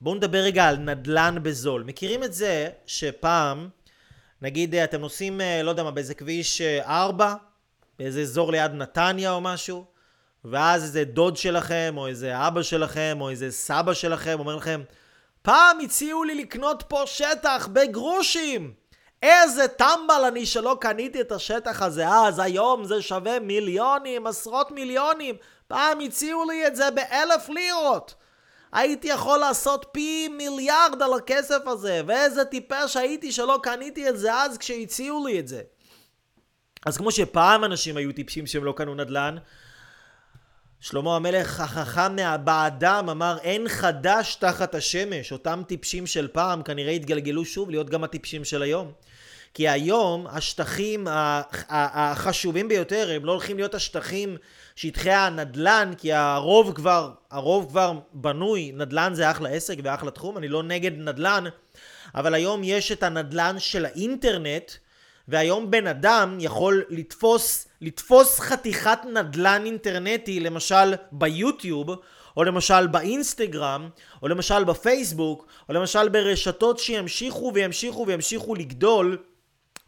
בואו 0.01 0.15
נדבר 0.15 0.38
רגע 0.38 0.65
על 0.67 0.77
נדל"ן 0.77 1.35
בזול. 1.41 1.83
מכירים 1.83 2.23
את 2.23 2.33
זה 2.33 2.69
שפעם 2.85 3.69
נגיד 4.41 4.75
אה, 4.75 4.83
אתם 4.83 5.01
נוסעים, 5.01 5.41
אה, 5.41 5.63
לא 5.63 5.69
יודע 5.69 5.83
מה, 5.83 5.91
באיזה 5.91 6.13
כביש 6.13 6.61
4, 6.61 7.25
אה, 7.25 7.35
באיזה 7.99 8.21
אזור 8.21 8.51
ליד 8.51 8.71
נתניה 8.71 9.31
או 9.31 9.41
משהו, 9.41 9.85
ואז 10.45 10.83
איזה 10.83 11.03
דוד 11.03 11.38
שלכם, 11.38 11.93
או 11.97 12.07
איזה 12.07 12.47
אבא 12.47 12.61
שלכם, 12.61 13.17
או 13.21 13.29
איזה 13.29 13.51
סבא 13.51 13.93
שלכם, 13.93 14.39
אומר 14.39 14.55
לכם, 14.55 14.81
פעם 15.41 15.79
הציעו 15.79 16.23
לי 16.23 16.35
לקנות 16.35 16.83
פה 16.88 17.03
שטח 17.05 17.67
בגרושים! 17.73 18.73
איזה 19.23 19.67
טמבל 19.67 20.25
אני 20.27 20.45
שלא 20.45 20.77
קניתי 20.81 21.21
את 21.21 21.31
השטח 21.31 21.81
הזה 21.81 22.07
אז, 22.07 22.39
היום 22.39 22.85
זה 22.85 23.01
שווה 23.01 23.39
מיליונים, 23.39 24.27
עשרות 24.27 24.71
מיליונים. 24.71 25.35
פעם 25.67 25.99
הציעו 25.99 26.45
לי 26.49 26.67
את 26.67 26.75
זה 26.75 26.91
באלף 26.91 27.49
לירות. 27.49 28.15
הייתי 28.74 29.07
יכול 29.07 29.39
לעשות 29.39 29.86
פי 29.91 30.28
מיליארד 30.28 31.01
על 31.01 31.13
הכסף 31.13 31.68
הזה, 31.68 32.01
ואיזה 32.07 32.45
טיפש 32.45 32.97
הייתי 32.97 33.32
שלא 33.32 33.59
קניתי 33.63 34.09
את 34.09 34.18
זה 34.18 34.34
אז 34.34 34.57
כשהציעו 34.57 35.28
לי 35.28 35.39
את 35.39 35.47
זה. 35.47 35.61
אז 36.86 36.97
כמו 36.97 37.11
שפעם 37.11 37.63
אנשים 37.63 37.97
היו 37.97 38.13
טיפשים 38.13 38.47
שהם 38.47 38.63
לא 38.63 38.74
קנו 38.78 38.95
נדל"ן, 38.95 39.36
שלמה 40.80 41.15
המלך 41.15 41.59
החכם 41.59 42.15
באדם 42.43 43.09
אמר 43.09 43.38
אין 43.41 43.70
חדש 43.70 44.36
תחת 44.36 44.76
השמש. 44.76 45.32
אותם 45.32 45.61
טיפשים 45.68 46.07
של 46.07 46.28
פעם 46.28 46.63
כנראה 46.63 46.91
יתגלגלו 46.91 47.45
שוב 47.45 47.70
להיות 47.70 47.89
גם 47.89 48.03
הטיפשים 48.03 48.45
של 48.45 48.61
היום. 48.61 48.91
כי 49.53 49.70
היום 49.70 50.28
השטחים 50.28 51.07
החשובים 51.70 52.68
ביותר 52.68 53.09
הם 53.15 53.26
לא 53.26 53.32
הולכים 53.32 53.57
להיות 53.57 53.76
השטחים 53.76 54.38
שטחי 54.78 55.11
הנדל"ן, 55.11 55.91
כי 55.97 56.13
הרוב 56.13 56.71
כבר, 56.75 57.11
הרוב 57.32 57.69
כבר 57.69 57.93
בנוי, 58.13 58.71
נדל"ן 58.75 59.13
זה 59.13 59.32
אחלה 59.32 59.49
עסק 59.49 59.78
ואחלה 59.84 60.11
תחום, 60.11 60.38
אני 60.38 60.47
לא 60.47 60.63
נגד 60.63 60.91
נדל"ן, 60.97 61.43
אבל 62.15 62.34
היום 62.34 62.61
יש 62.63 62.91
את 62.91 63.03
הנדל"ן 63.03 63.55
של 63.59 63.86
האינטרנט, 63.86 64.71
והיום 65.28 65.71
בן 65.71 65.88
אדם 65.88 66.38
יכול 66.39 66.84
לתפוס, 66.89 67.67
לתפוס 67.82 68.39
חתיכת 68.39 68.99
נדל"ן 69.13 69.61
אינטרנטי, 69.65 70.39
למשל 70.39 70.93
ביוטיוב, 71.11 71.89
או 72.38 72.43
למשל 72.43 72.88
באינסטגרם, 72.88 73.89
או 74.21 74.28
למשל 74.28 74.63
בפייסבוק, 74.63 75.47
או 75.69 75.73
למשל 75.73 76.09
ברשתות 76.09 76.80
שימשיכו 76.80 77.51
וימשיכו 77.53 78.07
וימשיכו 78.07 78.55
לגדול, 78.55 79.17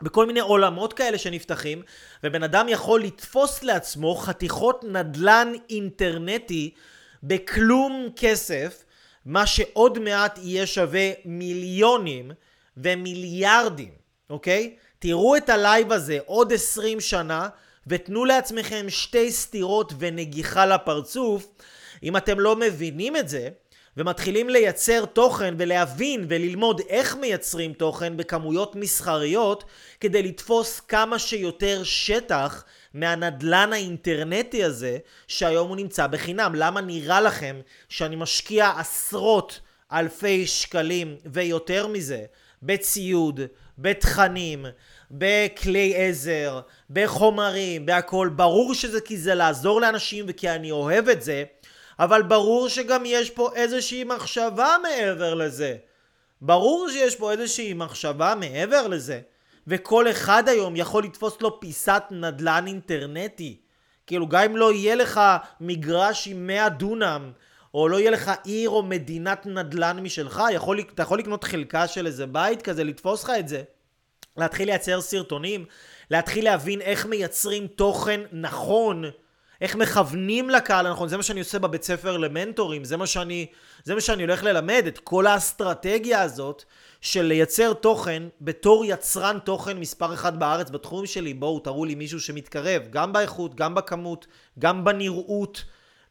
בכל 0.01 0.25
מיני 0.25 0.39
עולמות 0.39 0.93
כאלה 0.93 1.17
שנפתחים, 1.17 1.81
ובן 2.23 2.43
אדם 2.43 2.69
יכול 2.69 3.03
לתפוס 3.03 3.63
לעצמו 3.63 4.15
חתיכות 4.15 4.83
נדלן 4.83 5.53
אינטרנטי 5.69 6.73
בכלום 7.23 8.09
כסף, 8.15 8.83
מה 9.25 9.47
שעוד 9.47 9.99
מעט 9.99 10.39
יהיה 10.41 10.67
שווה 10.67 11.11
מיליונים 11.25 12.31
ומיליארדים, 12.77 13.91
אוקיי? 14.29 14.75
תראו 14.99 15.37
את 15.37 15.49
הלייב 15.49 15.91
הזה 15.91 16.17
עוד 16.25 16.53
20 16.53 16.99
שנה, 16.99 17.49
ותנו 17.87 18.25
לעצמכם 18.25 18.85
שתי 18.89 19.31
סטירות 19.31 19.93
ונגיחה 19.99 20.65
לפרצוף. 20.65 21.47
אם 22.03 22.17
אתם 22.17 22.39
לא 22.39 22.55
מבינים 22.55 23.15
את 23.15 23.29
זה, 23.29 23.49
ומתחילים 23.99 24.49
לייצר 24.49 25.05
תוכן 25.05 25.55
ולהבין 25.57 26.25
וללמוד 26.29 26.81
איך 26.89 27.15
מייצרים 27.15 27.73
תוכן 27.73 28.17
בכמויות 28.17 28.75
מסחריות 28.75 29.63
כדי 29.99 30.23
לתפוס 30.23 30.79
כמה 30.79 31.19
שיותר 31.19 31.83
שטח 31.83 32.63
מהנדלן 32.93 33.73
האינטרנטי 33.73 34.63
הזה 34.63 34.97
שהיום 35.27 35.67
הוא 35.69 35.75
נמצא 35.75 36.07
בחינם. 36.07 36.51
למה 36.55 36.81
נראה 36.81 37.21
לכם 37.21 37.59
שאני 37.89 38.15
משקיע 38.15 38.71
עשרות 38.77 39.59
אלפי 39.91 40.47
שקלים 40.47 41.15
ויותר 41.25 41.87
מזה 41.87 42.25
בציוד, 42.63 43.39
בתכנים, 43.77 44.65
בכלי 45.11 45.93
עזר, 45.97 46.59
בחומרים, 46.89 47.85
בהכל. 47.85 48.29
ברור 48.35 48.73
שזה 48.73 49.01
כי 49.01 49.17
זה 49.17 49.35
לעזור 49.35 49.81
לאנשים 49.81 50.25
וכי 50.27 50.49
אני 50.49 50.71
אוהב 50.71 51.09
את 51.09 51.21
זה. 51.21 51.43
אבל 51.99 52.21
ברור 52.21 52.69
שגם 52.69 53.03
יש 53.05 53.29
פה 53.29 53.49
איזושהי 53.55 54.03
מחשבה 54.03 54.75
מעבר 54.83 55.33
לזה. 55.33 55.77
ברור 56.41 56.89
שיש 56.89 57.15
פה 57.15 57.31
איזושהי 57.31 57.73
מחשבה 57.73 58.35
מעבר 58.35 58.87
לזה. 58.87 59.21
וכל 59.67 60.09
אחד 60.09 60.49
היום 60.49 60.75
יכול 60.75 61.03
לתפוס 61.03 61.41
לו 61.41 61.59
פיסת 61.59 62.03
נדל"ן 62.11 62.63
אינטרנטי. 62.67 63.57
כאילו 64.07 64.27
גם 64.27 64.43
אם 64.43 64.57
לא 64.57 64.73
יהיה 64.73 64.95
לך 64.95 65.21
מגרש 65.61 66.27
עם 66.27 66.47
100 66.47 66.69
דונם, 66.69 67.31
או 67.73 67.87
לא 67.87 67.99
יהיה 67.99 68.11
לך 68.11 68.31
עיר 68.43 68.69
או 68.69 68.83
מדינת 68.83 69.45
נדל"ן 69.45 69.99
משלך, 69.99 70.43
יכול, 70.51 70.79
אתה 70.79 71.03
יכול 71.03 71.19
לקנות 71.19 71.43
חלקה 71.43 71.87
של 71.87 72.05
איזה 72.05 72.25
בית 72.25 72.61
כזה, 72.61 72.83
לתפוס 72.83 73.23
לך 73.23 73.31
את 73.39 73.47
זה. 73.47 73.63
להתחיל 74.37 74.69
לייצר 74.69 75.01
סרטונים, 75.01 75.65
להתחיל 76.11 76.45
להבין 76.45 76.81
איך 76.81 77.05
מייצרים 77.05 77.67
תוכן 77.67 78.21
נכון. 78.31 79.03
איך 79.61 79.75
מכוונים 79.75 80.49
לקהל 80.49 80.85
הנכון, 80.85 81.09
זה 81.09 81.17
מה 81.17 81.23
שאני 81.23 81.39
עושה 81.39 81.59
בבית 81.59 81.83
ספר 81.83 82.17
למנטורים, 82.17 82.83
זה 82.83 82.97
מה 82.97 83.07
שאני, 83.07 83.45
זה 83.83 83.95
מה 83.95 84.01
שאני 84.01 84.23
הולך 84.23 84.43
ללמד, 84.43 84.83
את 84.87 84.99
כל 84.99 85.27
האסטרטגיה 85.27 86.21
הזאת 86.21 86.63
של 87.01 87.21
לייצר 87.21 87.73
תוכן 87.73 88.23
בתור 88.41 88.85
יצרן 88.85 89.39
תוכן 89.39 89.77
מספר 89.77 90.13
אחד 90.13 90.39
בארץ 90.39 90.69
בתחום 90.69 91.05
שלי, 91.05 91.33
בואו 91.33 91.59
תראו 91.59 91.85
לי 91.85 91.95
מישהו 91.95 92.19
שמתקרב, 92.19 92.81
גם 92.89 93.13
באיכות, 93.13 93.55
גם 93.55 93.75
בכמות, 93.75 94.27
גם 94.59 94.83
בנראות 94.83 95.63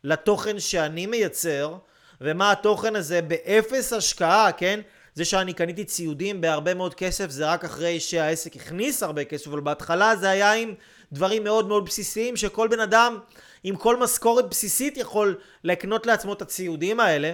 לתוכן 0.05 0.61
שאני 0.61 1.07
מייצר, 1.07 1.75
ומה 2.21 2.53
התוכן 2.53 2.97
הזה? 2.97 3.23
באפס 3.23 3.93
השקעה, 3.93 4.53
כן? 4.53 4.81
זה 5.15 5.25
שאני 5.25 5.53
קניתי 5.53 5.85
ציודים 5.85 6.41
בהרבה 6.41 6.75
מאוד 6.75 6.95
כסף 6.95 7.31
זה 7.31 7.51
רק 7.51 7.65
אחרי 7.65 8.01
שהעסק 8.01 8.57
הכניס 8.57 9.03
הרבה 9.03 9.25
כסף, 9.25 9.47
אבל 9.49 9.61
בהתחלה 9.61 10.17
זה 10.17 10.31
היה 10.31 10.53
עם 10.53 10.75
דברים 11.13 11.45
מאוד 11.45 11.69
מאוד 11.69 11.85
בסיסיים 11.85 12.37
שכל 12.37 12.69
בן 12.69 12.81
אדם 12.81 13.19
עם 13.65 13.77
כל 13.77 13.97
משכורת 13.97 14.51
בסיסית 14.51 14.97
יכול 14.97 15.39
לקנות 15.65 16.07
לעצמו 16.07 16.33
את 16.33 16.43
הציודים 16.43 17.01
האלה. 17.01 17.33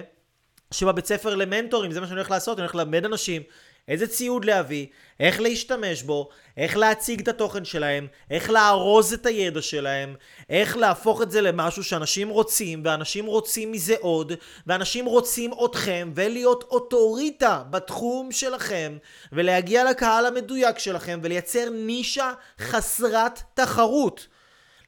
שבבית 0.71 1.05
ספר 1.05 1.35
למנטורים, 1.35 1.91
זה 1.91 2.01
מה 2.01 2.07
שאני 2.07 2.15
הולך 2.15 2.31
לעשות, 2.31 2.57
אני 2.57 2.63
הולך 2.63 2.75
ללמד 2.75 3.05
אנשים 3.05 3.41
איזה 3.87 4.07
ציוד 4.07 4.45
להביא, 4.45 4.87
איך 5.19 5.41
להשתמש 5.41 6.03
בו, 6.03 6.29
איך 6.57 6.77
להציג 6.77 7.21
את 7.21 7.27
התוכן 7.27 7.65
שלהם, 7.65 8.07
איך 8.31 8.49
לארוז 8.49 9.13
את 9.13 9.25
הידע 9.25 9.61
שלהם, 9.61 10.15
איך 10.49 10.77
להפוך 10.77 11.21
את 11.21 11.31
זה 11.31 11.41
למשהו 11.41 11.83
שאנשים 11.83 12.29
רוצים, 12.29 12.81
ואנשים 12.85 13.25
רוצים 13.25 13.71
מזה 13.71 13.95
עוד, 13.99 14.33
ואנשים 14.67 15.05
רוצים 15.05 15.51
אתכם, 15.65 16.11
ולהיות 16.15 16.63
אוטוריטה 16.63 17.63
בתחום 17.69 18.31
שלכם, 18.31 18.97
ולהגיע 19.31 19.83
לקהל 19.83 20.25
המדויק 20.25 20.79
שלכם, 20.79 21.19
ולייצר 21.23 21.69
נישה 21.69 22.31
חסרת 22.59 23.41
תחרות. 23.53 24.27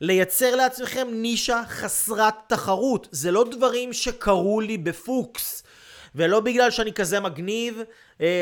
לייצר 0.01 0.55
לעצמכם 0.55 1.07
נישה 1.11 1.61
חסרת 1.67 2.33
תחרות. 2.47 3.07
זה 3.11 3.31
לא 3.31 3.45
דברים 3.51 3.93
שקרו 3.93 4.61
לי 4.61 4.77
בפוקס. 4.77 5.63
ולא 6.15 6.39
בגלל 6.39 6.71
שאני 6.71 6.93
כזה 6.93 7.19
מגניב, 7.19 7.81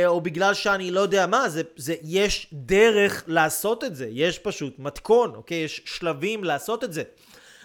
או 0.05 0.21
בגלל 0.21 0.53
שאני 0.53 0.91
לא 0.91 0.99
יודע 0.99 1.27
מה, 1.27 1.49
זה, 1.49 1.61
זה, 1.75 1.95
יש 2.03 2.47
דרך 2.53 3.23
לעשות 3.27 3.83
את 3.83 3.95
זה, 3.95 4.07
יש 4.11 4.39
פשוט 4.39 4.79
מתכון, 4.79 5.35
אוקיי? 5.35 5.57
יש 5.57 5.81
שלבים 5.85 6.43
לעשות 6.43 6.83
את 6.83 6.93
זה. 6.93 7.03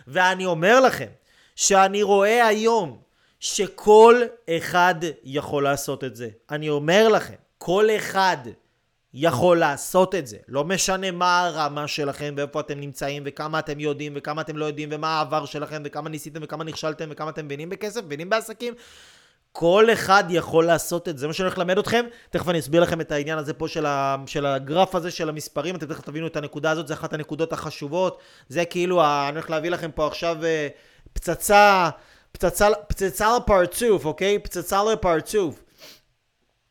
ואני 0.07 0.47
אומר 0.47 0.81
לכם, 0.81 1.09
שאני 1.57 2.03
רואה 2.03 2.47
היום 2.47 2.99
שכל 3.41 4.23
אחד 4.51 4.95
יכול 5.25 5.65
לעשות 5.65 6.05
את 6.05 6.17
זה. 6.17 6.29
אני 6.51 6.69
אומר 6.69 7.09
לכם, 7.09 7.35
כל 7.59 7.89
אחד 7.97 8.37
יכול 9.15 9.59
לעשות 9.59 10.15
את 10.15 10.27
זה. 10.27 10.37
לא 10.49 10.65
משנה 10.65 11.11
מה 11.11 11.47
הרמה 11.47 11.89
שלכם 11.89 12.35
ואיפה 12.37 12.61
אתם 12.61 12.81
נמצאים 12.81 13.23
וכמה 13.27 13.59
אתם 13.59 13.81
יודעים 13.81 14.13
וכמה 14.17 14.41
אתם 14.41 14.57
לא 14.57 14.65
יודעים 14.65 14.89
ומה 14.93 15.09
העבר 15.09 15.45
שלכם 15.45 15.83
וכמה 15.85 16.09
ניסיתם 16.09 16.41
וכמה 16.43 16.65
נכשלתם 16.65 17.09
וכמה 17.11 17.31
אתם 17.31 17.45
מבינים 17.45 17.69
בכסף, 17.69 18.05
מבינים 18.05 18.31
בעסקים. 18.31 18.75
כל 19.53 19.87
אחד 19.93 20.25
יכול 20.29 20.67
לעשות 20.67 21.09
את 21.09 21.19
זה. 21.19 21.21
זה 21.21 21.27
מה 21.27 21.33
שאני 21.33 21.47
הולך 21.47 21.59
ללמד 21.59 21.79
אתכם. 21.79 22.05
תכף 22.31 22.49
אני 22.49 22.59
אסביר 22.59 22.83
לכם 22.83 23.01
את 23.01 23.13
העניין 23.13 23.39
הזה 23.39 23.53
פה 23.55 23.69
של, 23.69 23.87
ה, 23.87 24.17
של 24.27 24.47
הגרף 24.47 24.95
הזה 24.95 25.11
של 25.11 25.29
המספרים. 25.29 25.77
אתם 25.77 25.87
תכף 25.87 26.01
תבינו 26.01 26.27
את 26.27 26.37
הנקודה 26.37 26.71
הזאת, 26.71 26.89
זה 26.89 26.95
אחת 26.95 27.13
הנקודות 27.13 27.53
החשובות. 27.53 28.19
זה 28.49 28.65
כאילו, 28.65 29.05
אני 29.05 29.33
הולך 29.33 29.51
להביא 29.51 29.71
לכם 29.71 29.91
פה 29.91 30.07
עכשיו 30.07 30.45
אה, 30.45 30.69
פצצה, 31.13 31.91
פצצה, 32.33 32.69
פצצה 32.89 33.37
לפרצוף, 33.37 34.05
אוקיי? 34.05 34.39
פצצה 34.39 34.85
לפרצוף. 34.93 35.63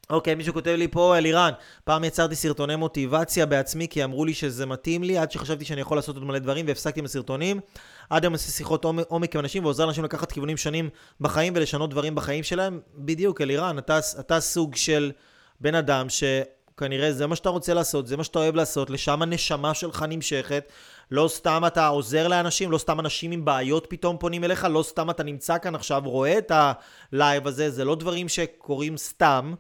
אוקיי, 0.09 0.35
מישהו 0.35 0.53
כותב 0.53 0.75
לי 0.77 0.87
פה, 0.87 1.17
אלירן, 1.17 1.51
פעם 1.83 2.03
יצרתי 2.03 2.35
סרטוני 2.35 2.75
מוטיבציה 2.75 3.45
בעצמי 3.45 3.87
כי 3.87 4.03
אמרו 4.03 4.25
לי 4.25 4.33
שזה 4.33 4.65
מתאים 4.65 5.03
לי, 5.03 5.17
עד 5.17 5.31
שחשבתי 5.31 5.65
שאני 5.65 5.81
יכול 5.81 5.97
לעשות 5.97 6.15
עוד 6.15 6.25
מלא 6.25 6.39
דברים 6.39 6.67
והפסקתי 6.67 6.99
עם 6.99 7.05
הסרטונים. 7.05 7.59
עד 8.09 8.23
היום 8.23 8.33
עושה 8.33 8.51
שיחות 8.51 8.85
עומק 8.85 9.35
עם 9.35 9.39
אנשים 9.39 9.63
ועוזר 9.63 9.85
לאנשים 9.85 10.03
לקחת 10.03 10.31
כיוונים 10.31 10.57
שונים 10.57 10.89
בחיים 11.21 11.53
ולשנות 11.55 11.89
דברים 11.89 12.15
בחיים 12.15 12.43
שלהם. 12.43 12.79
בדיוק, 12.95 13.41
אלירן, 13.41 13.77
אתה, 13.77 13.99
אתה 14.19 14.39
סוג 14.39 14.75
של 14.75 15.11
בן 15.59 15.75
אדם 15.75 16.07
שכנראה 16.09 17.13
זה 17.13 17.27
מה 17.27 17.35
שאתה 17.35 17.49
רוצה 17.49 17.73
לעשות, 17.73 18.07
זה 18.07 18.17
מה 18.17 18.23
שאתה 18.23 18.39
אוהב 18.39 18.55
לעשות, 18.55 18.89
לשם 18.89 19.21
הנשמה 19.21 19.73
שלך 19.73 20.05
נמשכת. 20.09 20.71
לא 21.11 21.27
סתם 21.27 21.63
אתה 21.67 21.87
עוזר 21.87 22.27
לאנשים, 22.27 22.71
לא 22.71 22.77
סתם 22.77 22.99
אנשים 22.99 23.31
עם 23.31 23.45
בעיות 23.45 23.85
פתאום 23.89 24.17
פונים 24.17 24.43
אליך, 24.43 24.67
לא 24.71 24.83
סתם 24.83 25.09
אתה 25.09 25.23
נמצא 25.23 25.57
כאן 25.57 25.75
עכשיו, 25.75 26.01
רואה 26.05 26.37
את 26.37 26.51
הלייב 26.51 27.47
הזה, 27.47 27.69
זה 27.71 27.85
לא 27.85 27.95
דברים 27.95 28.29
שקורים 28.29 28.97
סתם. 28.97 29.53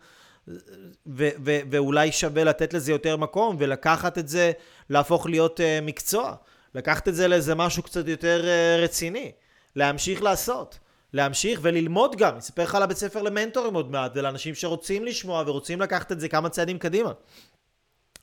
ו- 1.07 1.29
ו- 1.45 1.59
ואולי 1.71 2.11
שווה 2.11 2.43
לתת 2.43 2.73
לזה 2.73 2.91
יותר 2.91 3.17
מקום 3.17 3.55
ולקחת 3.59 4.17
את 4.17 4.27
זה, 4.27 4.51
להפוך 4.89 5.27
להיות 5.27 5.59
uh, 5.59 5.85
מקצוע. 5.85 6.35
לקחת 6.75 7.07
את 7.07 7.15
זה 7.15 7.27
לאיזה 7.27 7.55
משהו 7.55 7.83
קצת 7.83 8.07
יותר 8.07 8.41
uh, 8.43 8.83
רציני. 8.83 9.31
להמשיך 9.75 10.23
לעשות. 10.23 10.79
להמשיך 11.13 11.59
וללמוד 11.63 12.15
גם. 12.15 12.31
אני 12.31 12.39
אספר 12.39 12.63
לך 12.63 12.75
על 12.75 12.83
הבית 12.83 12.97
ספר 12.97 13.21
למנטורים 13.21 13.73
עוד 13.73 13.91
מעט, 13.91 14.11
ולאנשים 14.15 14.55
שרוצים 14.55 15.05
לשמוע 15.05 15.43
ורוצים 15.47 15.81
לקחת 15.81 16.11
את 16.11 16.19
זה 16.19 16.29
כמה 16.29 16.49
צעדים 16.49 16.77
קדימה. 16.77 17.11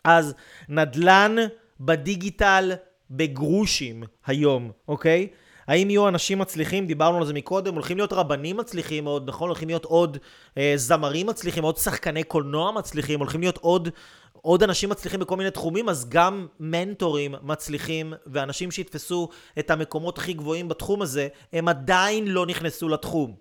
אז 0.04 0.34
נדל"ן 0.68 1.36
בדיגיטל 1.80 2.72
בגרושים 3.10 4.02
היום, 4.26 4.70
אוקיי? 4.88 5.28
האם 5.68 5.90
יהיו 5.90 6.08
אנשים 6.08 6.38
מצליחים, 6.38 6.86
דיברנו 6.86 7.18
על 7.18 7.26
זה 7.26 7.34
מקודם, 7.34 7.74
הולכים 7.74 7.96
להיות 7.96 8.12
רבנים 8.12 8.56
מצליחים 8.56 9.04
מאוד, 9.04 9.28
נכון? 9.28 9.48
הולכים 9.48 9.68
להיות 9.68 9.84
עוד 9.84 10.18
אה, 10.58 10.72
זמרים 10.76 11.26
מצליחים, 11.26 11.64
עוד 11.64 11.76
שחקני 11.76 12.22
קולנוע 12.22 12.72
מצליחים, 12.72 13.18
הולכים 13.18 13.40
להיות 13.40 13.58
עוד, 13.58 13.88
עוד 14.46 14.62
אנשים 14.62 14.90
מצליחים 14.90 15.20
בכל 15.20 15.36
מיני 15.36 15.50
תחומים, 15.50 15.88
אז 15.88 16.08
גם 16.08 16.46
מנטורים 16.60 17.34
מצליחים, 17.42 18.14
ואנשים 18.26 18.70
שיתפסו 18.70 19.28
את 19.58 19.70
המקומות 19.70 20.18
הכי 20.18 20.32
גבוהים 20.32 20.68
בתחום 20.68 21.02
הזה, 21.02 21.28
הם 21.52 21.68
עדיין 21.68 22.28
לא 22.28 22.46
נכנסו 22.46 22.88
לתחום. 22.88 23.34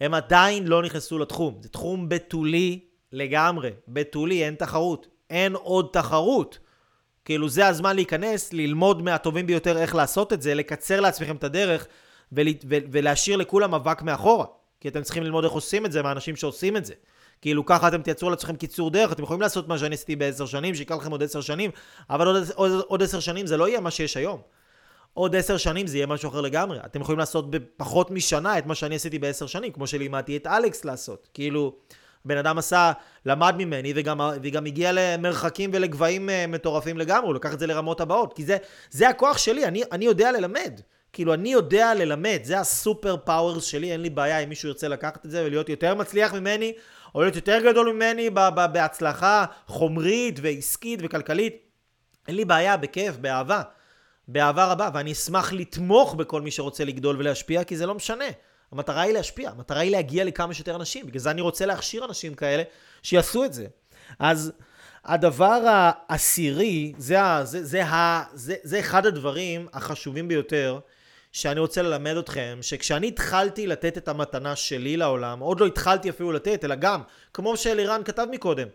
הם 0.00 0.14
עדיין 0.14 0.66
לא 0.66 0.82
נכנסו 0.82 1.18
לתחום. 1.18 1.58
זה 1.60 1.68
תחום 1.68 2.08
בתולי 2.08 2.80
לגמרי. 3.12 3.70
בתולי, 3.88 4.44
אין 4.44 4.54
תחרות. 4.54 5.06
אין 5.30 5.54
עוד 5.54 5.88
תחרות. 5.92 6.58
כאילו 7.24 7.48
זה 7.48 7.66
הזמן 7.66 7.96
להיכנס, 7.96 8.52
ללמוד 8.52 9.02
מהטובים 9.02 9.46
ביותר 9.46 9.78
איך 9.78 9.94
לעשות 9.94 10.32
את 10.32 10.42
זה, 10.42 10.54
לקצר 10.54 11.00
לעצמכם 11.00 11.36
את 11.36 11.44
הדרך 11.44 11.86
ול, 12.32 12.48
ו, 12.68 12.76
ולהשאיר 12.92 13.36
לכולם 13.36 13.74
אבק 13.74 14.02
מאחורה. 14.02 14.46
כי 14.80 14.88
אתם 14.88 15.02
צריכים 15.02 15.22
ללמוד 15.22 15.44
איך 15.44 15.52
עושים 15.52 15.86
את 15.86 15.92
זה 15.92 16.02
מהאנשים 16.02 16.36
שעושים 16.36 16.76
את 16.76 16.84
זה. 16.84 16.94
כאילו 17.42 17.66
ככה 17.66 17.88
אתם 17.88 18.02
תייצרו 18.02 18.30
לעצמכם 18.30 18.56
קיצור 18.56 18.90
דרך, 18.90 19.12
אתם 19.12 19.22
יכולים 19.22 19.40
לעשות 19.40 19.68
מה 19.68 19.78
שאני 19.78 19.94
עשיתי 19.94 20.16
בעשר 20.16 20.46
שנים, 20.46 20.74
שיקח 20.74 20.96
לכם 20.96 21.10
עוד 21.10 21.22
עשר 21.22 21.40
שנים, 21.40 21.70
אבל 22.10 22.26
עוד, 22.26 22.36
עוד, 22.54 22.84
עוד 22.88 23.02
עשר 23.02 23.20
שנים 23.20 23.46
זה 23.46 23.56
לא 23.56 23.68
יהיה 23.68 23.80
מה 23.80 23.90
שיש 23.90 24.16
היום. 24.16 24.40
עוד 25.14 25.36
עשר 25.36 25.56
שנים 25.56 25.86
זה 25.86 25.96
יהיה 25.96 26.06
משהו 26.06 26.28
אחר 26.28 26.40
לגמרי. 26.40 26.78
אתם 26.86 27.00
יכולים 27.00 27.18
לעשות 27.18 27.50
בפחות 27.50 28.10
משנה 28.10 28.58
את 28.58 28.66
מה 28.66 28.74
שאני 28.74 28.94
עשיתי 28.94 29.18
בעשר 29.18 29.46
שנים, 29.46 29.72
כמו 29.72 29.86
שלימדתי 29.86 30.36
את 30.36 30.46
אלכס 30.46 30.84
לעשות. 30.84 31.28
כאילו, 31.34 31.74
בן 32.24 32.36
אדם 32.36 32.58
עשה, 32.58 32.92
למד 33.26 33.54
ממני 33.58 33.92
וגם, 33.96 34.20
וגם 34.42 34.66
הגיע 34.66 34.90
למרחקים 34.92 35.70
ולגבהים 35.72 36.28
uh, 36.28 36.32
מטורפים 36.50 36.98
לגמרי, 36.98 37.26
הוא 37.26 37.34
לקח 37.34 37.54
את 37.54 37.58
זה 37.58 37.66
לרמות 37.66 38.00
הבאות, 38.00 38.32
כי 38.32 38.44
זה, 38.44 38.56
זה 38.90 39.08
הכוח 39.08 39.38
שלי, 39.38 39.66
אני, 39.66 39.82
אני 39.92 40.04
יודע 40.04 40.32
ללמד. 40.32 40.80
כאילו, 41.12 41.34
אני 41.34 41.52
יודע 41.52 41.94
ללמד, 41.94 42.40
זה 42.42 42.60
ה 42.60 43.16
superpowers 43.16 43.64
שלי, 43.64 43.92
אין 43.92 44.00
לי 44.00 44.10
בעיה 44.10 44.38
אם 44.38 44.48
מישהו 44.48 44.68
ירצה 44.68 44.88
לקחת 44.88 45.26
את 45.26 45.30
זה 45.30 45.44
ולהיות 45.44 45.68
יותר 45.68 45.94
מצליח 45.94 46.34
ממני, 46.34 46.72
או 47.14 47.20
להיות 47.20 47.36
יותר 47.36 47.58
גדול 47.70 47.92
ממני 47.92 48.30
בהצלחה 48.72 49.44
חומרית 49.66 50.38
ועסקית 50.42 51.00
וכלכלית. 51.02 51.56
אין 52.28 52.36
לי 52.36 52.44
בעיה, 52.44 52.76
בכיף, 52.76 53.16
באהבה. 53.16 53.62
באהבה 54.28 54.66
רבה, 54.66 54.90
ואני 54.94 55.12
אשמח 55.12 55.52
לתמוך 55.52 56.14
בכל 56.14 56.40
מי 56.40 56.50
שרוצה 56.50 56.84
לגדול 56.84 57.16
ולהשפיע, 57.18 57.64
כי 57.64 57.76
זה 57.76 57.86
לא 57.86 57.94
משנה. 57.94 58.24
המטרה 58.72 59.02
היא 59.02 59.12
להשפיע, 59.12 59.50
המטרה 59.50 59.80
היא 59.80 59.90
להגיע 59.90 60.24
לכמה 60.24 60.54
שיותר 60.54 60.76
אנשים. 60.76 61.06
בגלל 61.06 61.20
זה 61.20 61.30
אני 61.30 61.40
רוצה 61.40 61.66
להכשיר 61.66 62.04
אנשים 62.04 62.34
כאלה 62.34 62.62
שיעשו 63.02 63.44
את 63.44 63.52
זה. 63.52 63.66
אז 64.18 64.52
הדבר 65.04 65.60
העשירי, 65.66 66.92
זה, 66.98 67.16
זה, 67.42 67.64
זה, 67.64 67.64
זה, 67.64 67.84
זה, 68.32 68.54
זה 68.62 68.80
אחד 68.80 69.06
הדברים 69.06 69.68
החשובים 69.72 70.28
ביותר 70.28 70.78
שאני 71.32 71.60
רוצה 71.60 71.82
ללמד 71.82 72.16
אתכם, 72.16 72.58
שכשאני 72.62 73.08
התחלתי 73.08 73.66
לתת 73.66 73.98
את 73.98 74.08
המתנה 74.08 74.56
שלי 74.56 74.96
לעולם, 74.96 75.40
עוד 75.40 75.60
לא 75.60 75.66
התחלתי 75.66 76.10
אפילו 76.10 76.32
לתת, 76.32 76.64
אלא 76.64 76.74
גם, 76.74 77.02
כמו 77.34 77.56
שאלירן 77.56 78.00
כתב 78.04 78.26
מקודם, 78.30 78.68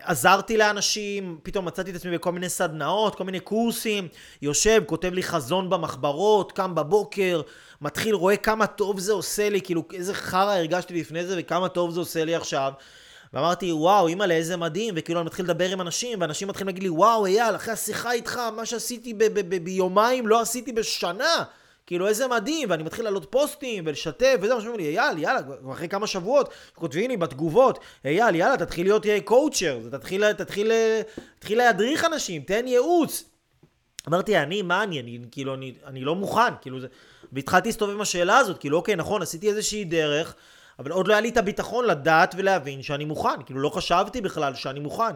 עזרתי 0.00 0.56
לאנשים, 0.56 1.38
פתאום 1.42 1.64
מצאתי 1.64 1.90
את 1.90 1.96
עצמי 1.96 2.18
בכל 2.18 2.32
מיני 2.32 2.48
סדנאות, 2.48 3.14
כל 3.14 3.24
מיני 3.24 3.40
קורסים, 3.40 4.08
יושב, 4.42 4.82
כותב 4.86 5.12
לי 5.12 5.22
חזון 5.22 5.70
במחברות, 5.70 6.52
קם 6.52 6.74
בבוקר, 6.74 7.40
מתחיל, 7.80 8.14
רואה 8.14 8.36
כמה 8.36 8.66
טוב 8.66 8.98
זה 8.98 9.12
עושה 9.12 9.48
לי, 9.48 9.60
כאילו 9.60 9.84
איזה 9.92 10.14
חרא 10.14 10.52
הרגשתי 10.52 11.00
לפני 11.00 11.26
זה 11.26 11.34
וכמה 11.38 11.68
טוב 11.68 11.90
זה 11.90 12.00
עושה 12.00 12.24
לי 12.24 12.34
עכשיו. 12.34 12.72
ואמרתי, 13.32 13.72
וואו, 13.72 14.06
אימא'לה, 14.06 14.34
איזה 14.34 14.56
מדהים, 14.56 14.94
וכאילו 14.96 15.20
אני 15.20 15.26
מתחיל 15.26 15.44
לדבר 15.44 15.70
עם 15.70 15.80
אנשים, 15.80 16.20
ואנשים 16.20 16.48
מתחילים 16.48 16.66
להגיד 16.66 16.82
לי, 16.82 16.88
וואו, 16.88 17.26
אייל, 17.26 17.56
אחרי 17.56 17.72
השיחה 17.72 18.12
איתך, 18.12 18.40
מה 18.56 18.66
שעשיתי 18.66 19.14
ביומיים 19.62 20.26
לא 20.26 20.40
עשיתי 20.40 20.72
בשנה. 20.72 21.44
כאילו 21.86 22.08
איזה 22.08 22.28
מדהים, 22.28 22.70
ואני 22.70 22.82
מתחיל 22.82 23.04
לעלות 23.04 23.26
פוסטים 23.30 23.84
ולשתף, 23.86 24.36
וזה 24.42 24.54
מה 24.54 24.60
שאומרים 24.60 24.80
לי, 24.80 24.98
אייל, 24.98 25.18
יאללה, 25.18 25.40
אחרי 25.72 25.88
כמה 25.88 26.06
שבועות, 26.06 26.48
כותבים 26.74 27.10
לי 27.10 27.16
בתגובות, 27.16 27.78
אייל, 28.04 28.34
יאללה, 28.34 28.56
תתחיל 28.56 28.86
להיות 28.86 29.06
קואוצ'ר, 29.24 29.78
תתחיל, 29.90 30.32
תתחיל, 30.32 30.72
תתחיל 31.38 31.58
להדריך 31.58 32.04
אנשים, 32.04 32.42
תן 32.42 32.66
ייעוץ. 32.66 33.24
אמרתי, 34.08 34.38
אני, 34.38 34.62
מה 34.62 34.82
אני, 34.82 35.00
אני, 35.00 35.18
כאילו, 35.30 35.54
אני, 35.54 35.74
אני 35.86 36.00
לא 36.00 36.14
מוכן, 36.14 36.54
כאילו 36.60 36.80
זה... 36.80 36.86
והתחלתי 37.32 37.68
להסתובב 37.68 37.92
עם 37.92 38.00
השאלה 38.00 38.38
הזאת, 38.38 38.58
כאילו, 38.58 38.76
אוקיי, 38.76 38.96
נכון, 38.96 39.22
עשיתי 39.22 39.48
איזושהי 39.48 39.84
דרך, 39.84 40.34
אבל 40.82 40.90
עוד 40.90 41.08
לא 41.08 41.12
היה 41.12 41.20
לי 41.20 41.28
את 41.28 41.36
הביטחון 41.36 41.86
לדעת 41.86 42.34
ולהבין 42.38 42.82
שאני 42.82 43.04
מוכן, 43.04 43.42
כאילו, 43.46 43.60
לא 43.60 43.68
חשבתי 43.68 44.20
בכלל 44.20 44.54
שאני 44.54 44.80
מוכן. 44.80 45.14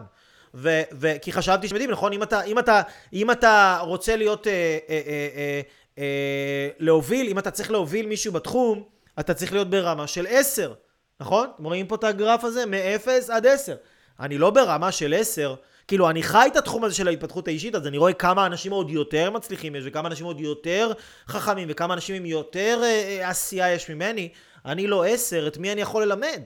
ו, 0.53 0.81
ו, 0.93 1.11
כי 1.21 1.31
חשבתי 1.31 1.67
יודעים, 1.71 1.91
נכון, 1.91 2.13
אם 2.13 2.23
אתה, 2.23 2.41
אם 2.43 2.59
אתה, 2.59 2.81
אם 3.13 3.31
אתה 3.31 3.79
רוצה 3.81 4.15
להיות, 4.15 4.47
אה, 4.47 4.77
אה, 4.89 5.01
אה, 5.07 5.27
אה, 5.35 5.61
אה, 5.97 6.69
להוביל, 6.79 7.27
אם 7.27 7.39
אתה 7.39 7.51
צריך 7.51 7.71
להוביל 7.71 8.07
מישהו 8.07 8.33
בתחום, 8.33 8.83
אתה 9.19 9.33
צריך 9.33 9.53
להיות 9.53 9.69
ברמה 9.69 10.07
של 10.07 10.25
10, 10.29 10.73
נכון? 11.19 11.49
אתם 11.55 11.63
רואים 11.63 11.87
פה 11.87 11.95
את 11.95 12.03
הגרף 12.03 12.43
הזה? 12.43 12.65
מ-0 12.65 13.09
עד 13.33 13.47
10. 13.47 13.75
אני 14.19 14.37
לא 14.37 14.49
ברמה 14.49 14.91
של 14.91 15.13
10, 15.17 15.55
כאילו 15.87 16.09
אני 16.09 16.23
חי 16.23 16.47
את 16.51 16.55
התחום 16.55 16.83
הזה 16.83 16.95
של 16.95 17.07
ההתפתחות 17.07 17.47
האישית, 17.47 17.75
אז 17.75 17.87
אני 17.87 17.97
רואה 17.97 18.13
כמה 18.13 18.45
אנשים 18.45 18.71
עוד 18.71 18.89
יותר 18.89 19.31
מצליחים 19.31 19.75
יש, 19.75 19.83
וכמה 19.87 20.07
אנשים 20.07 20.25
עוד 20.25 20.39
יותר 20.39 20.91
חכמים, 21.27 21.67
וכמה 21.71 21.93
אנשים 21.93 22.15
עם 22.15 22.25
יותר 22.25 22.79
אה, 22.83 22.87
אה 22.87 23.29
עשייה 23.29 23.73
יש 23.73 23.89
ממני. 23.89 24.29
אני 24.65 24.87
לא 24.87 25.05
10, 25.05 25.47
את 25.47 25.57
מי 25.57 25.71
אני 25.71 25.81
יכול 25.81 26.03
ללמד? 26.03 26.41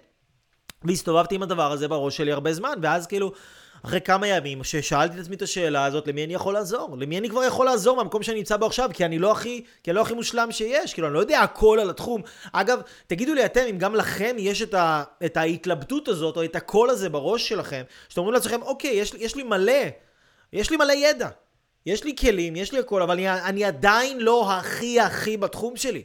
והסתובבתי 0.84 1.36
עם 1.36 1.44
הדבר 1.44 1.72
הזה 1.72 1.88
בראש 1.88 2.18
שלי 2.18 2.32
הרבה 2.32 2.54
זמן, 2.54 2.74
ואז 2.82 3.08
כאילו 3.08 3.32
אחרי 3.86 4.02
כמה 4.02 4.28
ימים 4.28 4.64
ששאלתי 4.64 5.16
את 5.16 5.20
עצמי 5.20 5.36
את 5.36 5.42
השאלה 5.42 5.86
הזאת, 5.86 6.08
למי 6.08 6.26
אני 6.26 6.34
יכול 6.34 6.54
לעזור? 6.54 6.98
למי 7.00 7.18
אני 7.18 7.30
כבר 7.30 7.44
יכול 7.44 7.66
לעזור 7.66 7.98
מהמקום 7.98 8.24
שאני 8.24 8.38
נמצא 8.38 8.58
בו 8.58 8.66
עכשיו? 8.66 8.90
כי 8.94 9.06
אני 9.06 9.20
לא 9.20 9.32
הכי, 9.32 9.64
כי 9.84 9.92
אני 9.92 9.96
לא 9.96 10.02
הכי 10.02 10.14
מושלם 10.14 10.52
שיש, 10.52 10.94
כאילו, 10.94 11.08
אני 11.08 11.14
לא 11.14 11.20
יודע 11.20 11.40
הכל 11.40 11.78
על 11.82 11.90
התחום. 11.90 12.22
אגב, 12.52 12.82
תגידו 13.08 13.34
לי 13.34 13.46
אתם, 13.46 13.64
אם 13.70 13.78
גם 13.78 13.96
לכם 13.96 14.36
יש 14.40 14.62
את, 14.62 14.74
ה, 14.74 15.04
את 15.26 15.38
ההתלבטות 15.38 16.08
הזאת, 16.08 16.38
או 16.38 16.44
את 16.44 16.56
הקול 16.56 16.90
הזה 16.90 17.10
בראש 17.10 17.50
שלכם, 17.50 17.84
שאתם 18.10 18.22
אומרים 18.22 18.34
לעצמכם, 18.34 18.62
אוקיי, 18.62 18.92
יש, 18.92 19.14
יש 19.18 19.36
לי 19.36 19.44
מלא, 19.44 19.84
יש 20.54 20.70
לי 20.70 20.78
מלא 20.78 20.94
ידע. 20.94 21.30
יש 21.86 22.04
לי 22.04 22.16
כלים, 22.16 22.56
יש 22.56 22.72
לי 22.72 22.80
הכל, 22.80 23.02
אבל 23.02 23.14
אני, 23.14 23.30
אני 23.30 23.66
עדיין 23.66 24.20
לא 24.20 24.52
הכי 24.52 25.00
הכי 25.00 25.38
בתחום 25.38 25.76
שלי. 25.76 26.04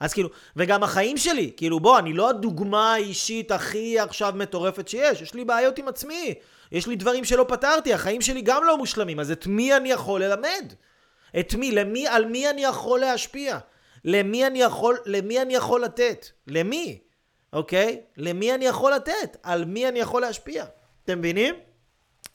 אז 0.00 0.12
כאילו, 0.12 0.28
וגם 0.56 0.82
החיים 0.82 1.16
שלי, 1.16 1.50
כאילו 1.56 1.80
בוא, 1.80 1.98
אני 1.98 2.12
לא 2.12 2.30
הדוגמה 2.30 2.94
האישית 2.94 3.50
הכי 3.50 3.98
עכשיו 3.98 4.32
מטורפת 4.36 4.88
שיש, 4.88 5.22
יש 5.22 5.34
לי 5.34 5.44
בעיות 5.44 5.78
עם 5.78 5.88
עצמי, 5.88 6.34
יש 6.72 6.86
לי 6.86 6.96
דברים 6.96 7.24
שלא 7.24 7.44
פתרתי, 7.48 7.94
החיים 7.94 8.20
שלי 8.20 8.42
גם 8.42 8.64
לא 8.64 8.78
מושלמים, 8.78 9.20
אז 9.20 9.30
את 9.30 9.46
מי 9.46 9.76
אני 9.76 9.90
יכול 9.90 10.24
ללמד? 10.24 10.72
את 11.40 11.54
מי? 11.54 11.72
למי? 11.72 12.06
על 12.06 12.24
מי 12.24 12.50
אני 12.50 12.64
יכול 12.64 13.00
להשפיע? 13.00 13.58
למי 14.04 14.46
אני 14.46 14.62
יכול, 14.62 14.98
למי 15.06 15.42
אני 15.42 15.54
יכול 15.54 15.84
לתת? 15.84 16.26
למי? 16.46 16.98
אוקיי? 17.52 18.00
למי 18.16 18.54
אני 18.54 18.64
יכול 18.64 18.92
לתת? 18.94 19.36
על 19.42 19.64
מי 19.64 19.88
אני 19.88 19.98
יכול 19.98 20.22
להשפיע? 20.22 20.64
אתם 21.04 21.18
מבינים? 21.18 21.54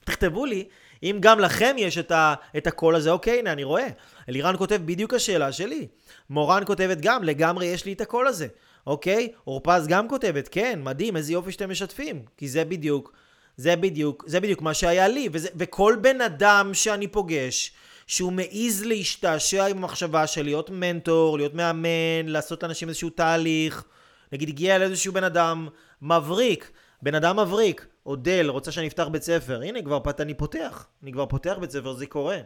תכתבו 0.03 0.45
לי 0.45 0.67
אם 1.03 1.17
גם 1.19 1.39
לכם 1.39 1.75
יש 1.77 1.97
את, 1.97 2.11
ה, 2.11 2.33
את 2.57 2.67
הקול 2.67 2.95
הזה, 2.95 3.11
אוקיי, 3.11 3.39
הנה, 3.39 3.51
אני 3.51 3.63
רואה. 3.63 3.87
אלירן 4.29 4.57
כותב 4.57 4.81
בדיוק 4.85 5.13
השאלה 5.13 5.51
שלי. 5.51 5.87
מורן 6.29 6.63
כותבת 6.65 6.97
גם, 7.01 7.23
לגמרי 7.23 7.65
יש 7.65 7.85
לי 7.85 7.93
את 7.93 8.01
הקול 8.01 8.27
הזה. 8.27 8.47
אוקיי? 8.87 9.31
אורפז 9.47 9.87
גם 9.87 10.07
כותבת, 10.07 10.47
כן, 10.47 10.79
מדהים, 10.83 11.17
איזה 11.17 11.33
יופי 11.33 11.51
שאתם 11.51 11.69
משתפים. 11.69 12.25
כי 12.37 12.47
זה 12.47 12.65
בדיוק, 12.65 13.13
זה 13.57 13.75
בדיוק, 13.75 14.23
זה 14.27 14.39
בדיוק 14.39 14.61
מה 14.61 14.73
שהיה 14.73 15.07
לי. 15.07 15.29
וזה, 15.31 15.49
וכל 15.55 15.95
בן 16.01 16.21
אדם 16.21 16.73
שאני 16.73 17.07
פוגש, 17.07 17.71
שהוא 18.07 18.33
מעז 18.33 18.83
להשתעשע 18.85 19.65
עם 19.65 19.77
המחשבה 19.77 20.27
של 20.27 20.43
להיות 20.43 20.69
מנטור, 20.69 21.37
להיות 21.37 21.53
מאמן, 21.53 22.25
לעשות 22.25 22.63
לאנשים 22.63 22.89
איזשהו 22.89 23.09
תהליך. 23.09 23.83
נגיד 24.31 24.49
הגיע 24.49 24.77
לאיזשהו 24.77 25.13
בן 25.13 25.23
אדם 25.23 25.67
מבריק, 26.01 26.71
בן 27.01 27.15
אדם 27.15 27.39
מבריק, 27.39 27.87
אודל, 28.05 28.49
רוצה 28.49 28.71
שאני 28.71 28.87
אפתח 28.87 29.07
בית 29.11 29.23
ספר. 29.23 29.61
הנה, 29.61 29.81
כבר 29.81 29.99
פת, 30.03 30.21
אני 30.21 30.33
פותח. 30.33 30.87
אני 31.03 31.11
כבר 31.11 31.25
פותח 31.25 31.55
בית 31.59 31.71
ספר, 31.71 31.93
זה 31.93 32.05
קורה. 32.05 32.37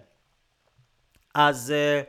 אז, 1.37 1.71
אה, 1.75 2.01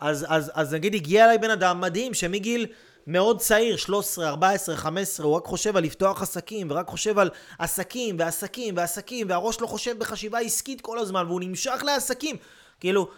אז, 0.00 0.26
אז, 0.28 0.52
אז 0.54 0.74
נגיד 0.74 0.94
הגיע 0.94 1.24
אליי 1.24 1.38
בן 1.38 1.50
אדם 1.50 1.80
מדהים, 1.80 2.14
שמגיל 2.14 2.66
מאוד 3.06 3.40
צעיר, 3.40 3.76
13, 3.76 4.28
14, 4.28 4.76
15, 4.76 5.26
הוא 5.26 5.34
רק 5.34 5.44
חושב 5.44 5.76
על 5.76 5.84
לפתוח 5.84 6.22
עסקים, 6.22 6.70
ורק 6.70 6.88
חושב 6.88 7.18
על 7.18 7.30
עסקים, 7.58 8.16
ועסקים, 8.18 8.76
ועסקים, 8.76 9.26
והראש 9.30 9.60
לא 9.60 9.66
חושב 9.66 9.98
בחשיבה 9.98 10.38
עסקית 10.38 10.80
כל 10.80 10.98
הזמן, 10.98 11.24
והוא 11.26 11.40
נמשך 11.40 11.82
לעסקים. 11.86 12.36
כאילו, 12.80 13.08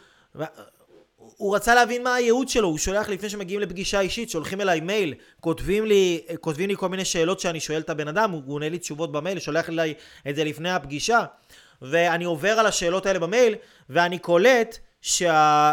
הוא 1.17 1.57
רצה 1.57 1.75
להבין 1.75 2.03
מה 2.03 2.15
הייעוד 2.15 2.49
שלו, 2.49 2.69
הוא 2.69 2.79
שולח 2.79 3.09
לפני 3.09 3.29
שמגיעים 3.29 3.61
לפגישה 3.61 4.01
אישית, 4.01 4.31
שולחים 4.31 4.61
אליי 4.61 4.81
מייל, 4.81 5.15
כותבים 5.41 5.87
לי, 5.87 6.21
כותבים 6.41 6.69
לי 6.69 6.77
כל 6.77 6.89
מיני 6.89 7.05
שאלות 7.05 7.41
שאני 7.41 7.61
שואל 7.61 7.81
את 7.81 7.91
הבן 7.91 8.09
אדם, 8.09 8.31
הוא 8.31 8.55
עונה 8.55 8.69
לי 8.69 8.79
תשובות 8.79 9.13
במייל, 9.13 9.39
שולח 9.39 9.69
לי 9.69 9.95
את 10.29 10.37
זה 10.37 10.45
לפני 10.45 10.71
הפגישה, 10.71 11.25
ואני 11.83 12.25
עובר 12.25 12.59
על 12.59 12.67
השאלות 12.67 13.07
האלה 13.07 13.19
במייל, 13.19 13.55
ואני 13.91 14.19
קולט 14.19 14.79
שה... 15.07 15.73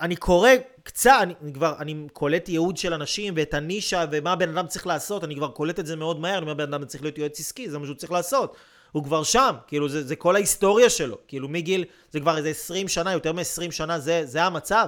אני 0.00 0.16
קורא 0.16 0.50
קצת, 0.82 1.18
אני, 1.22 1.52
כבר, 1.52 1.74
אני 1.78 2.06
קולט 2.12 2.48
ייעוד 2.48 2.76
של 2.76 2.94
אנשים 2.94 3.34
ואת 3.36 3.54
הנישה 3.54 4.04
ומה 4.10 4.36
בן 4.36 4.58
אדם 4.58 4.66
צריך 4.66 4.86
לעשות, 4.86 5.24
אני 5.24 5.36
כבר 5.36 5.48
קולט 5.48 5.80
את 5.80 5.86
זה 5.86 5.96
מאוד 5.96 6.20
מהר, 6.20 6.34
אני 6.34 6.42
אומר 6.42 6.54
בן 6.54 6.74
אדם 6.74 6.84
צריך 6.84 7.02
להיות 7.02 7.18
יועץ 7.18 7.40
עסקי, 7.40 7.70
זה 7.70 7.78
מה 7.78 7.86
שהוא 7.86 7.96
צריך 7.96 8.12
לעשות. 8.12 8.56
הוא 8.92 9.04
כבר 9.04 9.22
שם, 9.22 9.54
כאילו 9.66 9.88
זה, 9.88 10.04
זה 10.06 10.16
כל 10.16 10.36
ההיסטוריה 10.36 10.90
שלו, 10.90 11.16
כאילו 11.28 11.48
מגיל, 11.48 11.84
זה 12.10 12.20
כבר 12.20 12.36
איזה 12.36 12.48
20 12.48 12.88
שנה, 12.88 13.12
יותר 13.12 13.32
מ-20 13.32 13.70
שנה, 13.70 13.98
זה, 13.98 14.22
זה 14.24 14.42
המצב, 14.42 14.86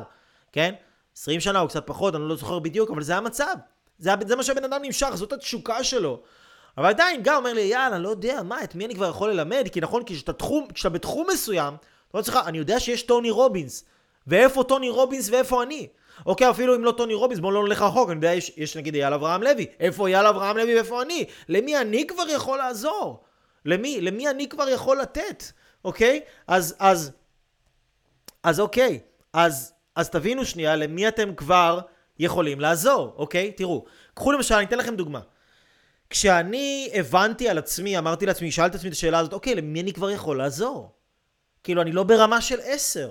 כן? 0.53 0.75
20 1.17 1.41
שנה 1.41 1.61
או 1.61 1.69
קצת 1.69 1.87
פחות, 1.87 2.15
אני 2.15 2.29
לא 2.29 2.37
זוכר 2.37 2.59
בדיוק, 2.59 2.91
אבל 2.91 3.03
זה 3.03 3.17
המצב. 3.17 3.55
זה, 3.99 4.11
זה 4.27 4.37
מה 4.37 4.43
שהבן 4.43 4.65
אדם 4.65 4.83
נמשך, 4.83 5.11
זאת 5.15 5.33
התשוקה 5.33 5.85
שלו. 5.85 6.23
אבל 6.79 6.89
עדיין, 6.89 7.21
גם 7.25 7.37
אומר 7.37 7.53
לי, 7.53 7.61
יאללה, 7.61 7.99
לא 7.99 8.09
יודע, 8.09 8.43
מה, 8.43 8.65
את 8.65 8.75
מי 8.75 8.87
אני 8.87 8.95
כבר 8.95 9.09
יכול 9.09 9.31
ללמד? 9.31 9.69
כי 9.73 9.81
נכון, 9.81 10.05
כי 10.05 10.15
כשאתה, 10.15 10.33
תחום, 10.33 10.67
כשאתה 10.75 10.89
בתחום 10.89 11.27
מסוים, 11.33 11.75
לא 12.15 12.23
צריך, 12.23 12.37
אני 12.37 12.59
יודע 12.59 12.81
שיש 12.81 13.03
טוני 13.03 13.31
רובינס, 13.31 13.85
ואיפה 14.27 14.65
טוני 14.65 14.91
רובינס 14.91 15.29
ואיפה 15.29 15.63
אני? 15.63 15.89
אוקיי, 16.27 16.51
אפילו 16.51 16.75
אם 16.75 16.85
לא 16.85 16.93
טוני 16.93 17.15
רובינס, 17.15 17.41
בואו 17.41 17.53
לא 17.53 17.65
נלך 17.65 17.83
רחוק, 17.83 18.09
אני 18.11 18.17
יודע, 18.17 18.33
יש, 18.33 18.53
יש 18.57 18.77
נגיד 18.77 18.95
אייל 18.95 19.13
אברהם 19.13 19.43
לוי, 19.43 19.67
איפה 19.81 20.07
אייל 20.07 20.27
אברהם 20.27 20.57
לוי 20.57 20.75
ואיפה 20.75 21.03
אני? 21.03 21.25
למי 21.49 21.79
אני 21.79 22.07
כבר 22.07 22.29
יכול 22.29 22.59
לעזור? 22.59 23.25
למי? 23.65 24.01
למי 24.01 24.29
אני 24.29 24.49
כבר 24.49 24.69
יכול 24.69 25.01
לתת? 25.01 25.45
אוקיי? 25.85 26.21
אז, 26.47 26.77
אז, 26.79 27.13
אז 28.43 28.61
אוקיי. 28.61 29.01
אז, 29.33 29.73
אז 29.97 30.11
תבינו 30.11 30.45
שנייה 30.45 30.77
למי 30.77 31.09
אתם 31.09 31.35
כבר 31.35 31.81
יכולים 32.19 32.61
לעזור, 32.61 33.15
אוקיי? 33.17 33.53
תראו, 33.53 33.85
קחו 34.15 34.33
למשל, 34.33 34.55
אני 34.55 34.65
אתן 34.65 34.79
לכם 34.79 34.97
דוגמה. 34.97 35.21
כשאני 36.11 36.91
הבנתי 36.95 37.49
על 37.49 37.59
עצמי, 37.59 37.99
אמרתי 37.99 38.27
לעצמי, 38.27 38.51
שאלתי 38.53 38.71
את 38.71 38.75
עצמי 38.75 38.89
את 38.89 38.95
השאלה 38.95 39.19
הזאת, 39.19 39.33
אוקיי, 39.33 39.55
למי 39.55 39.81
אני 39.81 39.93
כבר 39.93 40.11
יכול 40.11 40.39
לעזור? 40.39 40.93
כאילו, 41.65 41.83
אני 41.83 41.93
לא 41.93 42.03
ברמה 42.03 42.41
של 42.41 42.59
עשר. 42.65 43.11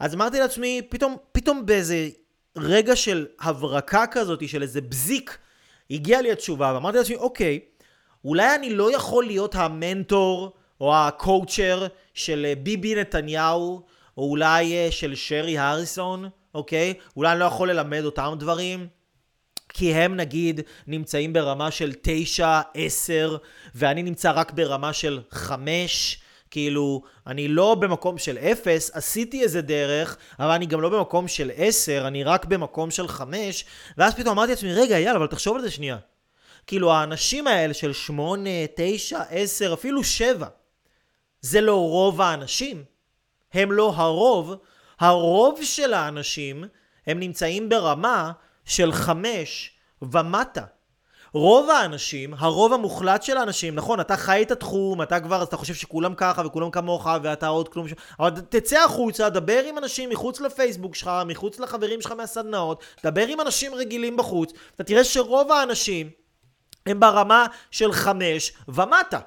אז 0.00 0.14
אמרתי 0.14 0.40
לעצמי, 0.40 0.82
פתאום, 0.88 1.16
פתאום 1.32 1.66
באיזה 1.66 2.08
רגע 2.56 2.96
של 2.96 3.26
הברקה 3.40 4.04
כזאת, 4.10 4.48
של 4.48 4.62
איזה 4.62 4.80
בזיק, 4.80 5.38
הגיעה 5.90 6.20
לי 6.20 6.32
התשובה, 6.32 6.72
ואמרתי 6.74 6.98
לעצמי, 6.98 7.16
אוקיי, 7.16 7.60
אולי 8.24 8.54
אני 8.54 8.74
לא 8.74 8.94
יכול 8.94 9.24
להיות 9.24 9.54
המנטור 9.54 10.52
או 10.80 10.96
הקואוצ'ר 10.96 11.86
של 12.14 12.46
אה, 12.48 12.54
ביבי 12.54 12.94
נתניהו, 12.94 13.82
או 14.16 14.30
אולי 14.30 14.72
אה, 14.72 14.88
של 14.90 15.14
שרי 15.14 15.58
הריסון, 15.58 16.28
אוקיי? 16.54 16.94
אולי 17.16 17.32
אני 17.32 17.40
לא 17.40 17.44
יכול 17.44 17.70
ללמד 17.70 18.04
אותם 18.04 18.34
דברים. 18.38 18.86
כי 19.68 19.94
הם 19.94 20.16
נגיד 20.16 20.60
נמצאים 20.86 21.32
ברמה 21.32 21.70
של 21.70 21.92
9, 22.02 22.60
10, 22.74 23.36
ואני 23.74 24.02
נמצא 24.02 24.32
רק 24.34 24.52
ברמה 24.52 24.92
של 24.92 25.20
5. 25.30 26.21
כאילו, 26.52 27.02
אני 27.26 27.48
לא 27.48 27.74
במקום 27.74 28.18
של 28.18 28.38
0, 28.38 28.90
עשיתי 28.94 29.42
איזה 29.42 29.62
דרך, 29.62 30.16
אבל 30.38 30.50
אני 30.50 30.66
גם 30.66 30.80
לא 30.80 30.88
במקום 30.88 31.28
של 31.28 31.50
10, 31.56 32.06
אני 32.06 32.24
רק 32.24 32.44
במקום 32.44 32.90
של 32.90 33.08
5, 33.08 33.64
ואז 33.98 34.14
פתאום 34.14 34.38
אמרתי 34.38 34.50
לעצמי, 34.50 34.74
רגע, 34.74 34.98
יאללה, 34.98 35.18
אבל 35.18 35.26
תחשוב 35.26 35.56
על 35.56 35.62
זה 35.62 35.70
שנייה. 35.70 35.96
כאילו 36.66 36.92
האנשים 36.92 37.46
האלה 37.46 37.74
של 37.74 37.92
שמונה, 37.92 38.50
תשע, 38.76 39.20
עשר, 39.30 39.72
אפילו 39.72 40.04
שבע, 40.04 40.46
זה 41.40 41.60
לא 41.60 41.88
רוב 41.88 42.20
האנשים. 42.20 42.84
הם 43.52 43.72
לא 43.72 43.92
הרוב. 43.96 44.54
הרוב 45.00 45.60
של 45.62 45.94
האנשים 45.94 46.64
הם 47.06 47.20
נמצאים 47.20 47.68
ברמה 47.68 48.32
של 48.64 48.92
חמש 48.92 49.70
ומטה. 50.02 50.64
רוב 51.34 51.70
האנשים, 51.70 52.34
הרוב 52.38 52.72
המוחלט 52.72 53.22
של 53.22 53.36
האנשים, 53.36 53.74
נכון, 53.74 54.00
אתה 54.00 54.16
חי 54.16 54.42
את 54.42 54.50
התחום, 54.50 55.02
אתה 55.02 55.20
כבר, 55.20 55.42
אתה 55.42 55.56
חושב 55.56 55.74
שכולם 55.74 56.14
ככה 56.14 56.42
וכולם 56.46 56.70
כמוך 56.70 57.06
ואתה 57.22 57.46
עוד 57.46 57.68
כלום, 57.68 57.88
ש... 57.88 57.92
אבל 58.18 58.30
תצא 58.30 58.84
החוצה, 58.84 59.30
דבר 59.30 59.62
עם 59.68 59.78
אנשים 59.78 60.10
מחוץ 60.10 60.40
לפייסבוק 60.40 60.94
שלך, 60.94 61.10
מחוץ 61.26 61.60
לחברים 61.60 62.00
שלך 62.00 62.12
מהסדנאות, 62.12 62.84
דבר 63.04 63.26
עם 63.26 63.40
אנשים 63.40 63.74
רגילים 63.74 64.16
בחוץ, 64.16 64.52
אתה 64.74 64.84
תראה 64.84 65.04
שרוב 65.04 65.52
האנשים 65.52 66.10
הם 66.86 67.00
ברמה 67.00 67.46
של 67.70 67.92
חמש 67.92 68.52
ומטה. 68.68 69.20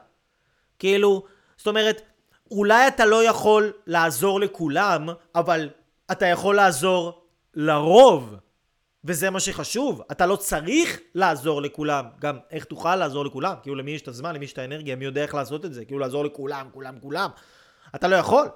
כאילו, 0.79 1.23
זאת 1.57 1.67
אומרת, 1.67 2.01
אולי 2.51 2.87
אתה 2.87 3.05
לא 3.05 3.23
יכול 3.23 3.73
לעזור 3.87 4.39
לכולם, 4.39 5.09
אבל 5.35 5.69
אתה 6.11 6.25
יכול 6.25 6.55
לעזור 6.55 7.21
לרוב. 7.53 8.35
וזה 9.05 9.29
מה 9.29 9.39
שחשוב. 9.39 10.01
אתה 10.11 10.25
לא 10.25 10.35
צריך 10.35 10.99
לעזור 11.15 11.61
לכולם. 11.61 12.05
גם 12.19 12.37
איך 12.51 12.65
תוכל 12.65 12.95
לעזור 12.95 13.25
לכולם? 13.25 13.53
כאילו 13.61 13.75
למי 13.75 13.91
יש 13.91 14.01
את 14.01 14.07
הזמן, 14.07 14.35
למי 14.35 14.45
יש 14.45 14.53
את 14.53 14.57
האנרגיה, 14.57 14.95
מי 14.95 15.05
יודע 15.05 15.21
איך 15.21 15.35
לעשות 15.35 15.65
את 15.65 15.73
זה? 15.73 15.85
כאילו 15.85 15.99
לעזור 15.99 16.25
לכולם, 16.25 16.69
כולם, 16.73 16.99
כולם. 16.99 17.29
אתה 17.95 18.07
לא 18.07 18.15
יכול. 18.15 18.47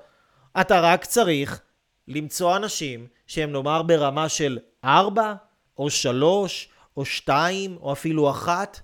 אתה 0.61 0.79
רק 0.79 1.05
צריך 1.05 1.61
למצוא 2.07 2.55
אנשים 2.55 3.07
שהם 3.27 3.51
נאמר 3.51 3.81
ברמה 3.81 4.29
של 4.29 4.59
ארבע, 4.83 5.33
או 5.77 5.89
שלוש, 5.89 6.69
או 6.97 7.05
שתיים, 7.05 7.77
או 7.81 7.91
אפילו 7.93 8.29
אחת, 8.29 8.79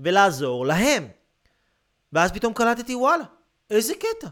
ולעזור 0.00 0.66
להם. 0.66 1.08
ואז 2.12 2.32
פתאום 2.32 2.52
קלטתי, 2.52 2.94
וואלה, 2.94 3.24
איזה 3.70 3.94
קטע. 3.94 4.28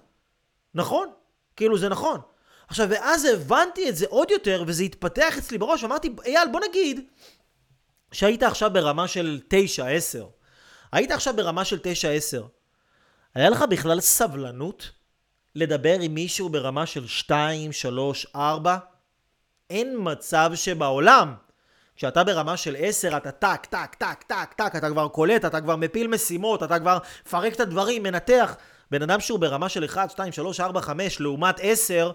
נכון, 0.75 1.09
כאילו 1.57 1.79
זה 1.79 1.89
נכון. 1.89 2.21
עכשיו, 2.69 2.89
ואז 2.91 3.25
הבנתי 3.25 3.89
את 3.89 3.97
זה 3.97 4.07
עוד 4.09 4.31
יותר, 4.31 4.65
וזה 4.67 4.83
התפתח 4.83 5.39
אצלי 5.39 5.59
בראש, 5.59 5.85
אמרתי, 5.85 6.11
אייל, 6.25 6.49
בוא 6.53 6.61
נגיד 6.69 7.01
שהיית 8.13 8.43
עכשיו 8.43 8.71
ברמה 8.73 9.09
של 9.09 9.41
9-10. 9.51 9.55
היית 10.93 11.11
עכשיו 11.11 11.37
ברמה 11.37 11.65
של 11.65 11.79
9-10. 11.79 11.81
היה 13.35 13.51
לך 13.51 13.65
בכלל 13.71 14.01
סבלנות 14.01 14.91
לדבר 15.55 16.01
עם 16.01 16.15
מישהו 16.15 16.49
ברמה 16.49 16.87
של 16.87 17.07
2, 17.07 17.73
3, 17.73 18.27
4? 18.35 18.79
אין 19.71 19.97
מצב 19.99 20.51
שבעולם 20.55 21.35
כשאתה 21.97 22.25
ברמה 22.25 22.57
של 22.57 22.77
10, 22.79 23.17
אתה 23.17 23.31
טק, 23.31 23.67
טק, 23.67 23.95
טק, 23.95 24.23
טק, 24.23 24.53
טק, 24.53 24.77
אתה 24.77 24.91
כבר 24.91 25.09
קולט, 25.09 25.45
אתה 25.45 25.61
כבר 25.61 25.77
מפיל 25.77 26.07
משימות, 26.07 26.63
אתה 26.63 26.79
כבר 26.79 26.99
מפרק 27.27 27.53
את 27.55 27.61
הדברים, 27.61 28.03
מנתח. 28.03 28.57
בן 28.91 29.03
אדם 29.03 29.21
שהוא 29.21 29.39
ברמה 29.39 29.69
של 29.69 29.85
1, 29.85 30.11
2, 30.11 30.33
3, 30.33 30.61
4, 30.61 30.81
5, 30.81 31.21
לעומת 31.21 31.57
10, 31.63 32.13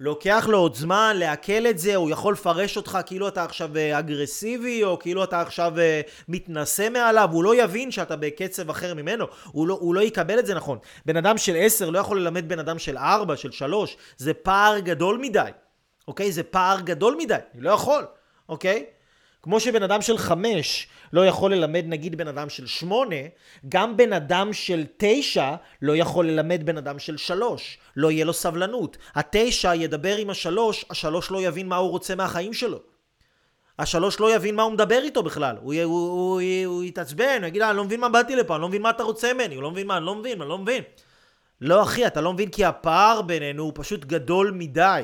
לוקח 0.00 0.46
לו 0.48 0.58
עוד 0.58 0.74
זמן 0.74 1.16
לעכל 1.18 1.66
את 1.70 1.78
זה, 1.78 1.94
הוא 1.94 2.10
יכול 2.10 2.32
לפרש 2.32 2.76
אותך 2.76 2.98
כאילו 3.06 3.28
אתה 3.28 3.44
עכשיו 3.44 3.76
אה, 3.76 3.98
אגרסיבי, 3.98 4.84
או 4.84 4.98
כאילו 4.98 5.24
אתה 5.24 5.40
עכשיו 5.40 5.78
אה, 5.78 6.00
מתנשא 6.28 6.88
מעליו, 6.92 7.28
הוא 7.32 7.44
לא 7.44 7.62
יבין 7.62 7.90
שאתה 7.90 8.16
בקצב 8.16 8.70
אחר 8.70 8.94
ממנו, 8.94 9.26
הוא 9.44 9.66
לא, 9.66 9.78
הוא 9.80 9.94
לא 9.94 10.00
יקבל 10.00 10.38
את 10.38 10.46
זה 10.46 10.54
נכון. 10.54 10.78
בן 11.06 11.16
אדם 11.16 11.38
של 11.38 11.56
10 11.58 11.90
לא 11.90 11.98
יכול 11.98 12.20
ללמד 12.20 12.48
בן 12.48 12.58
אדם 12.58 12.78
של 12.78 12.96
4, 12.98 13.36
של 13.36 13.50
3, 13.50 13.96
זה 14.16 14.34
פער 14.34 14.78
גדול 14.78 15.18
מדי, 15.18 15.50
אוקיי? 16.08 16.32
זה 16.32 16.42
פער 16.42 16.80
גדול 16.80 17.16
מדי, 17.18 17.34
אני 17.54 17.62
לא 17.62 17.70
יכול, 17.70 18.04
אוקיי? 18.48 18.84
כמו 19.44 19.60
שבן 19.60 19.82
אדם 19.82 20.02
של 20.02 20.18
חמש 20.18 20.86
לא 21.12 21.26
יכול 21.26 21.54
ללמד 21.54 21.84
נגיד 21.86 22.16
בן 22.16 22.28
אדם 22.28 22.48
של 22.48 22.66
שמונה, 22.66 23.16
גם 23.68 23.96
בן 23.96 24.12
אדם 24.12 24.52
של 24.52 24.84
תשע 24.96 25.54
לא 25.82 25.96
יכול 25.96 26.28
ללמד 26.28 26.66
בן 26.66 26.76
אדם 26.76 26.98
של 26.98 27.16
שלוש. 27.16 27.78
לא 27.96 28.10
יהיה 28.10 28.24
לו 28.24 28.32
סבלנות. 28.32 28.96
התשע 29.14 29.74
ידבר 29.74 30.16
עם 30.16 30.30
השלוש, 30.30 30.84
השלוש 30.90 31.30
לא 31.30 31.42
יבין 31.42 31.68
מה 31.68 31.76
הוא 31.76 31.90
רוצה 31.90 32.14
מהחיים 32.14 32.52
שלו. 32.52 32.80
השלוש 33.78 34.20
לא 34.20 34.34
יבין 34.34 34.54
מה 34.54 34.62
הוא 34.62 34.72
מדבר 34.72 35.00
איתו 35.02 35.22
בכלל. 35.22 35.56
הוא, 35.60 35.74
הוא, 35.74 35.82
הוא, 35.82 36.40
הוא, 36.40 36.40
הוא 36.64 36.84
יתעצבן, 36.84 37.38
הוא 37.40 37.46
יגיד, 37.46 37.62
אני 37.62 37.76
לא 37.76 37.84
מבין 37.84 38.00
מה 38.00 38.08
באתי 38.08 38.36
לפה, 38.36 38.54
אני 38.54 38.62
לא 38.62 38.68
מבין 38.68 38.82
מה 38.82 38.90
אתה 38.90 39.02
רוצה 39.02 39.34
ממני, 39.34 39.54
הוא 39.54 39.62
לא 39.62 39.70
מבין 39.70 39.86
מה, 39.86 39.96
אני 39.96 40.06
לא 40.06 40.14
מבין, 40.14 40.40
אני 40.40 40.48
לא 40.48 40.58
מבין. 40.58 40.82
לא 41.60 41.82
אחי, 41.82 42.06
אתה 42.06 42.20
לא 42.20 42.32
מבין 42.32 42.50
כי 42.50 42.64
הפער 42.64 43.22
בינינו 43.22 43.62
הוא 43.62 43.72
פשוט 43.74 44.04
גדול 44.04 44.50
מדי. 44.50 45.02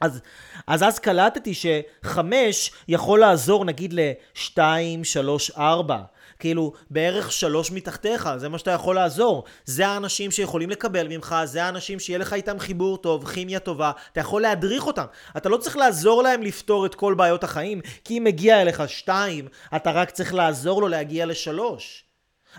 אז, 0.00 0.20
אז 0.66 0.82
אז 0.82 0.98
קלטתי 0.98 1.52
שחמש 1.54 2.70
יכול 2.88 3.20
לעזור 3.20 3.64
נגיד 3.64 3.94
לשתיים, 3.96 5.04
שלוש, 5.04 5.50
ארבע. 5.50 5.98
כאילו, 6.38 6.72
בערך 6.90 7.32
שלוש 7.32 7.72
מתחתיך, 7.72 8.28
זה 8.36 8.48
מה 8.48 8.58
שאתה 8.58 8.70
יכול 8.70 8.94
לעזור. 8.94 9.44
זה 9.64 9.86
האנשים 9.86 10.30
שיכולים 10.30 10.70
לקבל 10.70 11.08
ממך, 11.08 11.36
זה 11.44 11.64
האנשים 11.64 12.00
שיהיה 12.00 12.18
לך 12.18 12.32
איתם 12.32 12.58
חיבור 12.58 12.96
טוב, 12.96 13.28
כימיה 13.28 13.58
טובה, 13.58 13.92
אתה 14.12 14.20
יכול 14.20 14.42
להדריך 14.42 14.86
אותם. 14.86 15.04
אתה 15.36 15.48
לא 15.48 15.56
צריך 15.56 15.76
לעזור 15.76 16.22
להם 16.22 16.42
לפתור 16.42 16.86
את 16.86 16.94
כל 16.94 17.14
בעיות 17.14 17.44
החיים, 17.44 17.80
כי 18.04 18.18
אם 18.18 18.24
מגיע 18.24 18.62
אליך 18.62 18.82
שתיים, 18.86 19.48
אתה 19.76 19.90
רק 19.90 20.10
צריך 20.10 20.34
לעזור 20.34 20.80
לו 20.80 20.88
להגיע 20.88 21.26
לשלוש. 21.26 22.09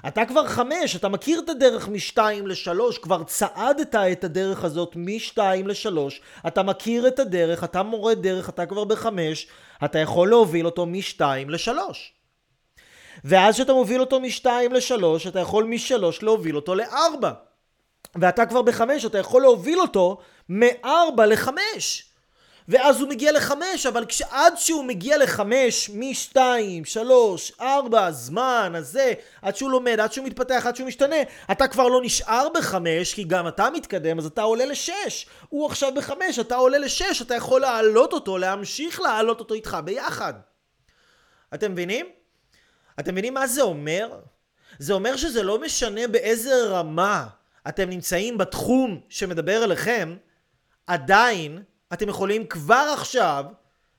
אתה 0.07 0.25
כבר 0.25 0.47
חמש, 0.47 0.95
אתה 0.95 1.09
מכיר 1.09 1.39
את 1.39 1.49
הדרך 1.49 1.87
משתיים 1.87 2.47
לשלוש, 2.47 2.97
כבר 2.97 3.23
צעדת 3.23 3.95
את 3.95 4.23
הדרך 4.23 4.63
הזאת 4.63 4.93
משתיים 4.95 5.67
לשלוש, 5.67 6.21
אתה 6.47 6.63
מכיר 6.63 7.07
את 7.07 7.19
הדרך, 7.19 7.63
אתה 7.63 7.83
מורה 7.83 8.15
דרך, 8.15 8.49
אתה 8.49 8.65
כבר 8.65 8.83
בחמש, 8.83 9.47
אתה 9.85 9.99
יכול 9.99 10.29
להוביל 10.29 10.65
אותו 10.65 10.85
משתיים 10.85 11.49
לשלוש. 11.49 12.13
ואז 13.23 13.55
כשאתה 13.55 13.73
מוביל 13.73 14.01
אותו 14.01 14.19
משתיים 14.19 14.73
לשלוש, 14.73 15.27
אתה 15.27 15.39
יכול 15.39 15.63
משלוש 15.63 16.23
להוביל 16.23 16.55
אותו 16.55 16.75
לארבע. 16.75 17.31
ואתה 18.15 18.45
כבר 18.45 18.61
בחמש, 18.61 19.05
אתה 19.05 19.17
יכול 19.17 19.41
להוביל 19.41 19.79
אותו 19.79 20.17
מארבע 20.49 21.25
לחמש. 21.25 22.10
ואז 22.67 23.01
הוא 23.01 23.09
מגיע 23.09 23.31
לחמש, 23.31 23.85
אבל 23.85 24.05
עד 24.29 24.57
שהוא 24.57 24.83
מגיע 24.83 25.17
לחמש, 25.17 25.89
משתיים, 25.93 26.85
שלוש, 26.85 27.51
ארבע, 27.61 28.11
זמן 28.11 28.73
הזה, 28.75 29.13
עד 29.41 29.55
שהוא 29.55 29.71
לומד, 29.71 29.99
עד 29.99 30.13
שהוא 30.13 30.25
מתפתח, 30.25 30.63
עד 30.65 30.75
שהוא 30.75 30.87
משתנה, 30.87 31.15
אתה 31.51 31.67
כבר 31.67 31.87
לא 31.87 32.01
נשאר 32.03 32.47
בחמש, 32.53 33.13
כי 33.13 33.23
גם 33.23 33.47
אתה 33.47 33.69
מתקדם, 33.73 34.19
אז 34.19 34.25
אתה 34.25 34.41
עולה 34.41 34.65
לשש. 34.65 35.25
הוא 35.49 35.65
עכשיו 35.65 35.91
בחמש, 35.95 36.39
אתה 36.39 36.55
עולה 36.55 36.77
לשש, 36.77 37.21
אתה 37.21 37.35
יכול 37.35 37.61
להעלות 37.61 38.13
אותו, 38.13 38.37
להמשיך 38.37 39.01
להעלות 39.01 39.39
אותו 39.39 39.53
איתך 39.53 39.77
ביחד. 39.85 40.33
אתם 41.53 41.71
מבינים? 41.71 42.05
אתם 42.99 43.11
מבינים 43.11 43.33
מה 43.33 43.47
זה 43.47 43.61
אומר? 43.61 44.19
זה 44.79 44.93
אומר 44.93 45.15
שזה 45.15 45.43
לא 45.43 45.61
משנה 45.61 46.07
באיזה 46.07 46.67
רמה 46.67 47.27
אתם 47.67 47.89
נמצאים 47.89 48.37
בתחום 48.37 49.01
שמדבר 49.09 49.63
אליכם, 49.63 50.15
עדיין 50.87 51.63
אתם 51.93 52.09
יכולים 52.09 52.47
כבר 52.47 52.93
עכשיו 52.93 53.45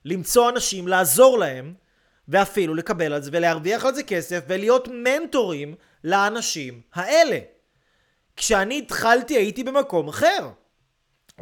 למצוא 0.05 0.49
אנשים, 0.49 0.87
לעזור 0.87 1.39
להם, 1.39 1.73
ואפילו 2.27 2.75
לקבל 2.75 3.13
על 3.13 3.21
זה 3.21 3.29
ולהרוויח 3.33 3.85
על 3.85 3.95
זה 3.95 4.03
כסף 4.03 4.43
ולהיות 4.47 4.87
מנטורים 4.91 5.75
לאנשים 6.03 6.81
האלה. 6.93 7.39
כשאני 8.35 8.77
התחלתי 8.79 9.33
הייתי 9.33 9.63
במקום 9.63 10.07
אחר. 10.07 10.49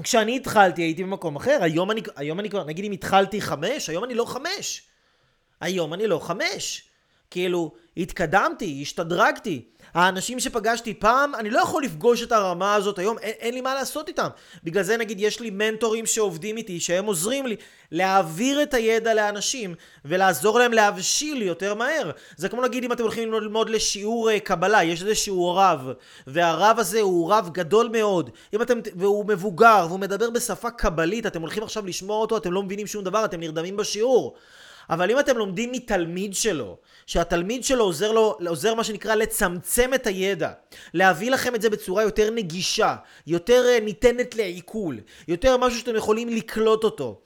כשאני 0.03 0.35
התחלתי 0.35 0.81
הייתי 0.81 1.03
במקום 1.03 1.35
אחר. 1.35 1.57
היום 1.61 1.91
אני, 1.91 2.01
היום 2.15 2.39
אני 2.39 2.49
כבר, 2.49 2.63
נגיד 2.63 2.85
אם 2.85 2.91
התחלתי 2.91 3.41
חמש, 3.41 3.89
היום 3.89 4.03
אני 4.03 4.13
לא 4.15 4.25
חמש. 4.25 4.83
היום 5.61 5.93
אני 5.93 6.07
לא 6.07 6.19
חמש. 6.19 6.90
כאילו, 7.31 7.71
התקדמתי, 7.97 8.79
השתדרגתי. 8.81 9.61
האנשים 9.93 10.39
שפגשתי 10.39 10.93
פעם, 10.93 11.35
אני 11.35 11.49
לא 11.49 11.59
יכול 11.59 11.83
לפגוש 11.83 12.23
את 12.23 12.31
הרמה 12.31 12.75
הזאת 12.75 12.99
היום, 12.99 13.17
אין, 13.17 13.33
אין 13.39 13.53
לי 13.53 13.61
מה 13.61 13.73
לעשות 13.73 14.07
איתם. 14.07 14.27
בגלל 14.63 14.83
זה 14.83 14.97
נגיד 14.97 15.19
יש 15.19 15.39
לי 15.39 15.49
מנטורים 15.49 16.05
שעובדים 16.05 16.57
איתי, 16.57 16.79
שהם 16.79 17.05
עוזרים 17.05 17.47
לי 17.47 17.55
להעביר 17.91 18.63
את 18.63 18.73
הידע 18.73 19.13
לאנשים 19.13 19.75
ולעזור 20.05 20.59
להם 20.59 20.73
להבשיל 20.73 21.41
יותר 21.41 21.75
מהר. 21.75 22.11
זה 22.37 22.49
כמו 22.49 22.61
נגיד 22.61 22.83
אם 22.83 22.91
אתם 22.91 23.03
הולכים 23.03 23.33
ללמוד 23.33 23.69
לשיעור 23.69 24.29
uh, 24.29 24.39
קבלה, 24.39 24.83
יש 24.83 25.01
איזשהו 25.01 25.55
רב, 25.55 25.91
והרב 26.27 26.79
הזה 26.79 27.01
הוא 27.01 27.33
רב 27.33 27.49
גדול 27.53 27.89
מאוד, 27.91 28.29
אם 28.53 28.61
אתם, 28.61 28.79
והוא 28.95 29.25
מבוגר, 29.25 29.85
והוא 29.87 29.99
מדבר 29.99 30.29
בשפה 30.29 30.71
קבלית, 30.71 31.25
אתם 31.25 31.41
הולכים 31.41 31.63
עכשיו 31.63 31.85
לשמוע 31.85 32.17
אותו, 32.17 32.37
אתם 32.37 32.51
לא 32.51 32.63
מבינים 32.63 32.87
שום 32.87 33.03
דבר, 33.03 33.25
אתם 33.25 33.39
נרדמים 33.39 33.77
בשיעור. 33.77 34.35
אבל 34.89 35.11
אם 35.11 35.19
אתם 35.19 35.37
לומדים 35.37 35.71
מתלמיד 35.71 36.35
שלו, 36.35 36.77
שהתלמיד 37.05 37.63
שלו 37.63 37.83
עוזר 37.83 38.11
לו, 38.11 38.37
עוזר 38.47 38.75
מה 38.75 38.83
שנקרא 38.83 39.15
לצמצם 39.15 39.93
את 39.93 40.07
הידע, 40.07 40.51
להביא 40.93 41.31
לכם 41.31 41.55
את 41.55 41.61
זה 41.61 41.69
בצורה 41.69 42.03
יותר 42.03 42.29
נגישה, 42.29 42.95
יותר 43.27 43.65
אה, 43.67 43.79
ניתנת 43.79 44.35
לעיכול, 44.35 44.99
יותר 45.27 45.57
משהו 45.57 45.79
שאתם 45.79 45.95
יכולים 45.95 46.29
לקלוט 46.29 46.83
אותו. 46.83 47.21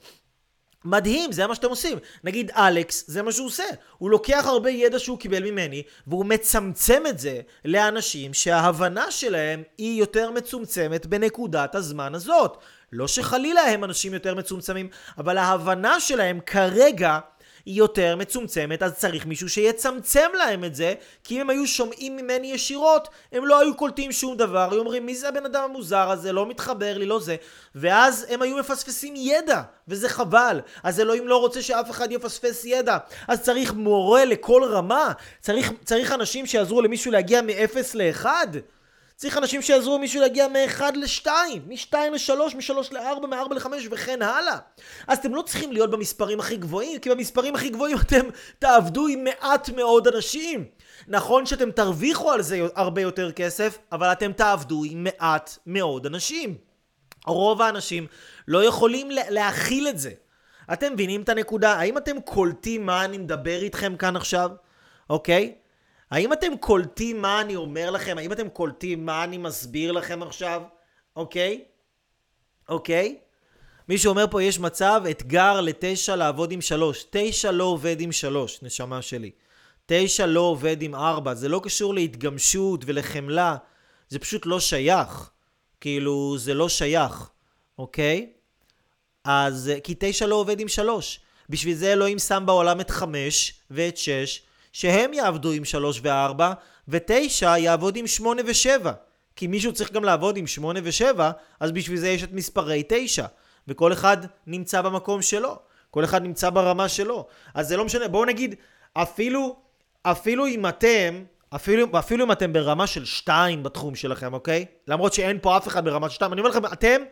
מדהים, 0.86 1.32
זה 1.32 1.46
מה 1.46 1.54
שאתם 1.54 1.68
עושים. 1.68 1.98
נגיד 2.24 2.50
אלכס, 2.50 3.04
זה 3.06 3.22
מה 3.22 3.32
שהוא 3.32 3.46
עושה. 3.46 3.64
הוא 3.98 4.10
לוקח 4.10 4.44
הרבה 4.46 4.70
ידע 4.70 4.98
שהוא 4.98 5.18
קיבל 5.18 5.50
ממני, 5.50 5.82
והוא 6.06 6.26
מצמצם 6.26 7.02
את 7.08 7.18
זה 7.18 7.40
לאנשים 7.64 8.34
שההבנה 8.34 9.10
שלהם 9.10 9.62
היא 9.78 10.00
יותר 10.00 10.30
מצומצמת 10.30 11.06
בנקודת 11.06 11.74
הזמן 11.74 12.14
הזאת. 12.14 12.56
לא 12.92 13.08
שחלילה 13.08 13.60
הם 13.60 13.84
אנשים 13.84 14.14
יותר 14.14 14.34
מצומצמים, 14.34 14.88
אבל 15.18 15.38
ההבנה 15.38 16.00
שלהם 16.00 16.40
כרגע 16.46 17.18
היא 17.66 17.74
יותר 17.74 18.16
מצומצמת, 18.16 18.82
אז 18.82 18.94
צריך 18.94 19.26
מישהו 19.26 19.48
שיצמצם 19.48 20.28
להם 20.38 20.64
את 20.64 20.74
זה, 20.74 20.94
כי 21.24 21.36
אם 21.36 21.40
הם 21.40 21.50
היו 21.50 21.66
שומעים 21.66 22.16
ממני 22.16 22.52
ישירות, 22.52 23.08
הם 23.32 23.46
לא 23.46 23.60
היו 23.60 23.74
קולטים 23.74 24.12
שום 24.12 24.36
דבר, 24.36 24.68
היו 24.70 24.80
אומרים, 24.80 25.06
מי 25.06 25.14
זה 25.14 25.28
הבן 25.28 25.44
אדם 25.44 25.64
המוזר 25.64 26.10
הזה, 26.10 26.32
לא 26.32 26.46
מתחבר 26.46 26.98
לי, 26.98 27.06
לא 27.06 27.20
זה, 27.20 27.36
ואז 27.74 28.26
הם 28.28 28.42
היו 28.42 28.56
מפספסים 28.56 29.14
ידע, 29.16 29.62
וזה 29.88 30.08
חבל. 30.08 30.60
אז 30.82 31.00
אלוהים 31.00 31.28
לא 31.28 31.36
רוצה 31.36 31.62
שאף 31.62 31.90
אחד 31.90 32.12
יפספס 32.12 32.64
ידע. 32.64 32.98
אז 33.28 33.42
צריך 33.42 33.74
מורה 33.74 34.24
לכל 34.24 34.62
רמה, 34.64 35.12
צריך, 35.40 35.72
צריך 35.84 36.12
אנשים 36.12 36.46
שיעזרו 36.46 36.82
למישהו 36.82 37.12
להגיע 37.12 37.42
מ-0 37.42 37.78
ל-1. 37.94 38.26
צריך 39.16 39.38
אנשים 39.38 39.62
שיעזרו 39.62 39.98
מישהו 39.98 40.20
להגיע 40.20 40.48
מ-1 40.48 40.82
ל-2, 40.94 41.28
מ-2 41.66 41.94
ל-3, 41.94 42.56
מ-3 42.56 42.94
ל-4, 42.94 43.26
מ-4 43.26 43.54
ל-5 43.54 43.66
וכן 43.90 44.22
הלאה. 44.22 44.58
אז 45.08 45.18
אתם 45.18 45.34
לא 45.34 45.42
צריכים 45.42 45.72
להיות 45.72 45.90
במספרים 45.90 46.40
הכי 46.40 46.56
גבוהים, 46.56 46.98
כי 46.98 47.10
במספרים 47.10 47.54
הכי 47.54 47.68
גבוהים 47.68 47.96
אתם 48.00 48.26
תעבדו 48.58 49.06
עם 49.06 49.24
מעט 49.24 49.68
מאוד 49.68 50.08
אנשים. 50.08 50.64
נכון 51.08 51.46
שאתם 51.46 51.70
תרוויחו 51.70 52.30
על 52.30 52.42
זה 52.42 52.60
הרבה 52.74 53.00
יותר 53.00 53.32
כסף, 53.32 53.78
אבל 53.92 54.12
אתם 54.12 54.32
תעבדו 54.32 54.82
עם 54.84 55.04
מעט 55.04 55.58
מאוד 55.66 56.06
אנשים. 56.06 56.54
רוב 57.26 57.62
האנשים 57.62 58.06
לא 58.48 58.64
יכולים 58.64 59.08
להכיל 59.10 59.88
את 59.88 59.98
זה. 59.98 60.10
אתם 60.72 60.92
מבינים 60.92 61.22
את 61.22 61.28
הנקודה? 61.28 61.72
האם 61.72 61.98
אתם 61.98 62.20
קולטים 62.20 62.86
מה 62.86 63.04
אני 63.04 63.18
מדבר 63.18 63.62
איתכם 63.62 63.96
כאן 63.96 64.16
עכשיו? 64.16 64.50
אוקיי? 65.10 65.54
האם 66.10 66.32
אתם 66.32 66.56
קולטים 66.60 67.22
מה 67.22 67.40
אני 67.40 67.56
אומר 67.56 67.90
לכם? 67.90 68.18
האם 68.18 68.32
אתם 68.32 68.48
קולטים 68.48 69.06
מה 69.06 69.24
אני 69.24 69.38
מסביר 69.38 69.92
לכם 69.92 70.22
עכשיו? 70.22 70.62
אוקיי? 71.16 71.64
אוקיי? 72.68 73.18
מישהו 73.88 74.10
אומר 74.10 74.26
פה 74.30 74.42
יש 74.42 74.58
מצב, 74.58 75.02
אתגר 75.10 75.60
לתשע 75.60 76.16
לעבוד 76.16 76.52
עם 76.52 76.60
שלוש. 76.60 77.04
תשע 77.10 77.50
לא 77.50 77.64
עובד 77.64 78.00
עם 78.00 78.12
שלוש, 78.12 78.58
נשמה 78.62 79.02
שלי. 79.02 79.30
תשע 79.86 80.26
לא 80.26 80.40
עובד 80.40 80.82
עם 80.82 80.94
ארבע. 80.94 81.34
זה 81.34 81.48
לא 81.48 81.60
קשור 81.64 81.94
להתגמשות 81.94 82.84
ולחמלה. 82.86 83.56
זה 84.08 84.18
פשוט 84.18 84.46
לא 84.46 84.60
שייך. 84.60 85.30
כאילו, 85.80 86.38
זה 86.38 86.54
לא 86.54 86.68
שייך, 86.68 87.30
אוקיי? 87.78 88.32
אז, 89.24 89.72
כי 89.84 89.94
תשע 89.98 90.26
לא 90.26 90.34
עובד 90.34 90.60
עם 90.60 90.68
שלוש. 90.68 91.20
בשביל 91.48 91.74
זה 91.74 91.92
אלוהים 91.92 92.18
שם 92.18 92.42
בעולם 92.46 92.80
את 92.80 92.90
חמש 92.90 93.54
ואת 93.70 93.96
שש 93.96 94.42
שהם 94.76 95.12
יעבדו 95.12 95.52
עם 95.52 95.64
3 95.64 96.00
ו-4, 96.02 96.42
ו-9 96.88 97.46
יעבוד 97.58 97.96
עם 97.96 98.06
8 98.06 98.42
ו-7. 98.46 98.88
כי 99.36 99.46
מישהו 99.46 99.72
צריך 99.72 99.92
גם 99.92 100.04
לעבוד 100.04 100.36
עם 100.36 100.46
8 100.46 100.80
ו-7, 100.84 101.20
אז 101.60 101.72
בשביל 101.72 101.98
זה 101.98 102.08
יש 102.08 102.22
את 102.22 102.32
מספרי 102.32 102.82
9. 102.88 103.26
וכל 103.68 103.92
אחד 103.92 104.16
נמצא 104.46 104.82
במקום 104.82 105.22
שלו. 105.22 105.58
כל 105.90 106.04
אחד 106.04 106.22
נמצא 106.22 106.50
ברמה 106.50 106.88
שלו. 106.88 107.26
אז 107.54 107.68
זה 107.68 107.76
לא 107.76 107.84
משנה, 107.84 108.08
בואו 108.08 108.24
נגיד, 108.24 108.54
אפילו, 108.92 109.56
אפילו 110.02 110.46
אם 110.46 110.66
אתם, 110.66 111.24
אפילו, 111.54 111.86
אפילו 111.98 112.24
אם 112.24 112.32
אתם 112.32 112.52
ברמה 112.52 112.86
של 112.86 113.04
2 113.04 113.62
בתחום 113.62 113.94
שלכם, 113.94 114.34
אוקיי? 114.34 114.64
למרות 114.88 115.12
שאין 115.12 115.38
פה 115.42 115.56
אף 115.56 115.68
אחד 115.68 115.84
ברמה 115.84 116.08
של 116.08 116.14
2, 116.14 116.32
אני 116.32 116.40
אומר 116.40 116.50
לכם, 116.50 116.66
אתם, 116.66 117.02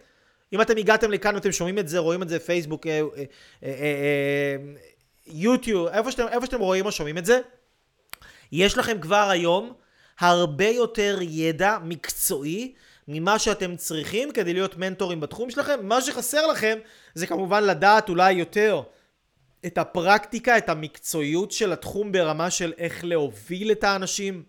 אם 0.52 0.60
אתם 0.60 0.76
הגעתם 0.76 1.10
לכאן 1.10 1.34
ואתם 1.34 1.52
שומעים 1.52 1.78
את 1.78 1.88
זה, 1.88 1.98
רואים 1.98 2.22
את 2.22 2.28
זה 2.28 2.38
פייסבוק, 2.38 2.86
אה, 2.86 2.92
אה, 2.92 3.24
אה, 3.62 3.68
אה, 3.70 4.56
יוטיוב, 5.26 5.86
איפה 5.86 6.10
שאתם, 6.10 6.28
איפה 6.28 6.46
שאתם 6.46 6.60
רואים 6.60 6.86
או 6.86 6.92
שומעים 6.92 7.18
את 7.18 7.24
זה, 7.24 7.40
יש 8.52 8.78
לכם 8.78 9.00
כבר 9.00 9.28
היום 9.30 9.72
הרבה 10.18 10.68
יותר 10.68 11.18
ידע 11.22 11.78
מקצועי 11.82 12.74
ממה 13.08 13.38
שאתם 13.38 13.76
צריכים 13.76 14.32
כדי 14.32 14.52
להיות 14.52 14.76
מנטורים 14.76 15.20
בתחום 15.20 15.50
שלכם. 15.50 15.78
מה 15.82 16.00
שחסר 16.00 16.46
לכם 16.46 16.78
זה 17.14 17.26
כמובן 17.26 17.64
לדעת 17.64 18.08
אולי 18.08 18.32
יותר 18.32 18.82
את 19.66 19.78
הפרקטיקה, 19.78 20.58
את 20.58 20.68
המקצועיות 20.68 21.52
של 21.52 21.72
התחום 21.72 22.12
ברמה 22.12 22.50
של 22.50 22.72
איך 22.78 23.04
להוביל 23.04 23.72
את 23.72 23.84
האנשים, 23.84 24.42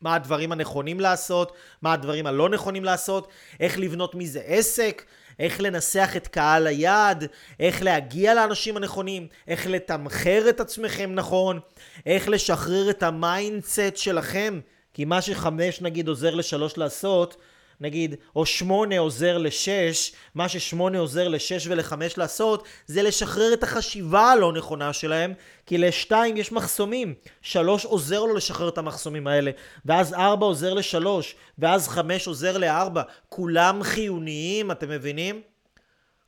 מה 0.00 0.14
הדברים 0.14 0.52
הנכונים 0.52 1.00
לעשות, 1.00 1.52
מה 1.82 1.92
הדברים 1.92 2.26
הלא 2.26 2.48
נכונים 2.48 2.84
לעשות, 2.84 3.28
איך 3.60 3.78
לבנות 3.78 4.14
מזה 4.14 4.40
עסק, 4.44 5.04
איך 5.40 5.60
לנסח 5.60 6.10
את 6.16 6.28
קהל 6.28 6.66
היעד, 6.66 7.24
איך 7.60 7.82
להגיע 7.82 8.34
לאנשים 8.34 8.76
הנכונים, 8.76 9.26
איך 9.48 9.66
לתמחר 9.66 10.48
את 10.48 10.60
עצמכם 10.60 11.10
נכון, 11.14 11.60
איך 12.06 12.28
לשחרר 12.28 12.90
את 12.90 13.02
ה 13.02 13.14
mindset 13.14 13.96
שלכם, 13.96 14.60
כי 14.94 15.04
מה 15.04 15.22
שחמש 15.22 15.80
נגיד 15.80 16.08
עוזר 16.08 16.34
לשלוש 16.34 16.78
לעשות, 16.78 17.36
נגיד, 17.80 18.14
או 18.36 18.46
שמונה 18.46 18.98
עוזר 18.98 19.38
לשש, 19.38 20.12
מה 20.34 20.48
ששמונה 20.48 20.98
עוזר 20.98 21.28
לשש 21.28 21.66
ולחמש 21.66 22.18
לעשות, 22.18 22.64
זה 22.86 23.02
לשחרר 23.02 23.52
את 23.52 23.62
החשיבה 23.62 24.32
הלא 24.32 24.52
נכונה 24.52 24.92
שלהם, 24.92 25.32
כי 25.66 25.78
לשתיים 25.78 26.36
יש 26.36 26.52
מחסומים. 26.52 27.14
שלוש 27.42 27.84
עוזר 27.84 28.20
לו 28.20 28.34
לשחרר 28.34 28.68
את 28.68 28.78
המחסומים 28.78 29.26
האלה, 29.26 29.50
ואז 29.84 30.14
ארבע 30.14 30.46
עוזר 30.46 30.74
לשלוש, 30.74 31.34
ואז 31.58 31.88
חמש 31.88 32.26
עוזר 32.26 32.58
לארבע. 32.58 33.02
כולם 33.28 33.82
חיוניים, 33.82 34.70
אתם 34.70 34.88
מבינים? 34.88 35.40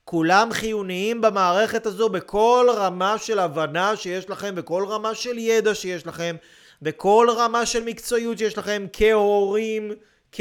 כולם 0.05 0.53
חיוניים 0.53 1.21
במערכת 1.21 1.87
הזו 1.87 2.09
בכל 2.09 2.67
רמה 2.77 3.19
של 3.19 3.39
הבנה 3.39 3.97
שיש 3.97 4.31
לכם, 4.31 4.55
בכל 4.55 4.85
רמה 4.89 5.15
של 5.15 5.39
ידע 5.39 5.75
שיש 5.75 6.07
לכם, 6.07 6.37
בכל 6.83 7.29
רמה 7.37 7.67
של 7.67 7.85
מקצועיות 7.85 8.39
שיש 8.39 8.59
לכם 8.59 8.87
כהורים, 8.93 9.93
כ... 10.33 10.41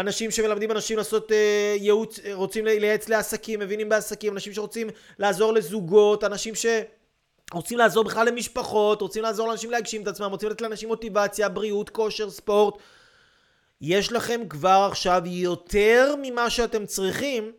אנשים 0.00 0.30
שמלמדים 0.30 0.70
אנשים 0.70 0.98
לעשות 0.98 1.32
אה, 1.32 1.74
ייעוץ, 1.78 2.18
אה, 2.18 2.34
רוצים 2.34 2.64
לייעץ 2.64 3.08
לעסקים, 3.08 3.60
מבינים 3.60 3.88
בעסקים, 3.88 4.32
אנשים 4.32 4.52
שרוצים 4.52 4.88
לעזור 5.18 5.52
לזוגות, 5.52 6.24
אנשים 6.24 6.54
ש... 6.54 6.66
רוצים 7.52 7.78
לעזור 7.78 8.04
בכלל 8.04 8.26
למשפחות, 8.26 9.02
רוצים 9.02 9.22
לעזור 9.22 9.48
לאנשים 9.48 9.70
להגשים 9.70 10.02
את 10.02 10.08
עצמם, 10.08 10.30
רוצים 10.30 10.48
לתת 10.48 10.60
לאנשים 10.60 10.88
מוטיבציה, 10.88 11.48
בריאות, 11.48 11.90
כושר, 11.90 12.30
ספורט. 12.30 12.74
יש 13.80 14.12
לכם 14.12 14.40
כבר 14.48 14.88
עכשיו 14.90 15.22
יותר 15.26 16.14
ממה 16.22 16.50
שאתם 16.50 16.86
צריכים 16.86 17.52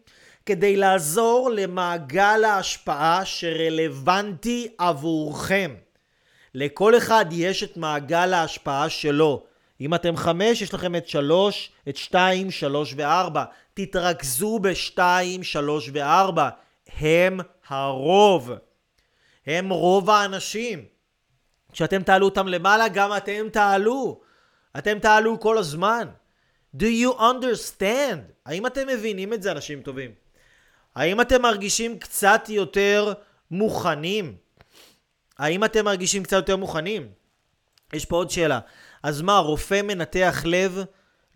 כדי 0.46 0.76
לעזור 0.76 1.50
למעגל 1.54 2.44
ההשפעה 2.44 3.26
שרלוונטי 3.26 4.68
עבורכם. 4.78 5.76
לכל 6.56 6.98
אחד 6.98 7.26
יש 7.32 7.64
את 7.64 7.78
מעגל 7.78 8.34
ההשפעה 8.34 8.90
שלו. 8.90 9.44
אם 9.82 9.94
אתם 9.94 10.16
חמש, 10.16 10.62
יש 10.62 10.74
לכם 10.74 10.96
את 10.96 11.08
שלוש, 11.08 11.72
את 11.90 11.98
שתיים, 11.98 12.52
שלוש 12.52 12.94
וארבע. 12.98 13.44
תתרכזו 13.74 14.60
בשתיים, 14.60 15.44
שלוש 15.44 15.90
וארבע. 15.94 16.50
הם 17.00 17.40
הרוב. 17.68 18.52
הם 19.48 19.70
רוב 19.70 20.10
האנשים. 20.10 20.86
כשאתם 21.72 22.04
תעלו 22.04 22.26
אותם 22.26 22.48
למעלה, 22.48 22.88
גם 22.88 23.18
אתם 23.18 23.48
תעלו. 23.52 24.22
אתם 24.78 25.00
תעלו 25.00 25.40
כל 25.40 25.58
הזמן. 25.58 26.08
Do 26.78 26.84
you 26.84 27.20
understand? 27.20 28.32
האם 28.46 28.66
אתם 28.66 28.88
מבינים 28.88 29.34
את 29.34 29.44
זה, 29.44 29.52
אנשים 29.52 29.82
טובים? 29.82 30.12
האם 30.96 31.22
אתם 31.22 31.42
מרגישים 31.42 32.00
קצת 32.00 32.50
יותר 32.50 33.14
מוכנים? 33.52 34.36
האם 35.38 35.64
אתם 35.64 35.86
מרגישים 35.86 36.24
קצת 36.24 36.36
יותר 36.36 36.58
מוכנים? 36.58 37.08
יש 37.94 38.06
פה 38.06 38.16
עוד 38.16 38.30
שאלה. 38.30 38.60
אז 39.04 39.22
מה, 39.22 39.38
רופא 39.38 39.82
מנתח 39.82 40.42
לב 40.46 40.80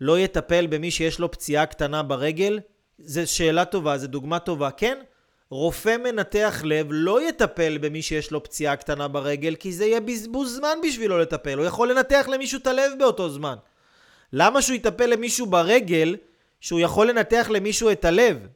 לא 0.00 0.18
יטפל 0.18 0.66
במי 0.66 0.90
שיש 0.90 1.18
לו 1.18 1.30
פציעה 1.30 1.66
קטנה 1.66 2.02
ברגל? 2.02 2.60
זו 2.98 3.22
שאלה 3.26 3.64
טובה, 3.64 3.98
זו 3.98 4.06
דוגמה 4.06 4.38
טובה. 4.38 4.70
כן, 4.70 4.98
רופא 5.50 5.96
מנתח 5.96 6.62
לב 6.64 6.86
לא 6.90 7.28
יטפל 7.28 7.78
במי 7.78 8.02
שיש 8.02 8.30
לו 8.30 8.42
פציעה 8.42 8.76
קטנה 8.76 9.08
ברגל, 9.08 9.54
כי 9.54 9.72
זה 9.72 9.84
יהיה 9.84 10.00
בזבוז 10.00 10.56
זמן 10.56 10.78
בשבילו 10.82 11.18
לטפל. 11.18 11.58
הוא 11.58 11.66
יכול 11.66 11.90
לנתח 11.90 12.28
למישהו 12.32 12.58
את 12.58 12.66
הלב 12.66 12.92
באותו 12.98 13.30
זמן. 13.30 13.56
למה 14.32 14.62
שהוא 14.62 14.76
יטפל 14.76 15.06
למישהו 15.06 15.46
ברגל, 15.46 16.16
שהוא 16.60 16.80
יכול 16.80 17.10
לנתח 17.10 17.46
למישהו 17.50 17.90
את 17.90 18.04
הלב? 18.04 18.46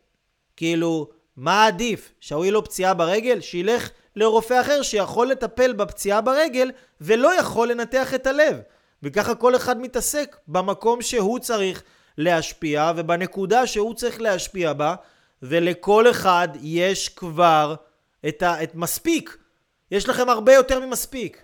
כאילו, 0.56 1.08
מה 1.36 1.66
עדיף? 1.66 2.12
שההוא 2.20 2.44
יהיה 2.44 2.52
לו 2.52 2.64
פציעה 2.64 2.94
ברגל? 2.94 3.40
שילך 3.40 3.90
לרופא 4.16 4.61
אחר 4.61 4.82
שיכול 4.82 5.28
לטפל 5.28 5.72
בפציעה 5.72 6.20
ברגל 6.20 6.70
ולא 7.00 7.38
יכול 7.38 7.70
לנתח 7.70 8.14
את 8.14 8.26
הלב. 8.26 8.61
וככה 9.03 9.34
כל 9.34 9.57
אחד 9.57 9.80
מתעסק 9.80 10.36
במקום 10.48 11.03
שהוא 11.03 11.38
צריך 11.38 11.82
להשפיע 12.18 12.92
ובנקודה 12.96 13.66
שהוא 13.66 13.94
צריך 13.94 14.20
להשפיע 14.20 14.72
בה 14.72 14.94
ולכל 15.42 16.11
אחד 16.11 16.48
יש 16.61 17.09
כבר 17.09 17.74
את, 18.28 18.42
ה, 18.42 18.62
את 18.62 18.74
מספיק. 18.74 19.36
יש 19.90 20.09
לכם 20.09 20.28
הרבה 20.28 20.55
יותר 20.55 20.86
ממספיק. 20.86 21.42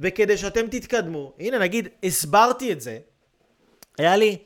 וכדי 0.00 0.36
שאתם 0.36 0.66
תתקדמו, 0.66 1.32
הנה 1.38 1.58
נגיד 1.58 1.88
הסברתי 2.04 2.72
את 2.72 2.80
זה, 2.80 2.98
היה 3.98 4.16
לי, 4.16 4.36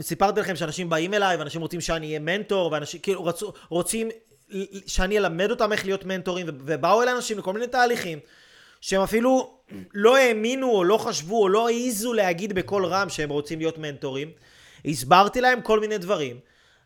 סיפרתי 0.00 0.40
לכם 0.40 0.56
שאנשים 0.56 0.90
באים 0.90 1.14
אליי 1.14 1.36
ואנשים 1.36 1.60
רוצים 1.60 1.80
שאני 1.80 2.06
אהיה 2.06 2.18
מנטור 2.18 2.72
ואנשים 2.72 3.00
כאילו 3.00 3.24
רצו, 3.24 3.52
רוצים 3.68 4.08
שאני 4.86 5.18
אלמד 5.18 5.50
אותם 5.50 5.72
איך 5.72 5.84
להיות 5.84 6.04
מנטורים 6.04 6.46
ובאו 6.48 7.02
אליי 7.02 7.14
אנשים 7.14 7.38
לכל 7.38 7.52
מיני 7.52 7.66
תהליכים 7.66 8.18
שהם 8.84 9.00
אפילו 9.02 9.58
לא 9.94 10.16
האמינו 10.16 10.70
או 10.70 10.84
לא 10.84 10.98
חשבו 10.98 11.42
או 11.42 11.48
לא 11.48 11.68
העיזו 11.68 12.12
להגיד 12.12 12.52
בקול 12.52 12.86
רם 12.86 13.08
שהם 13.08 13.30
רוצים 13.30 13.58
להיות 13.58 13.78
מנטורים. 13.78 14.30
הסברתי 14.84 15.40
להם 15.40 15.62
כל 15.62 15.80
מיני 15.80 15.98
דברים. 15.98 16.40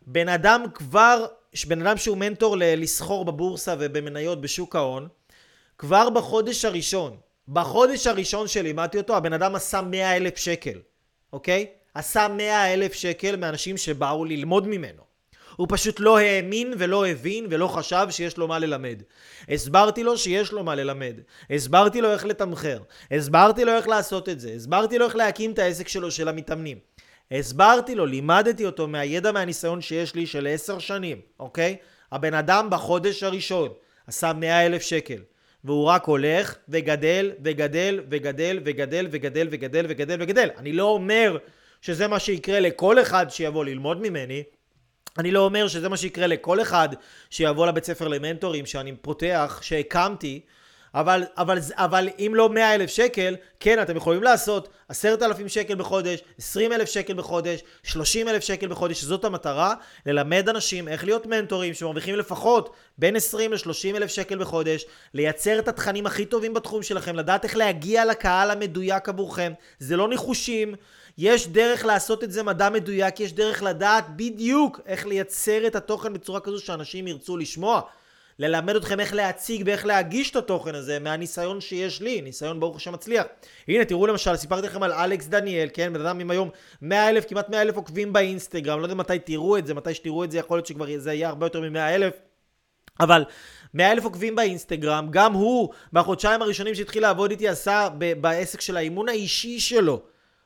בן 0.07 0.29
אדם 0.29 0.63
כבר, 0.73 1.25
בן 1.67 1.87
אדם 1.87 1.97
שהוא 1.97 2.17
מנטור 2.17 2.55
לסחור 2.59 3.25
בבורסה 3.25 3.75
ובמניות 3.79 4.41
בשוק 4.41 4.75
ההון, 4.75 5.07
כבר 5.77 6.09
בחודש 6.09 6.65
הראשון, 6.65 7.17
בחודש 7.47 8.07
הראשון 8.07 8.47
שלימדתי 8.47 8.97
אותו, 8.97 9.17
הבן 9.17 9.33
אדם 9.33 9.55
עשה 9.55 9.81
100 9.81 10.15
אלף 10.15 10.37
שקל, 10.37 10.79
אוקיי? 11.33 11.65
עשה 11.93 12.27
100 12.27 12.73
אלף 12.73 12.93
שקל 12.93 13.35
מאנשים 13.35 13.77
שבאו 13.77 14.25
ללמוד 14.25 14.67
ממנו. 14.67 15.08
הוא 15.59 15.67
פשוט 15.69 15.99
לא 15.99 16.17
האמין 16.17 16.73
ולא 16.77 17.07
הבין 17.07 17.47
ולא 17.49 17.67
חשב 17.67 18.07
שיש 18.09 18.37
לו 18.37 18.47
מה 18.47 18.59
ללמד. 18.59 19.01
הסברתי 19.49 20.03
לו 20.03 20.17
שיש 20.17 20.51
לו 20.51 20.63
מה 20.63 20.75
ללמד. 20.75 21.13
הסברתי 21.49 22.01
לו 22.01 22.11
איך 22.11 22.25
לתמחר. 22.25 22.79
הסברתי 23.11 23.65
לו 23.65 23.71
איך 23.71 23.87
לעשות 23.87 24.29
את 24.29 24.39
זה. 24.39 24.51
הסברתי 24.51 24.97
לו 24.97 25.05
איך 25.05 25.15
להקים 25.15 25.51
את 25.51 25.59
העסק 25.59 25.87
שלו 25.87 26.11
של 26.11 26.27
המתאמנים. 26.27 26.77
הסברתי 27.31 27.95
לו, 27.95 28.05
לימדתי 28.05 28.65
אותו 28.65 28.87
מהידע 28.87 29.31
מהניסיון 29.31 29.81
שיש 29.81 30.15
לי 30.15 30.25
של 30.25 30.47
עשר 30.47 30.79
שנים, 30.79 31.21
אוקיי? 31.39 31.75
הבן 32.11 32.33
אדם 32.33 32.67
בחודש 32.69 33.23
הראשון 33.23 33.69
עשה 34.07 34.33
מאה 34.33 34.65
אלף 34.65 34.81
שקל. 34.81 35.21
והוא 35.63 35.85
רק 35.85 36.05
הולך 36.05 36.55
וגדל 36.69 37.31
וגדל 37.43 38.01
וגדל 38.09 38.59
וגדל 38.65 39.07
וגדל 39.11 39.47
וגדל 39.51 39.85
וגדל 39.89 40.17
וגדל. 40.19 40.49
אני 40.57 40.73
לא 40.73 40.83
אומר 40.83 41.37
שזה 41.81 42.07
מה 42.07 42.19
שיקרה 42.19 42.59
לכל 42.59 43.01
אחד 43.01 43.25
שיבוא 43.29 43.65
ללמוד 43.65 44.01
ממני, 44.01 44.43
אני 45.17 45.31
לא 45.31 45.39
אומר 45.39 45.67
שזה 45.67 45.89
מה 45.89 45.97
שיקרה 45.97 46.27
לכל 46.27 46.61
אחד 46.61 46.89
שיבוא 47.29 47.67
לבית 47.67 47.83
ספר 47.83 48.07
למנטורים 48.07 48.65
שאני 48.65 48.95
פותח, 49.01 49.59
שהקמתי, 49.61 50.41
אבל, 50.93 51.23
אבל, 51.37 51.59
אבל 51.71 52.09
אם 52.19 52.31
לא 52.35 52.49
100 52.49 52.75
אלף 52.75 52.89
שקל, 52.89 53.35
כן, 53.59 53.81
אתם 53.81 53.97
יכולים 53.97 54.23
לעשות 54.23 54.69
10,000 54.89 55.47
שקל 55.47 55.75
בחודש, 55.75 56.19
20 56.37 56.73
אלף 56.73 56.89
שקל 56.89 57.13
בחודש, 57.13 57.59
30 57.83 58.27
אלף 58.27 58.43
שקל 58.43 58.67
בחודש, 58.67 59.01
שזאת 59.01 59.25
המטרה, 59.25 59.73
ללמד 60.05 60.49
אנשים 60.49 60.87
איך 60.87 61.03
להיות 61.03 61.25
מנטורים 61.25 61.73
שמרוויחים 61.73 62.15
לפחות 62.15 62.75
בין 62.97 63.15
20 63.15 63.53
ל-30 63.53 63.95
אלף 63.95 64.09
שקל 64.09 64.37
בחודש, 64.37 64.85
לייצר 65.13 65.59
את 65.59 65.67
התכנים 65.67 66.05
הכי 66.05 66.25
טובים 66.25 66.53
בתחום 66.53 66.83
שלכם, 66.83 67.15
לדעת 67.15 67.43
איך 67.43 67.57
להגיע 67.57 68.05
לקהל 68.05 68.51
המדויק 68.51 69.09
עבורכם, 69.09 69.53
זה 69.79 69.97
לא 69.97 70.09
ניחושים, 70.09 70.75
יש 71.21 71.47
דרך 71.47 71.85
לעשות 71.85 72.23
את 72.23 72.31
זה 72.31 72.43
מדע 72.43 72.69
מדויק, 72.69 73.19
יש 73.19 73.33
דרך 73.33 73.63
לדעת 73.63 74.05
בדיוק 74.15 74.79
איך 74.85 75.07
לייצר 75.07 75.67
את 75.67 75.75
התוכן 75.75 76.13
בצורה 76.13 76.39
כזו 76.39 76.59
שאנשים 76.59 77.07
ירצו 77.07 77.37
לשמוע. 77.37 77.81
ללמד 78.39 78.75
אתכם 78.75 78.99
איך 78.99 79.13
להציג 79.13 79.63
ואיך 79.65 79.85
להגיש 79.85 80.31
את 80.31 80.35
התוכן 80.35 80.75
הזה 80.75 80.99
מהניסיון 80.99 81.61
שיש 81.61 82.01
לי, 82.01 82.21
ניסיון 82.21 82.59
ברוך 82.59 82.75
השם 82.75 82.93
מצליח. 82.93 83.25
הנה 83.67 83.85
תראו 83.85 84.07
למשל, 84.07 84.35
סיפרתי 84.35 84.67
לכם 84.67 84.83
על 84.83 84.91
אלכס 84.91 85.27
דניאל, 85.27 85.69
כן, 85.73 85.93
בן 85.93 86.01
אדם 86.01 86.19
עם 86.19 86.31
היום 86.31 86.49
100 86.81 87.09
אלף, 87.09 87.25
כמעט 87.29 87.49
100 87.49 87.61
אלף 87.61 87.75
עוקבים 87.75 88.13
באינסטגרם, 88.13 88.79
לא 88.79 88.85
יודע 88.85 88.95
מתי 88.95 89.19
תראו 89.19 89.57
את 89.57 89.67
זה, 89.67 89.73
מתי 89.73 89.93
שתראו 89.93 90.23
את 90.23 90.31
זה, 90.31 90.37
יכול 90.37 90.57
להיות 90.57 90.65
שכבר 90.65 90.85
זה 90.97 91.13
יהיה 91.13 91.29
הרבה 91.29 91.45
יותר 91.45 91.61
מ-100 91.61 91.79
אלף, 91.79 92.13
אבל 92.99 93.23
100 93.73 93.91
אלף 93.91 94.03
עוקבים 94.03 94.35
באינסטגרם, 94.35 95.07
גם 95.09 95.33
הוא 95.33 95.69
בחודשיים 95.93 96.41
הראשונים 96.41 96.75
שהתחיל 96.75 97.01
לעבוד 97.01 97.31
איתי 97.31 97.47
עשה 97.47 97.87
בעסק 98.21 98.61
של 98.61 98.77
האימון 98.77 99.09
האישי 99.09 99.59
שלו. 99.59 100.01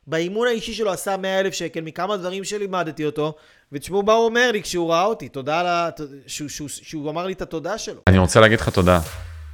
באימון 0.08 0.48
האישי 0.48 0.74
שלו 0.74 0.92
עשה 0.92 1.18
100 1.18 1.40
אלף 1.40 1.54
שקל 1.54 1.82
מכמה 1.82 2.18
דברים 2.18 2.44
שלימדתי 2.44 3.06
אותו, 3.06 3.34
ותשמעו 3.72 4.04
מה 4.04 4.14
הוא 4.14 4.26
אומר 4.26 4.52
לי 4.52 4.62
כשהוא 4.64 4.92
ראה 4.92 5.06
אותי, 5.06 5.30
תודה 5.30 5.60
על 5.60 5.68
ה... 5.68 5.90
שהוא, 6.28 6.50
שהוא, 6.50 6.70
שהוא 6.70 7.10
אמר 7.10 7.26
לי 7.26 7.34
את 7.34 7.42
התודה 7.42 7.78
שלו. 7.78 8.02
אני 8.08 8.18
רוצה 8.18 8.40
להגיד 8.40 8.60
לך 8.60 8.70
תודה. 8.70 9.00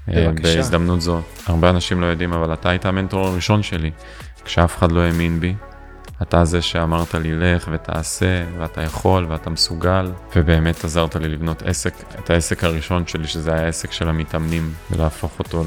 אה, 0.09 0.27
בבקשה. 0.27 0.55
בהזדמנות 0.55 1.01
זו. 1.01 1.21
הרבה 1.45 1.69
אנשים 1.69 2.01
לא 2.01 2.05
יודעים, 2.05 2.33
אבל 2.33 2.53
אתה 2.53 2.69
היית 2.69 2.85
המנטור 2.85 3.27
הראשון 3.27 3.63
שלי. 3.63 3.91
כשאף 4.45 4.77
אחד 4.77 4.91
לא 4.91 4.99
האמין 4.99 5.39
בי, 5.39 5.53
אתה 6.21 6.45
זה 6.45 6.61
שאמרת 6.61 7.15
לי 7.15 7.35
לך 7.35 7.69
ותעשה, 7.71 8.45
ואתה 8.59 8.81
יכול 8.81 9.25
ואתה 9.29 9.49
מסוגל, 9.49 10.11
ובאמת 10.35 10.83
עזרת 10.83 11.15
לי 11.15 11.29
לבנות 11.29 11.61
עסק, 11.61 11.93
את 12.19 12.29
העסק 12.29 12.63
הראשון 12.63 13.07
שלי, 13.07 13.27
שזה 13.27 13.53
היה 13.53 13.65
העסק 13.65 13.91
של 13.91 14.09
המתאמנים, 14.09 14.73
ולהפוך 14.91 15.39
אותו 15.39 15.63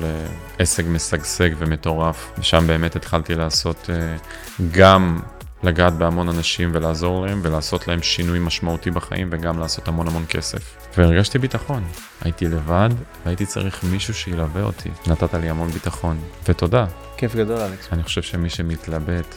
לעסק 0.58 0.84
משגשג 0.86 1.50
ומטורף, 1.58 2.32
ושם 2.38 2.66
באמת 2.66 2.96
התחלתי 2.96 3.34
לעשות 3.34 3.90
uh, 3.90 4.62
גם 4.70 5.20
לגעת 5.62 5.92
בהמון 5.92 6.28
אנשים 6.28 6.70
ולעזור 6.72 7.26
להם 7.26 7.40
ולעשות 7.42 7.88
להם 7.88 8.02
שינוי 8.02 8.38
משמעותי 8.38 8.90
בחיים 8.90 9.28
וגם 9.32 9.58
לעשות 9.58 9.88
המון 9.88 10.08
המון 10.08 10.24
כסף. 10.28 10.76
והרגשתי 10.98 11.38
ביטחון. 11.38 11.84
הייתי 12.20 12.48
לבד 12.48 12.88
והייתי 13.24 13.46
צריך 13.46 13.84
מישהו 13.84 14.14
שילווה 14.14 14.62
אותי. 14.62 14.90
נתת 15.06 15.34
לי 15.34 15.50
המון 15.50 15.70
ביטחון. 15.70 16.20
ותודה. 16.48 16.86
כיף 17.16 17.34
גדול, 17.34 17.60
אלכס. 17.60 17.88
אני 17.92 18.02
חושב 18.02 18.22
שמי 18.22 18.50
שמתלבט 18.50 19.36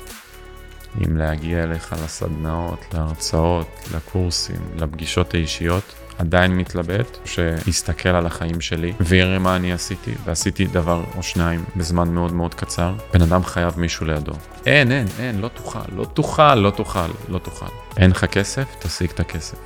אם 1.07 1.17
להגיע 1.17 1.63
אליך 1.63 1.95
לסדנאות, 2.03 2.85
להרצאות, 2.93 3.89
לקורסים, 3.95 4.61
לפגישות 4.75 5.33
האישיות, 5.33 5.95
עדיין 6.17 6.57
מתלבט, 6.57 7.17
שיסתכל 7.25 8.09
על 8.09 8.25
החיים 8.25 8.61
שלי 8.61 8.93
ויראה 8.99 9.39
מה 9.39 9.55
אני 9.55 9.73
עשיתי, 9.73 10.13
ועשיתי 10.25 10.65
דבר 10.65 11.03
או 11.17 11.23
שניים 11.23 11.63
בזמן 11.75 12.09
מאוד 12.09 12.33
מאוד 12.33 12.53
קצר, 12.53 12.93
בן 13.13 13.21
אדם 13.21 13.43
חייב 13.43 13.79
מישהו 13.79 14.05
לידו. 14.05 14.33
אין, 14.65 14.91
אין, 14.91 15.07
אין, 15.19 15.41
לא 15.41 15.47
תוכל, 15.47 15.79
לא 15.95 16.05
תוכל, 16.05 16.55
לא 16.55 16.69
תוכל, 16.69 17.09
לא 17.29 17.39
תוכל. 17.39 17.65
אין 17.97 18.11
לך 18.11 18.25
כסף, 18.25 18.75
תשיג 18.79 19.09
את 19.09 19.19
הכסף. 19.19 19.57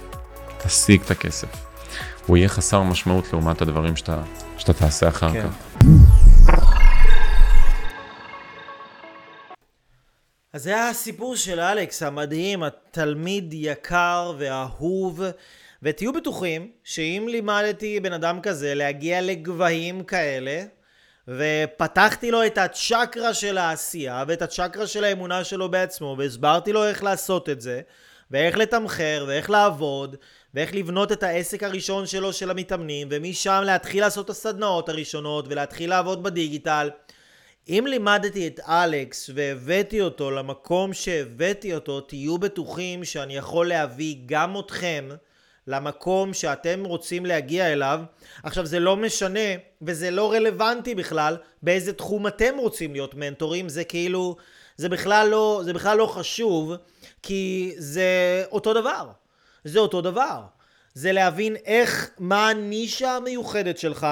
תשיג 0.64 1.02
את 1.02 1.12
הכסף. 1.12 1.48
הוא 2.26 2.38
יהיה 2.38 2.50
חסר 2.50 2.84
משמעות 2.84 3.34
לעומת 3.34 3.62
הדברים 3.62 3.96
שאתה, 3.96 4.22
שאתה 4.58 4.74
תעשה 4.74 5.08
אחר 5.08 5.34
כן. 5.34 5.48
כך. 5.78 6.79
אז 10.54 10.64
זה 10.64 10.88
הסיפור 10.88 11.36
של 11.36 11.60
אלכס 11.60 12.04
המדהים, 12.04 12.64
התלמיד 12.64 13.54
יקר 13.54 14.34
ואהוב. 14.38 15.22
ותהיו 15.84 16.14
בטוחים 16.14 16.72
שאם 16.84 17.26
לימדתי 17.30 18.00
בן 18.00 18.14
אדם 18.14 18.41
כזה 18.41 18.76
להגיע 18.76 19.22
לגבהים 19.22 20.04
כאלה, 20.04 20.64
ופתחתי 21.28 22.32
לו 22.32 22.45
את 22.45 22.58
הצ'קרה 22.58 23.34
של 23.34 23.58
העשייה 23.58 24.24
ואת 24.28 24.41
הצ'קרה 24.41 24.88
של 24.88 25.04
האמונה 25.04 25.43
שלו 25.43 25.72
בעצמו, 25.72 26.16
והסברתי 26.18 26.74
לו 26.74 26.86
איך 26.86 27.04
לעשות 27.04 27.50
את 27.50 27.62
זה, 27.62 27.82
ואיך 28.32 28.58
לתמחר, 28.58 29.26
ואיך 29.28 29.50
לעבוד, 29.50 30.16
ואיך 30.54 30.76
לבנות 30.76 31.12
את 31.12 31.24
העסק 31.24 31.64
הראשון 31.64 32.06
שלו 32.06 32.34
של 32.34 32.52
המתאמנים, 32.52 33.08
ומשם 33.12 33.62
להתחיל 33.66 34.02
לעשות 34.02 34.26
את 34.26 34.30
הסדנאות 34.30 34.89
הראשונות, 34.89 35.45
ולהתחיל 35.50 35.89
לעבוד 35.89 36.24
בדיגיטל. 36.24 36.89
אם 37.70 37.86
לימדתי 37.88 38.47
את 38.47 38.59
אלכס 38.59 39.30
והבאתי 39.34 40.01
אותו 40.01 40.32
למקום 40.32 40.93
שהבאתי 40.93 41.74
אותו, 41.74 42.01
תהיו 42.01 42.38
בטוחים 42.38 43.05
שאני 43.05 43.36
יכול 43.36 43.67
להביא 43.67 44.15
גם 44.26 44.59
אתכם 44.59 45.09
למקום 45.67 46.34
שאתם 46.34 46.84
רוצים 46.86 47.26
להגיע 47.26 47.74
אליו. 47.74 47.99
עכשיו 48.43 48.65
זה 48.65 48.80
לא 48.80 48.97
משנה 48.97 49.39
וזה 49.82 50.11
לא 50.11 50.32
רלוונטי 50.32 50.95
בכלל 50.95 51.38
באיזה 51.63 51.93
תחום 51.93 52.28
אתם 52.28 52.57
רוצים 52.57 52.93
להיות 52.93 53.15
מנטורים, 53.15 53.70
זה 53.70 53.84
כאילו, 53.84 54.36
זה 54.78 54.89
בכלל 54.89 55.28
לא, 55.28 55.61
זה 55.65 55.74
בכלל 55.74 55.97
לא 55.97 56.05
חשוב, 56.05 56.74
כי 57.24 57.74
זה 57.78 58.43
אותו 58.51 58.74
דבר. 58.74 59.09
זה 59.63 59.80
אותו 59.80 60.01
דבר. 60.01 60.41
זה 60.93 61.11
להבין 61.11 61.55
איך, 61.65 62.09
מה 62.20 62.49
הנישה 62.49 63.15
המיוחדת 63.15 63.78
שלך, 63.78 64.07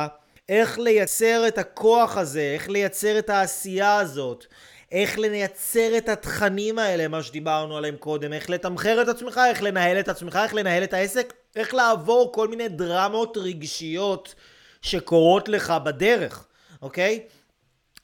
איך 0.50 0.80
לייצר 0.80 1.48
את 1.48 1.58
הכוח 1.58 2.18
הזה, 2.18 2.52
איך 2.54 2.70
לייצר 2.70 3.20
את 3.20 3.30
העשייה 3.30 3.98
הזאת, 3.98 4.46
איך 4.92 5.18
לייצר 5.18 5.98
את 5.98 6.10
התכנים 6.10 6.80
האלה, 6.80 7.08
מה 7.08 7.24
שדיברנו 7.24 7.78
עליהם 7.78 7.96
קודם, 7.98 8.34
איך 8.34 8.50
לתמחר 8.50 9.02
את 9.02 9.08
עצמך, 9.08 9.42
איך 9.50 9.64
לנהל 9.64 10.00
את 10.00 10.08
עצמך, 10.08 10.40
איך 10.44 10.54
לנהל 10.54 10.84
את 10.84 10.94
העסק, 10.94 11.34
איך 11.56 11.74
לעבור 11.74 12.32
כל 12.34 12.48
מיני 12.48 12.70
דרמות 12.70 13.38
רגשיות 13.38 14.36
שקורות 14.82 15.50
לך 15.50 15.74
בדרך, 15.84 16.48
אוקיי? 16.82 17.24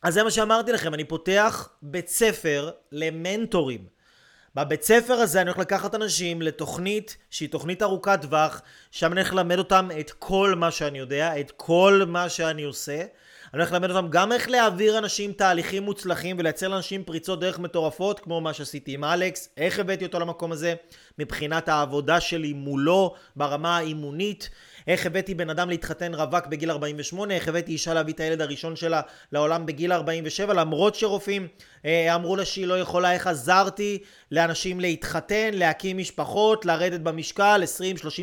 אז 0.03 0.13
זה 0.13 0.23
מה 0.23 0.31
שאמרתי 0.31 0.71
לכם, 0.71 0.93
אני 0.93 1.03
פותח 1.03 1.69
בית 1.81 2.07
ספר 2.07 2.71
למנטורים. 2.91 3.92
בבית 4.55 4.83
ספר 4.83 5.13
הזה 5.13 5.41
אני 5.41 5.49
הולך 5.49 5.59
לקחת 5.59 5.95
אנשים 5.95 6.41
לתוכנית 6.41 7.17
שהיא 7.29 7.49
תוכנית 7.49 7.81
ארוכת 7.81 8.19
טווח, 8.21 8.61
שם 8.91 9.11
אני 9.11 9.21
הולך 9.21 9.33
ללמד 9.33 9.57
אותם 9.57 9.89
את 9.99 10.11
כל 10.11 10.53
מה 10.57 10.71
שאני 10.71 10.99
יודע, 10.99 11.39
את 11.39 11.51
כל 11.57 12.01
מה 12.07 12.29
שאני 12.29 12.63
עושה. 12.63 12.95
אני 13.53 13.61
הולך 13.61 13.71
ללמד 13.71 13.89
אותם 13.91 14.07
גם 14.09 14.31
איך 14.31 14.49
להעביר 14.49 14.97
אנשים 14.97 15.31
תהליכים 15.31 15.83
מוצלחים 15.83 16.35
ולייצר 16.39 16.67
לאנשים 16.67 17.03
פריצות 17.03 17.39
דרך 17.39 17.59
מטורפות 17.59 18.19
כמו 18.19 18.41
מה 18.41 18.53
שעשיתי 18.53 18.93
עם 18.93 19.03
אלכס, 19.03 19.49
איך 19.57 19.79
הבאתי 19.79 20.05
אותו 20.05 20.19
למקום 20.19 20.51
הזה 20.51 20.73
מבחינת 21.19 21.69
העבודה 21.69 22.19
שלי 22.19 22.53
מולו 22.53 23.13
ברמה 23.35 23.77
האימונית, 23.77 24.49
איך 24.87 25.05
הבאתי 25.05 25.33
בן 25.33 25.49
אדם 25.49 25.69
להתחתן 25.69 26.13
רווק 26.13 26.45
בגיל 26.45 26.71
48, 26.71 27.33
איך 27.33 27.47
הבאתי 27.47 27.71
אישה 27.71 27.93
להביא 27.93 28.13
את 28.13 28.19
הילד 28.19 28.41
הראשון 28.41 28.75
שלה 28.75 29.01
לעולם 29.31 29.65
בגיל 29.65 29.93
47 29.93 30.53
למרות 30.53 30.95
שרופאים 30.95 31.47
אה, 31.85 32.15
אמרו 32.15 32.35
לה 32.35 32.45
שהיא 32.45 32.67
לא 32.67 32.79
יכולה, 32.79 33.13
איך 33.13 33.27
עזרתי 33.27 33.99
לאנשים 34.31 34.79
להתחתן, 34.79 35.49
להקים 35.53 35.97
משפחות, 35.97 36.65
לרדת 36.65 36.99
במשקל 36.99 37.63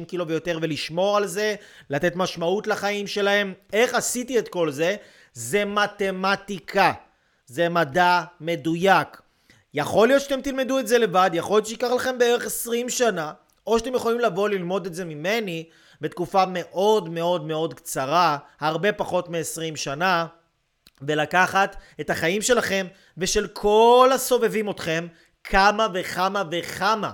20-30 0.02 0.04
קילו 0.06 0.28
ויותר 0.28 0.58
ולשמור 0.62 1.16
על 1.16 1.26
זה, 1.26 1.54
לתת 1.90 2.16
משמעות 2.16 2.66
לחיים 2.66 3.06
שלהם, 3.06 3.54
איך 3.72 3.94
עשיתי 3.94 4.38
את 4.38 4.48
כל 4.48 4.70
זה? 4.70 4.96
זה 5.32 5.64
מתמטיקה, 5.64 6.92
זה 7.46 7.68
מדע 7.68 8.22
מדויק. 8.40 9.20
יכול 9.74 10.08
להיות 10.08 10.22
שאתם 10.22 10.40
תלמדו 10.40 10.78
את 10.78 10.86
זה 10.86 10.98
לבד, 10.98 11.30
יכול 11.32 11.56
להיות 11.56 11.66
שייקח 11.66 11.90
לכם 11.90 12.18
בערך 12.18 12.46
20 12.46 12.88
שנה, 12.88 13.32
או 13.66 13.78
שאתם 13.78 13.94
יכולים 13.94 14.20
לבוא 14.20 14.48
ללמוד 14.48 14.86
את 14.86 14.94
זה 14.94 15.04
ממני 15.04 15.64
בתקופה 16.00 16.44
מאוד 16.48 17.08
מאוד 17.08 17.44
מאוד 17.44 17.74
קצרה, 17.74 18.38
הרבה 18.60 18.92
פחות 18.92 19.28
מ-20 19.28 19.76
שנה, 19.76 20.26
ולקחת 21.02 21.76
את 22.00 22.10
החיים 22.10 22.42
שלכם 22.42 22.86
ושל 23.18 23.46
כל 23.46 24.10
הסובבים 24.14 24.70
אתכם 24.70 25.06
כמה 25.44 25.86
וכמה 25.94 26.42
וכמה 26.50 27.12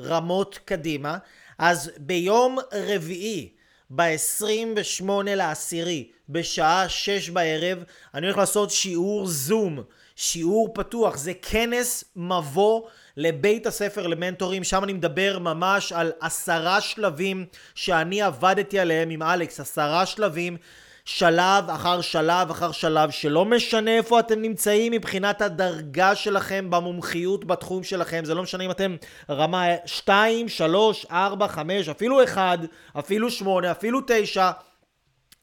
רמות 0.00 0.58
קדימה. 0.64 1.18
אז 1.58 1.90
ביום 1.96 2.58
רביעי, 2.72 3.52
ב-28 3.90 5.04
לעשירי, 5.26 6.10
בשעה 6.28 6.88
שש 6.88 7.30
בערב, 7.30 7.78
אני 8.14 8.26
הולך 8.26 8.38
לעשות 8.38 8.70
שיעור 8.70 9.26
זום, 9.26 9.82
שיעור 10.16 10.74
פתוח, 10.74 11.16
זה 11.16 11.32
כנס 11.42 12.04
מבוא 12.16 12.82
לבית 13.18 13.66
הספר 13.66 14.06
למנטורים, 14.06 14.64
שם 14.64 14.84
אני 14.84 14.92
מדבר 14.92 15.38
ממש 15.38 15.92
על 15.92 16.12
עשרה 16.20 16.80
שלבים 16.80 17.46
שאני 17.74 18.22
עבדתי 18.22 18.78
עליהם 18.78 19.10
עם 19.10 19.22
אלכס, 19.22 19.60
עשרה 19.60 20.06
שלבים 20.06 20.56
שלב 21.04 21.70
אחר 21.70 22.00
שלב 22.00 22.50
אחר 22.50 22.72
שלב, 22.72 23.10
שלא 23.10 23.44
משנה 23.44 23.96
איפה 23.96 24.20
אתם 24.20 24.42
נמצאים 24.42 24.92
מבחינת 24.92 25.42
הדרגה 25.42 26.14
שלכם 26.14 26.70
במומחיות 26.70 27.44
בתחום 27.44 27.84
שלכם, 27.84 28.24
זה 28.24 28.34
לא 28.34 28.42
משנה 28.42 28.64
אם 28.64 28.70
אתם 28.70 28.96
רמה 29.30 29.66
2, 29.86 30.48
3, 30.48 31.06
4, 31.10 31.48
5, 31.48 31.88
אפילו 31.88 32.24
1, 32.24 32.58
אפילו 32.98 33.30
8, 33.30 33.70
אפילו 33.70 34.00
9, 34.06 34.50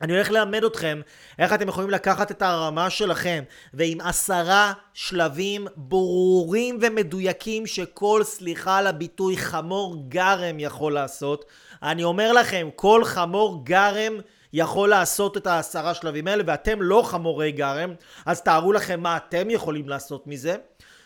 אני 0.02 0.14
הולך 0.14 0.32
ללמד 0.32 0.64
אתכם 0.64 1.02
איך 1.39 1.54
אתם 1.54 1.68
יכולים 1.68 1.89
לקחת 1.89 2.32
את 2.32 2.41
הרמה 2.41 2.89
שלכם 2.89 3.43
ועם 3.74 4.02
עשרה 4.02 4.74
שלבים 4.93 5.68
ברורים 5.76 6.80
ומדויקים 6.82 7.68
שכל, 7.68 8.24
סליחה 8.24 8.78
על 8.78 8.88
הביטוי, 8.88 9.38
חמור 9.38 9.96
גרם 10.08 10.60
יכול 10.60 10.93
לעשות. 10.93 11.46
אני 11.84 12.04
אומר 12.04 12.34
לכם, 12.34 12.70
כל 12.76 13.04
חמור 13.06 13.66
גרם 13.66 14.14
יכול 14.54 14.89
לעשות 14.89 15.38
את 15.38 15.48
העשרה 15.48 15.93
שלבים 15.93 16.28
האלה 16.28 16.43
ואתם 16.48 16.82
לא 16.82 17.02
חמורי 17.06 17.52
גרם, 17.52 17.94
אז 18.26 18.41
תארו 18.41 18.74
לכם 18.74 18.99
מה 18.99 19.18
אתם 19.18 19.49
יכולים 19.49 19.90
לעשות 19.90 20.28
מזה. 20.28 20.56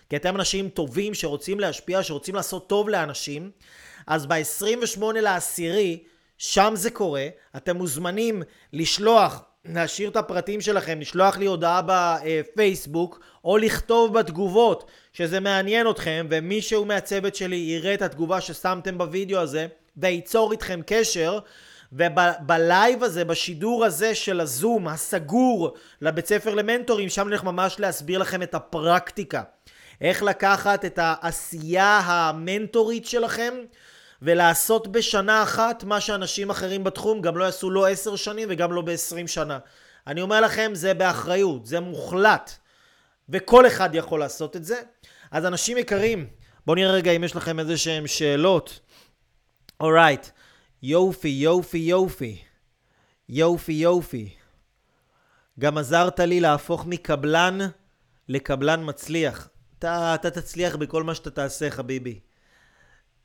כי 0.09 0.15
אתם 0.15 0.35
אנשים 0.35 0.69
טובים 0.69 1.13
שרוצים 1.13 1.59
להשפיע, 1.59 2.03
שרוצים 2.03 2.35
לעשות 2.35 2.69
טוב 2.69 2.89
לאנשים. 2.89 3.51
אז 4.07 4.25
ב-28 4.25 5.03
לעשירי 5.13 6.03
שם 6.39 6.73
זה 6.75 6.91
קורה, 6.91 7.27
אתם 7.57 7.77
מוזמנים 7.77 8.43
לשלוח, 8.73 9.43
להשאיר 9.65 10.09
את 10.09 10.15
הפרטים 10.15 10.61
שלכם, 10.61 10.99
לשלוח 11.01 11.37
לי 11.37 11.45
הודעה 11.45 11.81
בפייסבוק, 11.85 13.19
או 13.43 13.57
לכתוב 13.57 14.19
בתגובות 14.19 14.91
שזה 15.13 15.39
מעניין 15.39 15.89
אתכם, 15.89 16.27
ומישהו 16.29 16.85
מהצוות 16.85 17.35
שלי 17.35 17.55
יראה 17.55 17.93
את 17.93 18.01
התגובה 18.01 18.41
ששמתם 18.41 18.97
בווידאו 18.97 19.39
הזה, 19.39 19.67
וייצור 19.97 20.51
איתכם 20.51 20.79
קשר. 20.85 21.39
ובלייב 21.93 23.03
הזה, 23.03 23.25
בשידור 23.25 23.85
הזה 23.85 24.15
של 24.15 24.39
הזום 24.39 24.87
הסגור 24.87 25.73
לבית 26.01 26.27
ספר 26.27 26.55
למנטורים, 26.55 27.09
שם 27.09 27.21
הולך 27.21 27.43
ממש 27.43 27.79
להסביר 27.79 28.19
לכם 28.19 28.43
את 28.43 28.55
הפרקטיקה. 28.55 29.43
איך 30.01 30.23
לקחת 30.23 30.85
את 30.85 30.99
העשייה 31.01 32.01
המנטורית 32.05 33.05
שלכם 33.05 33.53
ולעשות 34.21 34.87
בשנה 34.87 35.43
אחת 35.43 35.83
מה 35.83 36.01
שאנשים 36.01 36.49
אחרים 36.49 36.83
בתחום 36.83 37.21
גם 37.21 37.37
לא 37.37 37.43
יעשו 37.43 37.69
לא 37.69 37.87
עשר 37.87 38.15
שנים 38.15 38.47
וגם 38.51 38.71
לא 38.71 38.81
בעשרים 38.81 39.27
שנה. 39.27 39.59
אני 40.07 40.21
אומר 40.21 40.41
לכם, 40.41 40.71
זה 40.73 40.93
באחריות, 40.93 41.65
זה 41.65 41.79
מוחלט, 41.79 42.51
וכל 43.29 43.67
אחד 43.67 43.95
יכול 43.95 44.19
לעשות 44.19 44.55
את 44.55 44.65
זה. 44.65 44.81
אז 45.31 45.45
אנשים 45.45 45.77
יקרים, 45.77 46.27
בואו 46.65 46.75
נראה 46.75 46.91
רגע 46.91 47.11
אם 47.11 47.23
יש 47.23 47.35
לכם 47.35 47.59
איזה 47.59 47.77
שהן 47.77 48.07
שאלות. 48.07 48.79
אורייט. 49.79 50.27
יופי, 50.83 51.27
יופי, 51.27 51.77
יופי. 51.77 52.41
יופי, 53.29 53.73
יופי. 53.73 54.29
גם 55.59 55.77
עזרת 55.77 56.19
לי 56.19 56.39
להפוך 56.39 56.85
מקבלן 56.85 57.57
לקבלן 58.29 58.81
מצליח. 58.85 59.49
אתה, 59.79 60.15
אתה 60.15 60.31
תצליח 60.31 60.75
בכל 60.75 61.03
מה 61.03 61.15
שאתה 61.15 61.29
תעשה, 61.29 61.69
חביבי. 61.69 62.19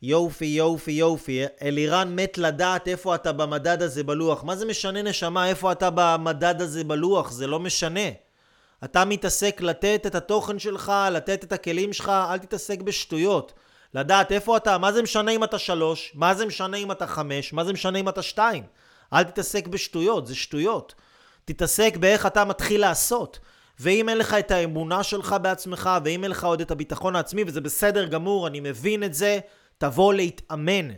יופי, 0.06 0.44
יופי, 0.44 0.93
יופי. 0.93 1.44
אלירן 1.62 2.16
מת 2.16 2.39
לדעת 2.39 2.89
איפה 2.89 3.14
אתה 3.14 3.32
במדד 3.32 3.82
הזה 3.82 4.05
בלוח. 4.05 4.44
מה 4.44 4.56
זה 4.56 4.66
משנה, 4.66 5.02
נשמה, 5.02 5.48
איפה 5.48 5.72
אתה 5.72 5.89
במדד 5.94 6.62
הזה 6.62 6.85
בלוח? 6.85 7.31
זה 7.31 7.47
לא 7.47 7.60
משנה. 7.60 8.09
אתה 8.85 9.05
מתעסק 9.05 9.60
לתת 9.60 10.02
את 10.06 10.14
התוכן 10.14 10.59
שלך, 10.59 10.93
לתת 11.10 11.44
את 11.44 11.52
הכלים 11.52 11.93
שלך, 11.93 12.09
אל 12.09 12.39
תתעסק 12.39 12.81
בשטויות. 12.81 13.52
לדעת 13.94 14.32
איפה 14.32 14.56
אתה, 14.56 14.78
מה 14.78 14.93
זה 14.93 15.02
משנה 15.02 15.31
אם 15.31 15.44
אתה 15.44 15.59
שלוש, 15.59 16.12
מה 16.14 16.35
זה 16.35 16.47
משנה 16.47 16.76
אם 16.76 16.93
אתה 16.93 17.06
חמש, 17.06 17.52
מה 17.52 17.64
זה 17.64 17.72
משנה 17.72 17.98
אם 17.98 18.09
אתה 18.09 18.22
שתיים. 18.22 18.64
אל 19.12 19.22
תתעסק 19.22 19.66
בשטויות, 19.66 20.26
זה 20.26 20.35
שטויות. 20.35 20.94
תתעסק 21.44 21.97
באיך 21.97 22.26
אתה 22.26 22.44
מתחיל 22.44 22.81
לעשות. 22.81 23.39
ואם 23.81 24.09
אין 24.09 24.18
לך 24.18 24.35
את 24.35 24.51
האמונה 24.51 25.02
שלך 25.02 25.36
בעצמך, 25.43 25.90
ואם 26.05 26.22
אין 26.24 26.31
לך 26.31 26.44
עוד 26.44 26.60
את 26.60 26.70
הביטחון 26.70 27.16
העצמי, 27.16 27.44
וזה 27.47 27.60
בסדר 27.60 28.06
גמור, 28.06 28.47
אני 28.47 28.60
מבין 28.60 29.05
את 29.05 29.14
זה, 29.14 29.39
תבוא 29.78 30.14
להתאמן. 30.14 30.88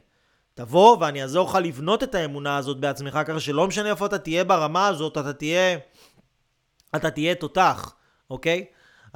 תבוא 0.54 0.96
ואני 1.00 1.22
אעזור 1.22 1.48
לך 1.48 1.58
לבנות 1.62 2.02
את 2.02 2.14
האמונה 2.14 2.56
הזאת 2.56 2.80
בעצמך, 2.80 3.18
ככה 3.26 3.40
שלא 3.40 3.66
משנה 3.66 3.90
איפה 3.90 4.06
אתה 4.06 4.18
תהיה 4.18 4.44
ברמה 4.44 4.88
הזאת, 4.88 5.18
אתה 5.18 5.32
תהיה... 5.32 5.78
אתה 6.96 7.10
תהיה 7.10 7.34
תותח, 7.34 7.94
אוקיי? 8.30 8.64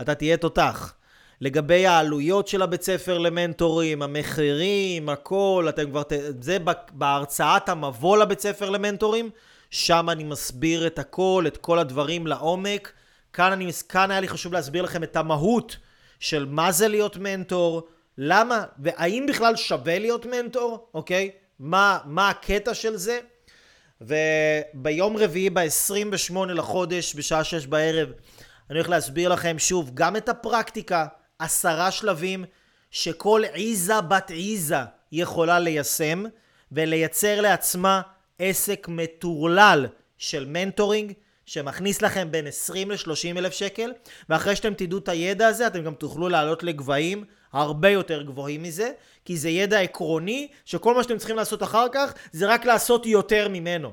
אתה 0.01 0.15
תהיה 0.15 0.37
תותח. 0.37 0.95
לגבי 1.41 1.87
העלויות 1.87 2.49
של 2.49 2.63
הבית 2.63 2.83
ספר 2.83 3.19
למנטורים, 3.19 4.03
המחירים, 4.03 5.09
הכל, 5.09 5.67
אתם 5.69 5.91
כבר... 5.91 6.03
זה 6.41 6.59
בהרצאת 6.93 7.69
המבוא 7.69 8.19
לבית 8.19 8.41
ספר 8.41 8.71
למנטורים, 8.71 9.31
שם 9.71 10.11
אני 10.11 10.25
מסביר 10.25 10.87
את 10.87 10.99
הכל, 10.99 11.45
את 11.47 11.57
כל 11.57 11.79
הדברים 11.79 12.27
לעומק. 12.27 12.93
כאן, 13.33 13.53
אני, 13.53 13.71
כאן 13.89 14.11
היה 14.11 14.21
לי 14.21 14.29
חשוב 14.29 14.53
להסביר 14.53 14.83
לכם 14.83 15.03
את 15.03 15.17
המהות 15.17 15.77
של 16.21 16.47
מה 16.51 16.73
זה 16.73 16.89
להיות 16.89 17.17
מנטור, 17.17 17.83
למה, 18.23 18.65
והאם 18.79 19.27
בכלל 19.29 19.57
שווה 19.57 19.99
להיות 19.99 20.27
מנטור, 20.27 20.91
אוקיי? 20.95 21.31
מה, 21.59 21.99
מה 22.05 22.31
הקטע 22.31 22.75
של 22.75 22.97
זה? 22.97 23.21
וביום 24.01 25.17
רביעי, 25.17 25.51
ב-28 25.51 26.37
לחודש, 26.49 27.15
בשעה 27.15 27.45
6 27.45 27.67
בערב, 27.67 28.09
אני 28.71 28.79
הולך 28.79 28.89
להסביר 28.89 29.29
לכם 29.29 29.59
שוב 29.59 29.91
גם 29.95 30.17
את 30.17 30.29
הפרקטיקה, 30.29 31.07
עשרה 31.39 31.91
שלבים, 31.91 32.45
שכל 32.91 33.43
עיזה 33.53 34.01
בת 34.01 34.31
עיזה 34.31 34.77
יכולה 35.13 35.59
ליישם, 35.59 36.25
ולייצר 36.73 37.41
לעצמה 37.41 38.03
עסק 38.39 38.87
מטורלל 38.89 39.87
של 40.19 40.45
מנטורינג, 40.49 41.13
שמכניס 41.51 42.03
לכם 42.03 42.29
בין 42.31 42.47
20 42.47 42.91
ל-30 42.91 43.39
אלף 43.39 43.53
שקל, 43.53 43.93
ואחרי 44.29 44.57
שאתם 44.57 44.75
תדעו 44.75 44.99
את 44.99 45.09
הידע 45.09 45.47
הזה, 45.47 45.67
אתם 45.67 45.83
גם 45.83 45.95
תוכלו 45.95 46.29
לעלות 46.29 46.63
לגבהים 46.63 47.25
הרבה 47.53 47.89
יותר 47.89 48.23
גבוהים 48.23 48.63
מזה, 48.63 48.91
כי 49.25 49.37
זה 49.37 49.49
ידע 49.49 49.81
עקרוני, 49.81 50.49
שכל 50.65 50.95
מה 50.95 51.03
שאתם 51.03 51.19
צריכים 51.19 51.37
לעשות 51.37 51.63
אחר 51.63 51.87
כך, 51.93 52.15
זה 52.33 52.47
רק 52.47 52.65
לעשות 52.65 53.07
יותר 53.07 53.49
ממנו. 53.49 53.93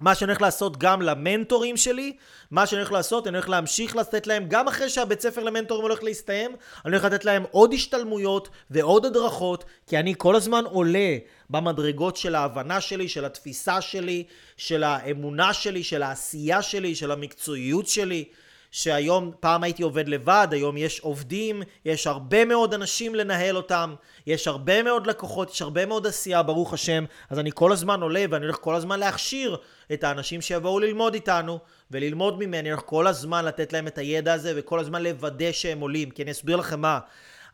מה 0.00 0.14
שאני 0.14 0.30
הולך 0.30 0.42
לעשות 0.42 0.76
גם 0.76 1.02
למנטורים 1.02 1.76
שלי, 1.76 2.16
מה 2.50 2.66
שאני 2.66 2.80
הולך 2.80 2.92
לעשות, 2.92 3.26
אני 3.26 3.36
הולך 3.36 3.48
להמשיך 3.48 3.96
לתת 3.96 4.26
להם, 4.26 4.44
גם 4.48 4.68
אחרי 4.68 4.88
שהבית 4.88 5.20
ספר 5.20 5.42
למנטורים 5.42 5.82
הולך 5.82 6.02
להסתיים, 6.02 6.50
אני 6.84 6.92
הולך 6.96 7.04
לתת 7.04 7.24
להם 7.24 7.44
עוד 7.50 7.72
השתלמויות 7.72 8.48
ועוד 8.70 9.06
הדרכות, 9.06 9.64
כי 9.86 9.98
אני 9.98 10.14
כל 10.18 10.36
הזמן 10.36 10.64
עולה 10.64 11.16
במדרגות 11.54 12.16
של 12.16 12.34
ההבנה 12.34 12.80
שלי, 12.80 13.08
של 13.08 13.24
התפיסה 13.24 13.80
שלי, 13.80 14.24
של 14.56 14.82
האמונה 14.82 15.52
שלי, 15.52 15.82
של 15.82 16.02
העשייה 16.02 16.62
שלי, 16.62 16.94
של 16.94 17.10
המקצועיות 17.10 17.86
שלי. 17.86 18.24
שהיום, 18.70 19.32
פעם 19.40 19.62
הייתי 19.62 19.82
עובד 19.82 20.08
לבד, 20.08 20.48
היום 20.50 20.76
יש 20.76 21.00
עובדים, 21.00 21.62
יש 21.84 22.06
הרבה 22.06 22.44
מאוד 22.44 22.74
אנשים 22.74 23.14
לנהל 23.14 23.56
אותם, 23.56 23.94
יש 24.26 24.48
הרבה 24.48 24.82
מאוד 24.82 25.06
לקוחות, 25.06 25.50
יש 25.50 25.62
הרבה 25.62 25.86
מאוד 25.86 26.06
עשייה, 26.06 26.42
ברוך 26.42 26.72
השם, 26.72 27.04
אז 27.30 27.38
אני 27.38 27.50
כל 27.54 27.72
הזמן 27.72 28.02
עולה 28.02 28.24
ואני 28.30 28.44
הולך 28.44 28.56
כל 28.56 28.74
הזמן 28.74 29.00
להכשיר 29.00 29.56
את 29.92 30.04
האנשים 30.04 30.40
שיבואו 30.40 30.80
ללמוד 30.80 31.14
איתנו 31.14 31.58
וללמוד 31.90 32.38
ממני, 32.38 32.58
אני 32.58 32.70
הולך 32.70 32.82
כל 32.86 33.06
הזמן 33.06 33.44
לתת 33.44 33.72
להם 33.72 33.86
את 33.86 33.98
הידע 33.98 34.32
הזה 34.32 34.52
וכל 34.56 34.78
הזמן 34.78 35.02
לוודא 35.02 35.52
שהם 35.52 35.80
עולים, 35.80 36.10
כי 36.10 36.22
אני 36.22 36.30
אסביר 36.30 36.56
לכם 36.56 36.80
מה. 36.80 36.98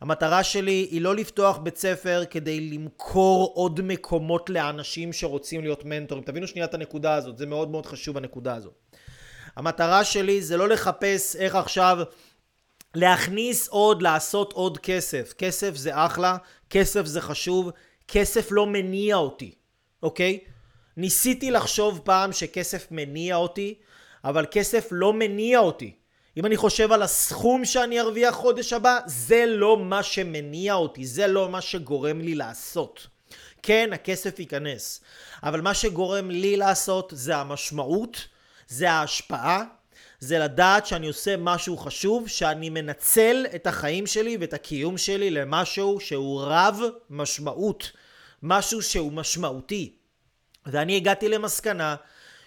המטרה 0.01 0.43
שלי 0.43 0.87
היא 0.91 1.01
לא 1.01 1.15
לפתוח 1.15 1.57
בית 1.57 1.77
ספר 1.77 2.23
כדי 2.29 2.61
למכור 2.61 3.51
עוד 3.55 3.81
מקומות 3.81 4.49
לאנשים 4.49 5.13
שרוצים 5.13 5.61
להיות 5.61 5.85
מנטורים. 5.85 6.23
תבינו 6.23 6.47
שנייה 6.47 6.65
את 6.65 6.73
הנקודה 6.73 7.13
הזאת, 7.13 7.37
זה 7.37 7.45
מאוד 7.45 7.69
מאוד 7.69 7.85
חשוב 7.85 8.17
הנקודה 8.17 8.55
הזאת. 8.55 8.73
המטרה 9.55 10.03
שלי 10.03 10.41
זה 10.41 10.57
לא 10.57 10.69
לחפש 10.69 11.35
איך 11.35 11.55
עכשיו 11.55 11.97
להכניס 12.95 13.67
עוד, 13.67 14.01
לעשות 14.01 14.53
עוד 14.53 14.77
כסף. 14.77 15.33
כסף 15.37 15.75
זה 15.75 15.91
אחלה, 16.05 16.37
כסף 16.69 17.05
זה 17.05 17.21
חשוב, 17.21 17.71
כסף 18.07 18.47
לא 18.51 18.67
מניע 18.67 19.15
אותי, 19.15 19.55
אוקיי? 20.03 20.39
ניסיתי 20.97 21.51
לחשוב 21.51 22.01
פעם 22.03 22.33
שכסף 22.33 22.87
מניע 22.91 23.35
אותי, 23.35 23.75
אבל 24.23 24.45
כסף 24.51 24.87
לא 24.91 25.13
מניע 25.13 25.59
אותי. 25.59 25.95
אם 26.37 26.45
אני 26.45 26.57
חושב 26.57 26.91
על 26.91 27.01
הסכום 27.01 27.65
שאני 27.65 27.99
ארוויח 27.99 28.35
חודש 28.35 28.73
הבא, 28.73 28.99
זה 29.05 29.45
לא 29.47 29.77
מה 29.77 30.03
שמניע 30.03 30.73
אותי, 30.73 31.05
זה 31.05 31.27
לא 31.27 31.49
מה 31.49 31.61
שגורם 31.61 32.21
לי 32.21 32.35
לעשות. 32.35 33.07
כן, 33.63 33.89
הכסף 33.93 34.39
ייכנס, 34.39 35.01
אבל 35.43 35.61
מה 35.61 35.73
שגורם 35.73 36.31
לי 36.31 36.57
לעשות 36.57 37.13
זה 37.15 37.37
המשמעות 37.37 38.27
זה 38.67 38.91
ההשפעה, 38.91 39.63
זה 40.19 40.39
לדעת 40.39 40.85
שאני 40.85 41.07
עושה 41.07 41.37
משהו 41.37 41.77
חשוב, 41.77 42.27
שאני 42.27 42.69
מנצל 42.69 43.45
את 43.55 43.67
החיים 43.67 44.07
שלי 44.07 44.37
ואת 44.39 44.53
הקיום 44.53 44.97
שלי 44.97 45.29
למשהו 45.31 45.99
שהוא 45.99 46.41
רב 46.41 46.79
משמעות, 47.09 47.91
משהו 48.43 48.81
שהוא 48.81 49.11
משמעותי. 49.11 49.95
ואני 50.65 50.97
הגעתי 50.97 51.29
למסקנה 51.29 51.95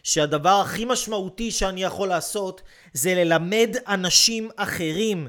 שהדבר 0.03 0.61
הכי 0.61 0.85
משמעותי 0.85 1.51
שאני 1.51 1.83
יכול 1.83 2.09
לעשות 2.09 2.63
זה 2.95 3.15
ללמד 3.15 3.77
אנשים 3.89 4.51
אחרים, 4.57 5.29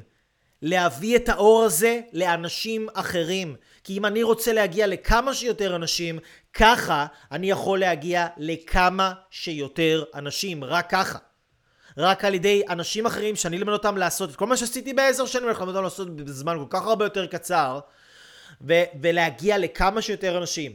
להביא 0.61 1.15
את 1.15 1.29
האור 1.29 1.63
הזה 1.63 2.01
לאנשים 2.13 2.87
אחרים. 2.93 3.55
כי 3.83 3.97
אם 3.97 4.05
אני 4.05 4.23
רוצה 4.23 4.53
להגיע 4.53 4.87
לכמה 4.87 5.33
שיותר 5.33 5.75
אנשים, 5.75 6.19
ככה 6.53 7.05
אני 7.31 7.49
יכול 7.51 7.79
להגיע 7.79 8.27
לכמה 8.37 9.13
שיותר 9.29 10.03
אנשים, 10.15 10.63
רק 10.63 10.89
ככה. 10.89 11.17
רק 11.97 12.25
על 12.25 12.33
ידי 12.33 12.63
אנשים 12.69 13.05
אחרים 13.05 13.35
שאני 13.35 13.57
אלמד 13.57 13.73
אותם 13.73 13.97
לעשות 13.97 14.29
את 14.29 14.35
כל 14.35 14.47
מה 14.47 14.57
שעשיתי 14.57 14.93
בעשר 14.93 15.25
שנים, 15.25 15.49
אני 15.49 15.57
אלמד 15.57 15.67
אותם 15.67 15.83
לעשות 15.83 16.15
בזמן 16.15 16.57
כל 16.59 16.65
כך 16.69 16.85
הרבה 16.85 17.05
יותר 17.05 17.25
קצר, 17.25 17.79
ו- 18.67 18.83
ולהגיע 19.01 19.57
לכמה 19.57 20.01
שיותר 20.01 20.37
אנשים. 20.37 20.71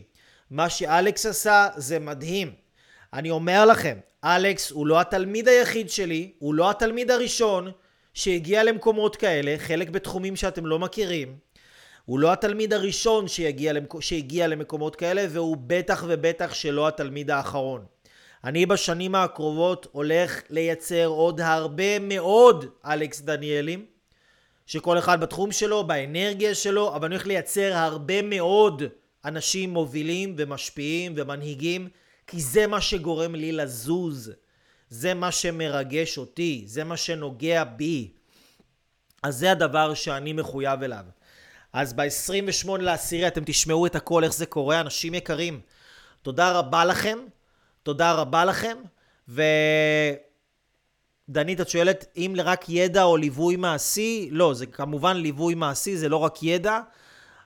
מה 0.51 0.69
שאלכס 0.71 1.27
עשה 1.27 1.69
זה 1.77 1.99
מדהים. 1.99 2.53
אני 3.12 3.31
אומר 3.31 3.67
לכם, 3.67 3.99
אלכס 4.25 4.71
הוא 4.71 4.87
לא 4.87 5.01
התלמיד 5.01 5.49
היחיד 5.49 5.91
שלי, 5.91 6.33
הוא 6.39 6.55
לא 6.55 6.71
התלמיד 6.71 7.11
הראשון 7.11 7.71
שהגיע 8.15 8.65
למקומות 8.65 9.17
כאלה, 9.17 9.55
חלק 9.59 9.91
בתחומים 9.91 10.37
שאתם 10.37 10.67
לא 10.67 10.79
מכירים. 10.79 11.37
הוא 12.05 12.19
לא 12.19 12.33
התלמיד 12.33 12.73
הראשון 12.73 13.29
שהגיע, 13.29 13.73
למק... 13.73 14.01
שהגיע 14.01 14.47
למקומות 14.47 14.97
כאלה, 14.97 15.27
והוא 15.31 15.57
בטח 15.67 16.05
ובטח 16.09 16.55
שלא 16.55 16.89
התלמיד 16.89 17.31
האחרון. 17.31 17.85
אני 18.45 18.67
בשנים 18.67 19.15
הקרובות 19.15 19.87
הולך 19.93 20.43
לייצר 20.51 21.07
עוד 21.07 21.41
הרבה 21.41 21.99
מאוד 21.99 22.65
אלכס 22.87 23.21
דניאלים, 23.21 23.87
שכל 24.67 24.99
אחד 24.99 25.21
בתחום 25.21 25.53
שלו, 25.53 25.85
באנרגיה 25.85 26.55
שלו, 26.55 26.95
אבל 26.97 27.07
אני 27.07 27.15
הולך 27.15 27.27
לייצר 27.27 27.73
הרבה 27.75 28.23
מאוד 28.23 28.83
אנשים 29.25 29.71
מובילים 29.71 30.35
ומשפיעים 30.39 31.13
ומנהיגים, 31.17 31.89
כי 32.31 32.40
זה 32.40 32.66
מה 32.66 32.81
שגורם 32.81 33.35
לי 33.35 33.52
לזוז. 33.52 34.32
זה 34.90 35.15
מה 35.15 35.32
שמרגש 35.32 36.19
אותי, 36.19 36.62
זה 36.66 36.85
מה 36.85 36.97
שנוגע 36.97 37.65
בי. 37.65 38.12
אז 39.23 39.36
זה 39.36 39.52
הדבר 39.52 39.94
שאני 39.94 40.32
מחויב 40.32 40.82
אליו. 40.82 41.05
אז 41.73 41.93
ב-28 41.93 42.78
לעשירי 42.78 43.27
אתם 43.27 43.43
תשמעו 43.47 43.86
את 43.86 43.94
הכל, 43.94 44.24
איך 44.24 44.32
זה 44.32 44.47
קורה, 44.47 44.81
אנשים 44.81 45.15
יקרים. 45.15 45.61
תודה 46.23 46.52
רבה 46.52 46.85
לכם, 46.85 47.19
תודה 47.82 48.12
רבה 48.12 48.44
לכם, 48.44 48.78
ודנית, 49.28 50.20
את 51.61 51.69
שואלת 51.69 52.05
אם 52.16 52.35
רק 52.44 52.65
ידע 52.69 53.02
או 53.02 53.16
ליווי 53.16 53.57
מעשי? 53.57 54.28
לא, 54.32 54.55
זה 54.55 54.66
כמובן 54.66 55.16
ליווי 55.16 55.55
מעשי, 55.55 55.97
זה 55.97 56.09
לא 56.09 56.16
רק 56.16 56.43
ידע. 56.43 56.81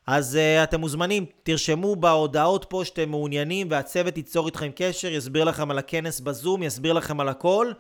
אז 0.07 0.39
uh, 0.39 0.65
אתם 0.65 0.81
מוזמנים, 0.81 1.27
תרשמו 1.43 1.97
בהודעות 1.97 2.67
פה 2.69 2.83
שאתם 2.85 3.09
מעוניינים 3.09 3.67
והצוות 3.71 4.17
ייצור 4.17 4.47
איתכם 4.47 4.71
קשר, 4.77 5.09
יסביר 5.09 5.45
לכם 5.45 5.71
על 5.71 5.79
הכנס 5.79 6.21
בזום, 6.21 6.63
יסביר 6.63 6.93
לכם 6.93 7.21
על 7.21 7.29
הכל 7.29 7.73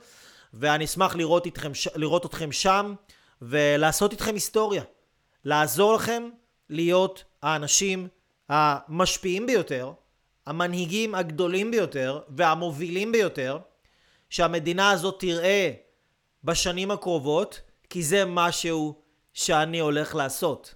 ואני 0.55 0.85
אשמח 0.85 1.17
לראות, 1.17 1.47
איתכם, 1.47 1.73
לראות 1.95 2.27
אתכם 2.27 2.53
שם 2.53 2.95
ולעשות 3.43 4.13
איתכם 4.13 4.35
היסטוריה. 4.35 4.83
לעזור 5.45 5.95
לכם 5.95 6.29
להיות 6.71 7.25
האנשים 7.43 8.09
המשפיעים 8.49 9.47
ביותר, 9.47 9.93
המנהיגים 10.47 11.15
הגדולים 11.15 11.71
ביותר 11.71 12.21
והמובילים 12.29 13.13
ביותר 13.13 13.59
שהמדינה 14.31 14.91
הזאת 14.91 15.21
תראה 15.21 15.71
בשנים 16.45 16.91
הקרובות, 16.91 17.61
כי 17.91 18.03
זה 18.03 18.25
משהו 18.25 18.95
שאני 19.33 19.79
הולך 19.79 20.15
לעשות. 20.15 20.75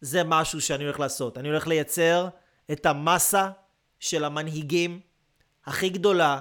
זה 0.00 0.24
משהו 0.24 0.60
שאני 0.60 0.84
הולך 0.84 1.00
לעשות. 1.00 1.38
אני 1.38 1.48
הולך 1.48 1.66
לייצר 1.66 2.28
את 2.72 2.86
המסה 2.86 3.50
של 4.00 4.24
המנהיגים 4.24 5.00
הכי 5.66 5.88
גדולה 5.88 6.40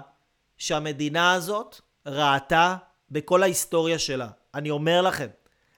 שהמדינה 0.57 1.33
הזאת 1.33 1.81
ראתה 2.05 2.75
בכל 3.11 3.43
ההיסטוריה 3.43 3.99
שלה. 3.99 4.27
אני 4.53 4.69
אומר 4.69 5.01
לכם, 5.01 5.27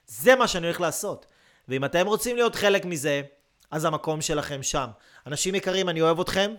זה 0.06 0.36
מה 0.36 0.48
שאני 0.48 0.66
הולך 0.66 0.80
לעשות. 0.80 1.26
ואם 1.68 1.84
אתם 1.84 2.06
רוצים 2.06 2.36
להיות 2.36 2.54
חלק 2.54 2.84
מזה, 2.84 3.22
אז 3.70 3.84
המקום 3.84 4.20
שלכם 4.20 4.62
שם. 4.62 4.88
אנשים 5.26 5.54
יקרים, 5.54 5.88
אני 5.88 6.02
אוהב 6.02 6.20
אתכם, 6.20 6.54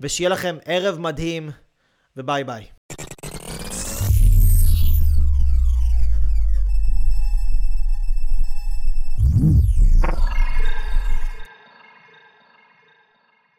ושיהיה 0.00 0.30
לכם 0.30 0.56
ערב 0.64 0.98
מדהים, 0.98 1.50
וביי 2.16 2.44
ביי. 2.44 2.81